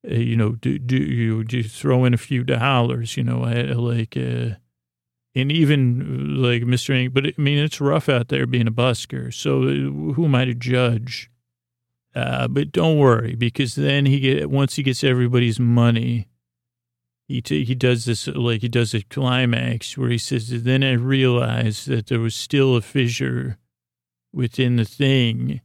you 0.03 0.35
know, 0.35 0.53
do, 0.53 0.79
do 0.79 0.95
you 0.95 1.43
do 1.43 1.61
throw 1.61 2.05
in 2.05 2.13
a 2.13 2.17
few 2.17 2.43
dollars, 2.43 3.17
you 3.17 3.23
know, 3.23 3.39
like, 3.39 4.15
uh, 4.15 4.55
and 5.35 5.51
even 5.51 6.01
uh, 6.01 6.47
like 6.47 6.63
Mr. 6.63 6.95
Ing, 6.95 7.11
but 7.11 7.25
I 7.25 7.33
mean, 7.37 7.57
it's 7.57 7.81
rough 7.81 8.09
out 8.09 8.29
there 8.29 8.45
being 8.45 8.67
a 8.67 8.71
busker. 8.71 9.33
So 9.33 9.63
uh, 9.63 10.13
who 10.13 10.25
am 10.25 10.35
I 10.35 10.45
to 10.45 10.53
judge? 10.53 11.29
Uh, 12.13 12.47
but 12.47 12.71
don't 12.71 12.97
worry, 12.97 13.35
because 13.35 13.75
then 13.75 14.05
he 14.05 14.19
get 14.19 14.49
once 14.49 14.75
he 14.75 14.83
gets 14.83 15.03
everybody's 15.03 15.59
money, 15.59 16.27
he 17.27 17.41
t- 17.41 17.63
he 17.63 17.73
does 17.73 18.03
this 18.03 18.27
like 18.27 18.61
he 18.61 18.67
does 18.67 18.93
a 18.93 19.01
climax 19.03 19.97
where 19.97 20.09
he 20.09 20.17
says, 20.17 20.63
"Then 20.63 20.83
I 20.83 20.91
realized 20.93 21.87
that 21.87 22.07
there 22.07 22.19
was 22.19 22.35
still 22.35 22.75
a 22.75 22.81
fissure 22.81 23.57
within 24.33 24.77
the 24.77 24.85
thing, 24.85 25.61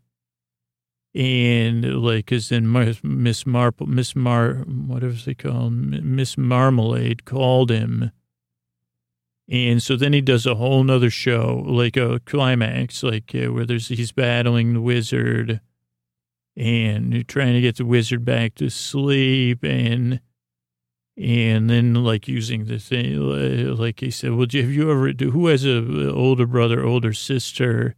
and 1.14 2.02
like, 2.02 2.26
cause 2.26 2.50
then 2.50 2.70
Miss 3.02 3.46
Marple, 3.46 3.86
Miss 3.86 4.14
Mar, 4.14 4.56
what 4.66 5.02
was 5.02 5.24
he 5.24 5.34
called? 5.34 5.72
Miss 5.72 6.36
Marmalade 6.36 7.24
called 7.24 7.70
him. 7.70 8.10
And 9.48 9.82
so 9.82 9.96
then 9.96 10.12
he 10.12 10.20
does 10.20 10.44
a 10.44 10.56
whole 10.56 10.84
nother 10.84 11.08
show, 11.08 11.64
like 11.66 11.96
a 11.96 12.20
climax, 12.26 13.02
like 13.02 13.32
uh, 13.34 13.52
where 13.52 13.64
there's, 13.64 13.88
he's 13.88 14.12
battling 14.12 14.74
the 14.74 14.80
wizard 14.80 15.60
and 16.54 17.26
trying 17.28 17.54
to 17.54 17.60
get 17.62 17.76
the 17.76 17.86
wizard 17.86 18.24
back 18.24 18.54
to 18.56 18.68
sleep 18.68 19.64
and, 19.64 20.20
and 21.16 21.70
then 21.70 21.94
like 21.94 22.28
using 22.28 22.66
the 22.66 22.78
thing, 22.78 23.20
like 23.76 24.00
he 24.00 24.10
said, 24.10 24.32
well, 24.32 24.40
have 24.40 24.52
you 24.52 24.90
ever, 24.90 25.12
do, 25.14 25.30
who 25.30 25.46
has 25.46 25.64
a 25.64 26.12
older 26.12 26.46
brother, 26.46 26.84
older 26.84 27.14
sister? 27.14 27.94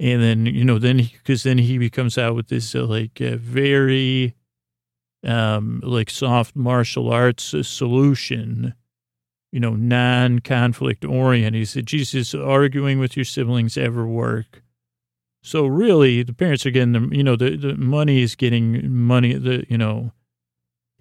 And 0.00 0.22
then, 0.22 0.46
you 0.46 0.64
know, 0.64 0.78
then 0.78 0.98
because 0.98 1.42
then 1.42 1.58
he 1.58 1.76
becomes 1.76 2.16
out 2.16 2.34
with 2.34 2.48
this 2.48 2.74
uh, 2.74 2.84
like 2.84 3.20
uh, 3.20 3.36
very 3.36 4.34
um, 5.24 5.80
like 5.82 6.10
soft 6.10 6.54
martial 6.54 7.10
arts 7.12 7.52
uh, 7.52 7.62
solution, 7.62 8.74
you 9.50 9.58
know, 9.58 9.74
non 9.74 10.38
conflict 10.38 11.04
oriented. 11.04 11.58
He 11.58 11.64
said, 11.64 11.86
Jesus, 11.86 12.34
arguing 12.34 13.00
with 13.00 13.16
your 13.16 13.24
siblings 13.24 13.76
ever 13.76 14.06
work? 14.06 14.62
So 15.42 15.66
really, 15.66 16.22
the 16.22 16.34
parents 16.34 16.66
are 16.66 16.70
getting 16.70 16.92
the, 16.92 17.16
you 17.16 17.24
know, 17.24 17.36
the, 17.36 17.56
the 17.56 17.76
money 17.76 18.22
is 18.22 18.36
getting 18.36 18.90
money, 18.90 19.34
the, 19.34 19.64
you 19.68 19.78
know, 19.78 20.12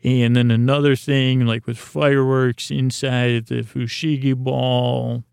and 0.03 0.35
then 0.35 0.51
another 0.51 0.95
thing 0.95 1.45
like 1.45 1.65
with 1.65 1.77
fireworks 1.77 2.69
inside 2.69 3.47
the 3.47 3.63
Fushigi 3.63 4.35
ball 4.35 5.23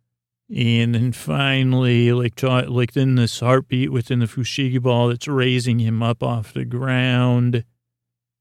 And 0.50 0.94
then 0.94 1.12
finally, 1.12 2.12
like, 2.12 2.42
like 2.42 2.92
then 2.92 3.14
this 3.14 3.40
heartbeat 3.40 3.90
within 3.90 4.18
the 4.18 4.26
Fushigi 4.26 4.80
ball 4.80 5.08
that's 5.08 5.26
raising 5.26 5.78
him 5.78 6.02
up 6.02 6.22
off 6.22 6.52
the 6.52 6.64
ground. 6.64 7.64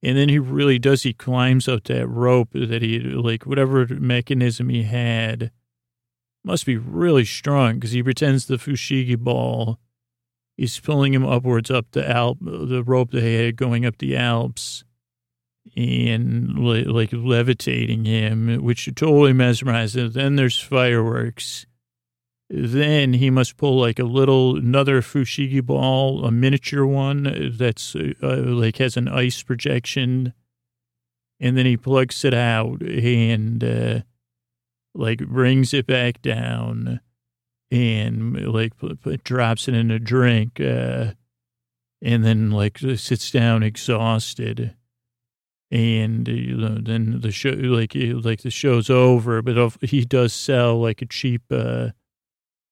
And 0.02 0.18
then 0.18 0.28
he 0.28 0.38
really 0.38 0.80
does, 0.80 1.04
he 1.04 1.14
climbs 1.14 1.68
up 1.68 1.86
that 1.86 2.08
rope 2.08 2.50
that 2.54 2.82
he, 2.82 3.00
like, 3.00 3.46
whatever 3.46 3.88
mechanism 3.88 4.68
he 4.68 4.84
had 4.84 5.52
must 6.44 6.66
be 6.66 6.76
really 6.76 7.24
strong 7.24 7.76
because 7.76 7.92
he 7.92 8.04
pretends 8.04 8.46
the 8.46 8.58
Fushigi 8.58 9.18
ball 9.18 9.80
is 10.58 10.80
pulling 10.80 11.14
him 11.14 11.26
upwards 11.26 11.72
up 11.72 11.88
the 11.92 12.08
Alp, 12.08 12.38
the 12.42 12.84
rope 12.84 13.12
they 13.12 13.46
had 13.46 13.56
going 13.56 13.86
up 13.86 13.98
the 13.98 14.16
Alps 14.16 14.84
and 15.78 16.60
like 16.60 17.10
levitating 17.14 18.06
him, 18.06 18.62
which 18.62 18.90
totally 18.96 19.32
mesmerizes. 19.32 19.96
him. 19.96 20.12
Then 20.12 20.36
there's 20.36 20.60
fireworks 20.60 21.66
then 22.56 23.14
he 23.14 23.32
must 23.32 23.58
pull 23.58 23.80
like 23.80 23.98
a 23.98 24.04
little, 24.04 24.58
another 24.58 25.02
Fushigi 25.02 25.66
ball, 25.66 26.24
a 26.24 26.32
miniature 26.32 26.86
one 26.86 27.52
that's 27.58 27.96
uh, 27.96 28.14
like 28.22 28.78
has 28.78 28.96
an 28.96 29.08
ice 29.08 29.42
projection. 29.42 30.34
And 31.40 31.58
then 31.58 31.66
he 31.66 31.78
plugs 31.78 32.24
it 32.24 32.34
out 32.34 32.82
and 32.82 33.64
uh, 33.64 34.00
like 34.94 35.26
brings 35.28 35.74
it 35.74 35.88
back 35.88 36.22
down 36.22 37.00
and 37.72 38.54
like 38.54 38.74
drops 39.24 39.68
it 39.68 39.74
in 39.74 39.90
a 39.90 39.98
drink. 39.98 40.62
Uh, 40.62 41.14
and 42.04 42.24
then 42.24 42.52
like 42.52 42.78
sits 42.78 43.32
down 43.32 43.64
exhausted 43.64 44.76
and 45.72 46.28
you 46.28 46.56
know, 46.56 46.78
then 46.80 47.22
the 47.22 47.32
show 47.32 47.50
like 47.50 47.94
like 47.96 48.42
the 48.42 48.52
show's 48.52 48.90
over 48.92 49.42
but 49.42 49.76
he 49.82 50.06
does 50.06 50.34
sell 50.34 50.80
like 50.80 51.02
a 51.02 51.06
cheap 51.06 51.42
uh 51.50 51.90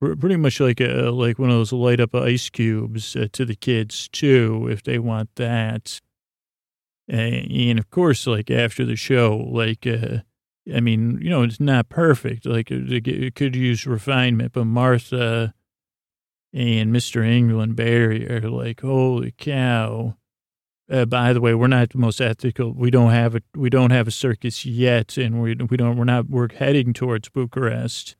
pretty 0.02 0.36
much 0.36 0.60
like 0.60 0.82
a 0.82 1.12
like 1.12 1.38
one 1.38 1.50
of 1.50 1.56
those 1.56 1.72
light 1.72 2.00
up 2.00 2.16
ice 2.16 2.50
cubes 2.50 3.16
uh, 3.16 3.28
to 3.32 3.46
the 3.46 3.56
kids 3.56 4.10
too 4.10 4.68
if 4.70 4.82
they 4.82 4.98
want 4.98 5.30
that 5.36 6.02
and, 7.08 7.78
of 7.78 7.90
course 7.92 8.26
like 8.26 8.50
after 8.50 8.84
the 8.84 8.96
show 8.96 9.38
like 9.38 9.86
uh 9.86 10.18
i 10.76 10.80
mean 10.80 11.20
you 11.22 11.30
know 11.30 11.44
it's 11.44 11.60
not 11.60 11.90
perfect 11.90 12.46
like 12.46 12.72
it, 12.72 13.08
it 13.08 13.36
could 13.36 13.56
use 13.56 13.86
refinement 13.86 14.54
but 14.54 14.66
martha 14.66 15.54
and 16.52 16.94
mr 16.94 17.26
england 17.26 17.76
barry 17.76 18.28
are 18.30 18.50
like 18.50 18.82
holy 18.82 19.34
cow 19.38 20.16
uh, 20.90 21.06
by 21.06 21.32
the 21.32 21.40
way, 21.40 21.54
we're 21.54 21.68
not 21.68 21.92
the 21.92 21.98
most 21.98 22.20
ethical. 22.20 22.74
We 22.74 22.92
don't 22.92 23.12
have 23.12 23.34
a 23.34 23.42
we 23.56 23.70
don't 23.70 23.92
have 23.92 24.10
a 24.10 24.12
circus 24.12 24.66
yet, 24.66 25.16
and 25.16 25.42
we 25.42 25.56
we 25.56 25.78
don't 25.78 25.96
we're 25.96 26.04
not 26.04 26.30
we're 26.30 26.54
heading 26.54 26.92
towards 26.92 27.30
Bucharest 27.30 28.18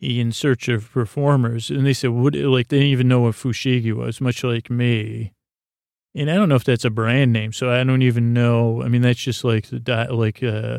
in 0.00 0.32
search 0.32 0.68
of 0.68 0.90
performers. 0.90 1.70
And 1.70 1.86
they 1.86 1.92
said, 1.92 2.10
what, 2.10 2.34
like, 2.34 2.68
they 2.68 2.78
didn't 2.78 2.92
even 2.92 3.08
know 3.08 3.20
what 3.20 3.34
Fushigi 3.34 3.92
was, 3.92 4.20
much 4.20 4.42
like 4.42 4.70
me. 4.70 5.32
And 6.14 6.30
I 6.30 6.34
don't 6.34 6.48
know 6.48 6.56
if 6.56 6.64
that's 6.64 6.84
a 6.84 6.90
brand 6.90 7.32
name, 7.32 7.52
so 7.52 7.70
I 7.70 7.84
don't 7.84 8.02
even 8.02 8.32
know. 8.32 8.82
I 8.82 8.88
mean, 8.88 9.02
that's 9.02 9.20
just 9.20 9.44
like 9.44 9.68
the, 9.68 10.08
like, 10.10 10.42
uh, 10.42 10.78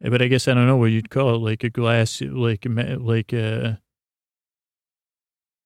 but 0.00 0.22
I 0.22 0.28
guess 0.28 0.46
I 0.46 0.54
don't 0.54 0.66
know 0.66 0.76
what 0.76 0.90
you'd 0.90 1.10
call 1.10 1.34
it, 1.34 1.38
like 1.38 1.64
a 1.64 1.70
glass, 1.70 2.20
like, 2.20 2.66
like, 2.68 3.32
uh, 3.32 3.72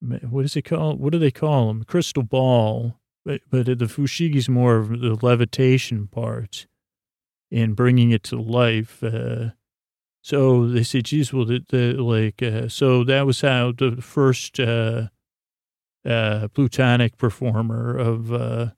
what 0.01 0.45
is 0.45 0.57
it 0.57 0.63
called? 0.63 1.01
What 1.01 1.13
do 1.13 1.19
they 1.19 1.31
call 1.31 1.69
them? 1.69 1.85
Crystal 1.85 2.23
ball. 2.23 3.01
But, 3.25 3.41
but 3.51 3.67
the 3.67 3.87
Fushigi's 3.87 4.49
more 4.49 4.77
of 4.77 5.01
the 5.01 5.19
levitation 5.21 6.07
part 6.07 6.69
and 7.51 7.75
bringing 7.75 8.13
it 8.13 8.23
to 8.25 8.41
life. 8.41 9.03
Uh, 9.03 9.51
so 10.27 10.67
they 10.67 10.83
said, 10.83 11.05
geez, 11.05 11.33
well, 11.33 11.45
the, 11.45 11.65
the 11.69 11.93
like, 12.03 12.43
uh, 12.43 12.69
so 12.69 13.05
that 13.05 13.27
was 13.27 13.43
how 13.43 13.71
the 13.71 14.03
first 14.03 14.59
uh, 14.59 15.07
uh, 16.05 16.49
plutonic 16.49 17.17
performer 17.17 17.97
of, 17.97 18.33
uh, 18.33 18.71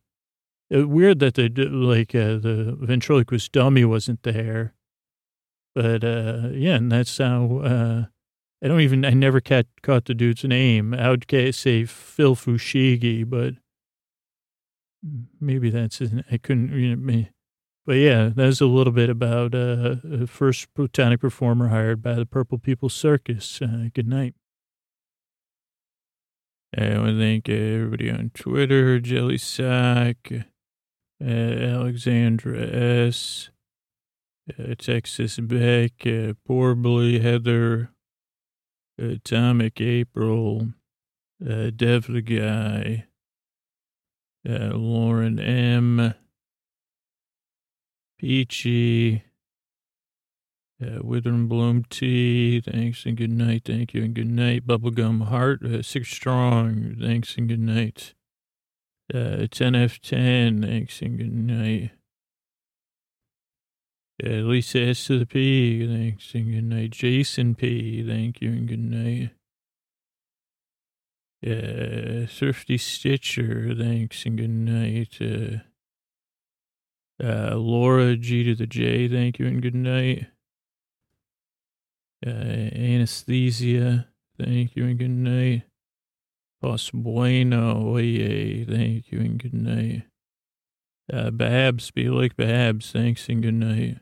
weird 0.71 1.21
that 1.21 1.37
the, 1.37 1.49
like, 1.49 2.15
uh, 2.15 2.37
the 2.37 2.77
ventriloquist 2.79 3.51
dummy 3.51 3.87
wasn't 3.87 4.25
there. 4.25 4.75
But, 5.75 6.05
uh, 6.05 6.51
yeah, 6.53 6.75
and 6.75 6.93
that's 6.93 7.17
how, 7.17 7.61
uh, 7.65 8.05
I 8.63 8.69
don't 8.69 8.83
even, 8.83 9.07
I 9.07 9.15
never 9.15 9.41
caught, 9.41 9.69
caught 9.83 10.05
the 10.05 10.13
dude's 10.13 10.45
name. 10.45 10.93
I 10.93 11.09
would 11.09 11.25
say 11.55 11.87
Phil 11.87 12.37
Fushigi, 12.37 13.25
but 13.27 13.55
maybe 15.41 15.71
that's 15.71 15.97
his, 15.97 16.13
I 16.31 16.37
couldn't, 16.37 16.79
you 16.79 16.95
know, 16.95 17.25
but 17.89 17.97
yeah, 17.97 18.29
that's 18.37 18.61
a 18.61 18.67
little 18.67 18.93
bit 18.93 19.09
about 19.09 19.55
uh, 19.55 19.97
first 20.27 20.69
botanic 20.75 21.21
performer 21.21 21.69
hired 21.69 22.03
by 22.03 22.13
the 22.13 22.27
Purple 22.27 22.59
People 22.59 22.91
Circus. 22.91 23.63
Uh, 23.63 23.89
good 23.95 24.07
night. 24.07 24.35
I 26.77 26.99
want 26.99 27.13
to 27.13 27.19
thank 27.19 27.49
everybody 27.49 28.11
on 28.11 28.31
Twitter, 28.35 29.01
Jelly 29.01 29.39
Sock, 29.39 30.17
uh, 30.31 31.25
Alexandra 31.25 32.61
S, 32.61 33.49
uh, 34.51 34.75
Texas 34.77 35.39
Beck, 35.39 35.93
uh, 36.07 36.35
Heather, 36.47 37.91
Atomic 38.99 39.81
April, 39.81 40.75
uh, 41.43 41.71
Dev 41.75 42.07
the 42.07 42.21
Guy, 42.21 43.07
uh, 44.47 44.77
Lauren 44.77 45.39
M. 45.39 46.15
Peachy. 48.19 49.23
Uh, 50.81 51.01
Wither 51.03 51.31
and 51.31 51.49
Bloom 51.49 51.85
Tea, 51.91 52.61
thanks 52.61 53.05
and 53.05 53.17
good 53.17 53.33
night. 53.33 53.63
Thank 53.65 53.95
you 53.95 54.05
and 54.05 54.15
good 54.15 54.31
night. 54.31 54.65
Bubblegum 54.65 55.27
Heart, 55.27 55.65
uh, 55.65 55.83
Six 55.83 56.09
Strong, 56.09 56.99
thanks 57.01 57.37
and 57.37 57.49
good 57.49 57.59
night. 57.59 58.15
Uh, 59.13 59.49
10F10, 59.51 60.65
thanks 60.65 61.03
and 61.03 61.19
good 61.19 61.35
night. 61.35 61.91
Uh, 64.23 64.43
Lisa 64.47 64.81
S 64.81 65.07
to 65.07 65.19
the 65.19 65.27
P, 65.27 65.87
thanks 65.87 66.33
and 66.35 66.53
good 66.53 66.65
night. 66.65 66.91
Jason 66.91 67.57
P, 67.57 68.07
thank 68.07 68.41
you 68.41 68.51
and 68.51 68.69
good 68.69 68.79
night. 68.79 69.31
Uh, 71.45 72.27
Thrifty 72.27 72.79
Stitcher, 72.79 73.75
thanks 73.77 74.25
and 74.27 74.39
good 74.39 74.51
night. 74.51 75.19
Uh, 75.21 75.68
uh, 77.23 77.57
Laura 77.57 78.17
G 78.17 78.45
to 78.45 78.55
the 78.55 78.67
J, 78.67 79.09
thank 79.09 79.39
you 79.39 79.47
and 79.47 79.63
good 79.63 79.75
night. 79.75 80.27
Uh, 82.27 82.31
anesthesia, 82.31 84.09
thank 84.39 84.77
you 84.77 84.85
and 84.85 84.99
good 84.99 85.11
night. 85.11 85.63
Pos 86.61 86.91
bueno, 86.91 87.95
oye, 87.95 88.65
thank 88.69 89.13
you 89.13 89.21
and 89.21 89.39
good 89.41 89.55
night. 89.55 90.03
Uh, 91.13 91.31
Babs, 91.31 91.91
be 91.91 92.09
like 92.09 92.37
Babs, 92.37 92.91
thanks 92.93 93.29
and 93.29 93.43
good 93.43 93.55
night. 93.55 93.99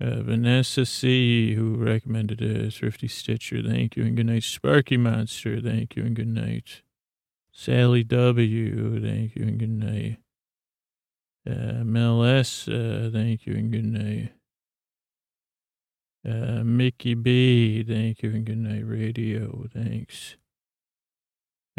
Uh, 0.00 0.22
Vanessa 0.22 0.86
C, 0.86 1.54
who 1.54 1.74
recommended 1.74 2.40
a 2.40 2.70
Thrifty 2.70 3.08
Stitcher, 3.08 3.62
thank 3.62 3.96
you 3.96 4.04
and 4.04 4.16
good 4.16 4.26
night. 4.26 4.44
Sparky 4.44 4.96
Monster, 4.96 5.60
thank 5.60 5.96
you 5.96 6.04
and 6.04 6.14
good 6.14 6.28
night. 6.28 6.82
Sally 7.50 8.04
W, 8.04 9.00
thank 9.00 9.34
you 9.34 9.42
and 9.42 9.58
good 9.58 9.70
night. 9.70 10.18
Uh, 11.48 11.82
MLS, 11.82 12.68
uh, 12.68 13.10
thank 13.10 13.46
you 13.46 13.54
and 13.54 13.72
good 13.72 13.86
night. 13.86 14.32
Uh, 16.28 16.62
Mickey 16.62 17.14
B, 17.14 17.82
thank 17.82 18.22
you 18.22 18.30
and 18.30 18.44
good 18.44 18.58
night. 18.58 18.82
Radio, 18.84 19.64
thanks. 19.72 20.36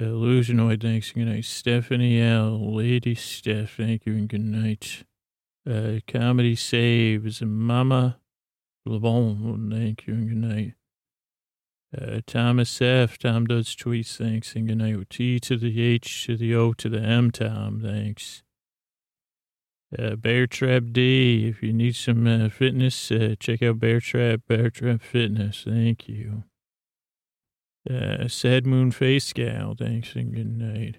Illusionoid, 0.01 0.81
thanks 0.81 1.11
and 1.11 1.25
good 1.25 1.33
night. 1.33 1.45
Stephanie 1.45 2.19
L, 2.19 2.73
Lady 2.73 3.13
Steph, 3.13 3.75
thank 3.77 4.07
you 4.07 4.13
and 4.13 4.27
good 4.27 4.41
night. 4.41 5.03
Uh, 5.69 5.99
Comedy 6.07 6.55
Saves, 6.55 7.43
Mama 7.43 8.17
LeBon, 8.87 9.71
thank 9.71 10.07
you 10.07 10.13
and 10.15 10.29
good 10.29 10.37
night. 10.37 10.73
Uh, 11.95 12.21
Thomas 12.25 12.81
F, 12.81 13.19
Tom 13.19 13.45
does 13.45 13.75
tweets, 13.75 14.17
thanks 14.17 14.55
and 14.55 14.67
good 14.67 14.77
night. 14.79 15.09
T 15.11 15.39
to 15.41 15.57
the 15.57 15.79
H 15.79 16.25
to 16.25 16.37
the 16.37 16.55
O 16.55 16.73
to 16.73 16.89
the 16.89 17.01
M, 17.01 17.29
Tom, 17.29 17.81
thanks. 17.83 18.41
Uh, 19.97 20.15
Bear 20.15 20.45
Trap 20.45 20.83
D. 20.91 21.47
If 21.47 21.63
you 21.63 21.73
need 21.73 21.95
some 21.95 22.27
uh, 22.27 22.49
fitness, 22.49 23.11
uh, 23.11 23.35
check 23.39 23.63
out 23.63 23.79
Bear 23.79 23.99
Trap, 23.99 24.41
Bear 24.47 24.69
Trap 24.69 25.01
Fitness. 25.01 25.63
Thank 25.67 26.07
you. 26.07 26.43
Uh, 27.89 28.27
Sad 28.27 28.67
Moon 28.67 28.91
Face 28.91 29.33
Gal. 29.33 29.75
Thanks 29.77 30.13
and 30.15 30.33
good 30.33 30.57
night. 30.57 30.97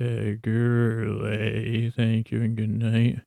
Uh, 0.00 0.36
thank 1.96 2.30
you 2.30 2.42
and 2.42 2.56
good 2.56 2.70
night. 2.70 3.20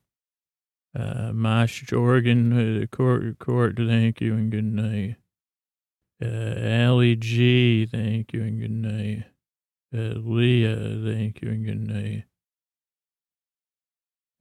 Uh, 0.96 1.32
Mosh 1.32 1.84
Jorgen, 1.84 2.82
uh, 2.82 2.86
Court, 2.86 3.38
Court, 3.38 3.76
thank 3.76 4.20
you 4.20 4.34
and 4.34 4.50
good 4.50 4.64
night. 4.64 5.16
Uh, 6.22 6.54
Allie 6.58 7.16
G, 7.16 7.84
thank 7.84 8.32
you 8.32 8.42
and 8.42 8.60
good 8.60 8.70
night. 8.70 9.24
Uh, 9.92 10.18
Leah, 10.18 11.00
thank 11.04 11.42
you 11.42 11.50
and 11.50 11.66
good 11.66 11.80
night. 11.80 12.24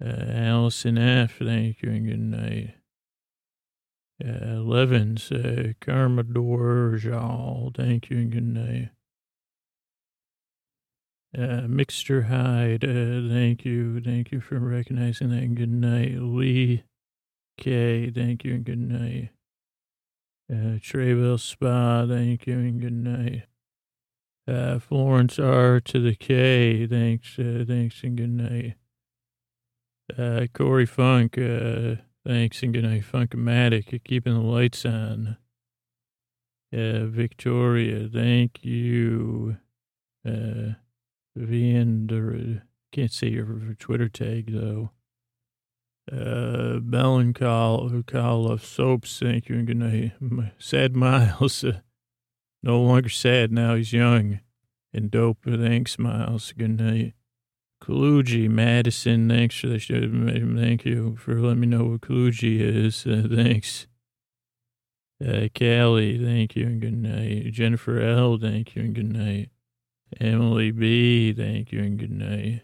Uh, 0.04 0.32
Allison 0.32 0.97
F., 0.97 1.38
thank 1.39 1.82
you 1.82 1.89
and 1.89 2.08
good 2.08 2.20
night. 2.20 2.76
Uh, 4.24 4.60
Levins, 4.60 5.32
uh, 5.32 5.74
Carmador, 5.82 6.97
Jal, 6.99 7.72
thank 7.76 8.10
you 8.10 8.18
and 8.18 8.32
good 8.32 8.43
night. 8.43 8.89
Uh, 11.36 11.68
Mixter 11.68 12.28
Hyde, 12.28 12.84
uh, 12.84 13.34
thank 13.34 13.66
you. 13.66 13.99
Thank 14.01 14.32
you 14.32 14.39
for 14.39 14.60
recognizing 14.60 15.30
that 15.30 15.41
and 15.41 15.58
good 15.58 15.72
night. 15.72 16.20
Lee 16.20 16.84
K, 17.58 18.12
thank 18.12 18.43
you 18.43 18.54
and 18.56 18.64
good 18.64 18.80
night. 18.80 19.30
Uh, 20.51 20.78
Trayville 20.78 21.39
Spa, 21.39 22.06
thank 22.06 22.45
you 22.45 22.60
and 22.60 22.82
good 22.82 22.93
night. 22.93 23.43
Uh, 24.47 24.78
Florence 24.78 25.39
R 25.39 25.80
to 25.80 25.99
the 25.99 26.14
K, 26.14 26.86
thanks, 26.86 27.39
uh, 27.39 27.64
thanks 27.66 28.04
and 28.04 28.18
good 28.18 28.30
night. 28.30 28.76
Uh, 30.18 30.45
Corey 30.53 30.86
Funk, 30.86 31.38
uh, 31.38 31.95
thanks 32.26 32.61
and 32.61 32.74
good 32.74 32.84
night. 32.84 33.03
Funkomatic, 33.11 34.03
keeping 34.03 34.34
the 34.34 34.39
lights 34.39 34.86
on. 34.86 35.38
Uh, 36.72 37.05
Victoria, 37.05 38.09
thank 38.11 38.64
you. 38.64 39.57
Uh, 40.28 40.74
can't 41.36 43.11
say 43.11 43.28
your 43.28 43.76
Twitter 43.80 44.09
tag 44.09 44.51
though. 44.53 44.91
Uh, 46.11 46.80
Melancholy, 46.84 48.03
Call 48.03 48.51
of 48.51 48.64
Soaps, 48.64 49.20
thank 49.20 49.49
you 49.49 49.55
and 49.55 49.68
good 49.68 49.78
night. 49.78 50.11
Sad 50.59 50.95
Miles, 50.95 51.64
uh, 51.64 51.80
no 52.61 52.82
longer 52.82 53.09
sad 53.09 53.51
now, 53.51 53.76
he's 53.76 53.93
young 53.93 54.39
and 54.93 55.09
dope. 55.09 55.39
Thanks, 55.45 55.97
Miles, 55.97 56.51
good 56.51 56.80
night. 56.80 57.14
Kaluji, 57.84 58.50
Madison, 58.50 59.28
thanks 59.28 59.60
for 59.60 59.68
the 59.68 59.78
show. 59.78 60.00
Thank 60.00 60.86
you 60.86 61.18
for 61.18 61.38
letting 61.42 61.60
me 61.60 61.68
know 61.68 61.84
what 61.84 62.02
Kaluji 62.02 62.62
is. 62.62 63.06
Uh, 63.06 63.28
thanks. 63.30 63.88
Uh, 65.22 65.50
Callie, 65.54 66.18
thank 66.18 66.56
you 66.56 66.66
and 66.66 66.80
good 66.80 66.98
night. 66.98 67.52
Jennifer 67.52 68.00
L, 68.00 68.38
thank 68.38 68.76
you 68.76 68.84
and 68.84 68.96
good 68.96 69.12
night. 69.12 69.50
Emily 70.22 70.72
B, 70.72 71.34
thank 71.34 71.74
you 71.74 71.82
and 71.82 72.00
good 72.00 72.12
night. 72.12 72.62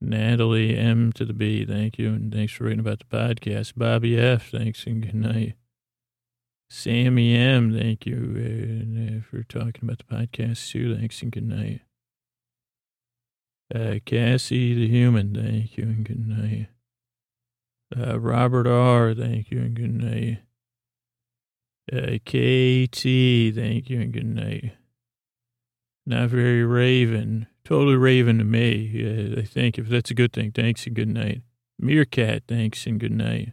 Natalie 0.00 0.76
M 0.78 1.12
to 1.14 1.24
the 1.24 1.32
B, 1.32 1.64
thank 1.64 1.98
you 1.98 2.10
and 2.10 2.32
thanks 2.32 2.52
for 2.52 2.64
writing 2.64 2.80
about 2.80 3.00
the 3.00 3.04
podcast. 3.06 3.72
Bobby 3.76 4.16
F, 4.16 4.50
thanks 4.52 4.86
and 4.86 5.02
good 5.02 5.14
night. 5.14 5.54
Sammy 6.70 7.34
M, 7.34 7.76
thank 7.76 8.06
you 8.06 9.22
uh, 9.26 9.28
for 9.28 9.42
talking 9.42 9.82
about 9.82 9.98
the 9.98 10.04
podcast 10.04 10.70
too. 10.70 10.96
Thanks 10.96 11.20
and 11.20 11.32
good 11.32 11.48
night. 11.48 11.80
Uh, 13.72 13.96
Cassie 14.04 14.74
the 14.74 14.88
Human, 14.88 15.34
thank 15.34 15.76
you 15.76 15.84
and 15.84 16.04
good 16.04 16.26
night. 16.26 16.68
Uh, 17.96 18.18
Robert 18.18 18.66
R, 18.66 19.14
thank 19.14 19.50
you 19.50 19.60
and 19.60 19.74
good 19.74 19.94
night. 19.94 20.38
Uh, 21.92 22.18
KT, 22.24 23.54
thank 23.54 23.90
you 23.90 24.00
and 24.00 24.12
good 24.12 24.26
night. 24.26 24.72
Not 26.06 26.30
very 26.30 26.64
raven. 26.64 27.46
Totally 27.64 27.96
raven 27.96 28.38
to 28.38 28.44
me. 28.44 29.36
Uh, 29.36 29.40
I 29.40 29.44
think 29.44 29.78
if 29.78 29.88
that's 29.88 30.10
a 30.10 30.14
good 30.14 30.32
thing. 30.32 30.50
Thanks 30.50 30.86
and 30.86 30.96
good 30.96 31.08
night. 31.08 31.42
Meerkat, 31.78 32.44
thanks 32.48 32.86
and 32.86 32.98
good 32.98 33.12
night. 33.12 33.52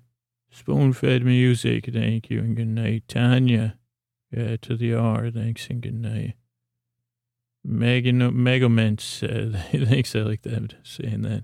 Spoon 0.49 0.93
fed 0.93 1.24
music, 1.24 1.89
thank 1.93 2.30
you 2.30 2.39
and 2.39 2.55
good 2.55 2.68
night. 2.68 3.03
Tanya, 3.07 3.78
uh, 4.36 4.57
to 4.61 4.76
the 4.76 4.93
R, 4.93 5.30
thanks 5.30 5.68
and 5.70 5.82
good 5.82 5.93
night. 5.93 6.34
Megan, 7.68 8.20
Megaments, 8.20 9.24
uh, 9.24 9.86
thanks, 9.86 10.15
I 10.15 10.20
like 10.20 10.43
that, 10.43 10.76
saying 10.84 11.24
that. 11.24 11.43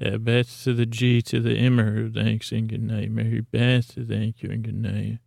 Uh, 0.00 0.18
Beth 0.18 0.62
to 0.64 0.72
the 0.72 0.86
G 0.86 1.20
to 1.22 1.40
the 1.40 1.56
Immer, 1.56 2.08
thanks 2.10 2.52
and 2.52 2.68
good 2.68 2.82
night. 2.82 3.10
Mary 3.10 3.40
Beth, 3.40 3.92
thank 4.08 4.42
you 4.42 4.50
and 4.50 4.62
good 4.62 4.76
night. 4.76 5.18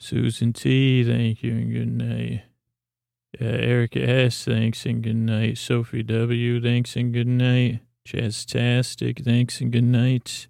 Susan 0.00 0.52
T, 0.52 1.04
thank 1.04 1.42
you 1.42 1.52
and 1.52 1.72
good 1.72 1.92
night. 1.92 2.42
Uh, 3.40 3.44
Erica 3.44 4.08
S., 4.08 4.44
thanks 4.44 4.86
and 4.86 5.02
good 5.02 5.16
night. 5.16 5.58
Sophie 5.58 6.02
W., 6.02 6.60
thanks 6.60 6.94
and 6.96 7.12
good 7.12 7.26
night. 7.26 7.80
Chastastic, 8.06 9.24
thanks 9.24 9.60
and 9.60 9.72
good 9.72 9.84
night. 9.84 10.48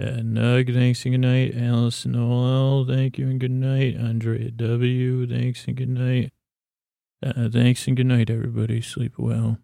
Uh, 0.00 0.20
Nug, 0.22 0.72
thanks 0.72 1.04
and 1.04 1.14
good 1.14 1.20
night. 1.20 1.54
Alice 1.56 2.06
Noel, 2.06 2.84
thank 2.84 3.18
you 3.18 3.28
and 3.28 3.40
good 3.40 3.50
night. 3.50 3.96
Andrea 3.96 4.50
W., 4.50 5.26
thanks 5.26 5.66
and 5.66 5.76
good 5.76 5.88
night. 5.88 6.32
Uh, 7.22 7.48
thanks 7.48 7.86
and 7.86 7.96
good 7.96 8.06
night, 8.06 8.30
everybody. 8.30 8.80
Sleep 8.80 9.14
well. 9.18 9.58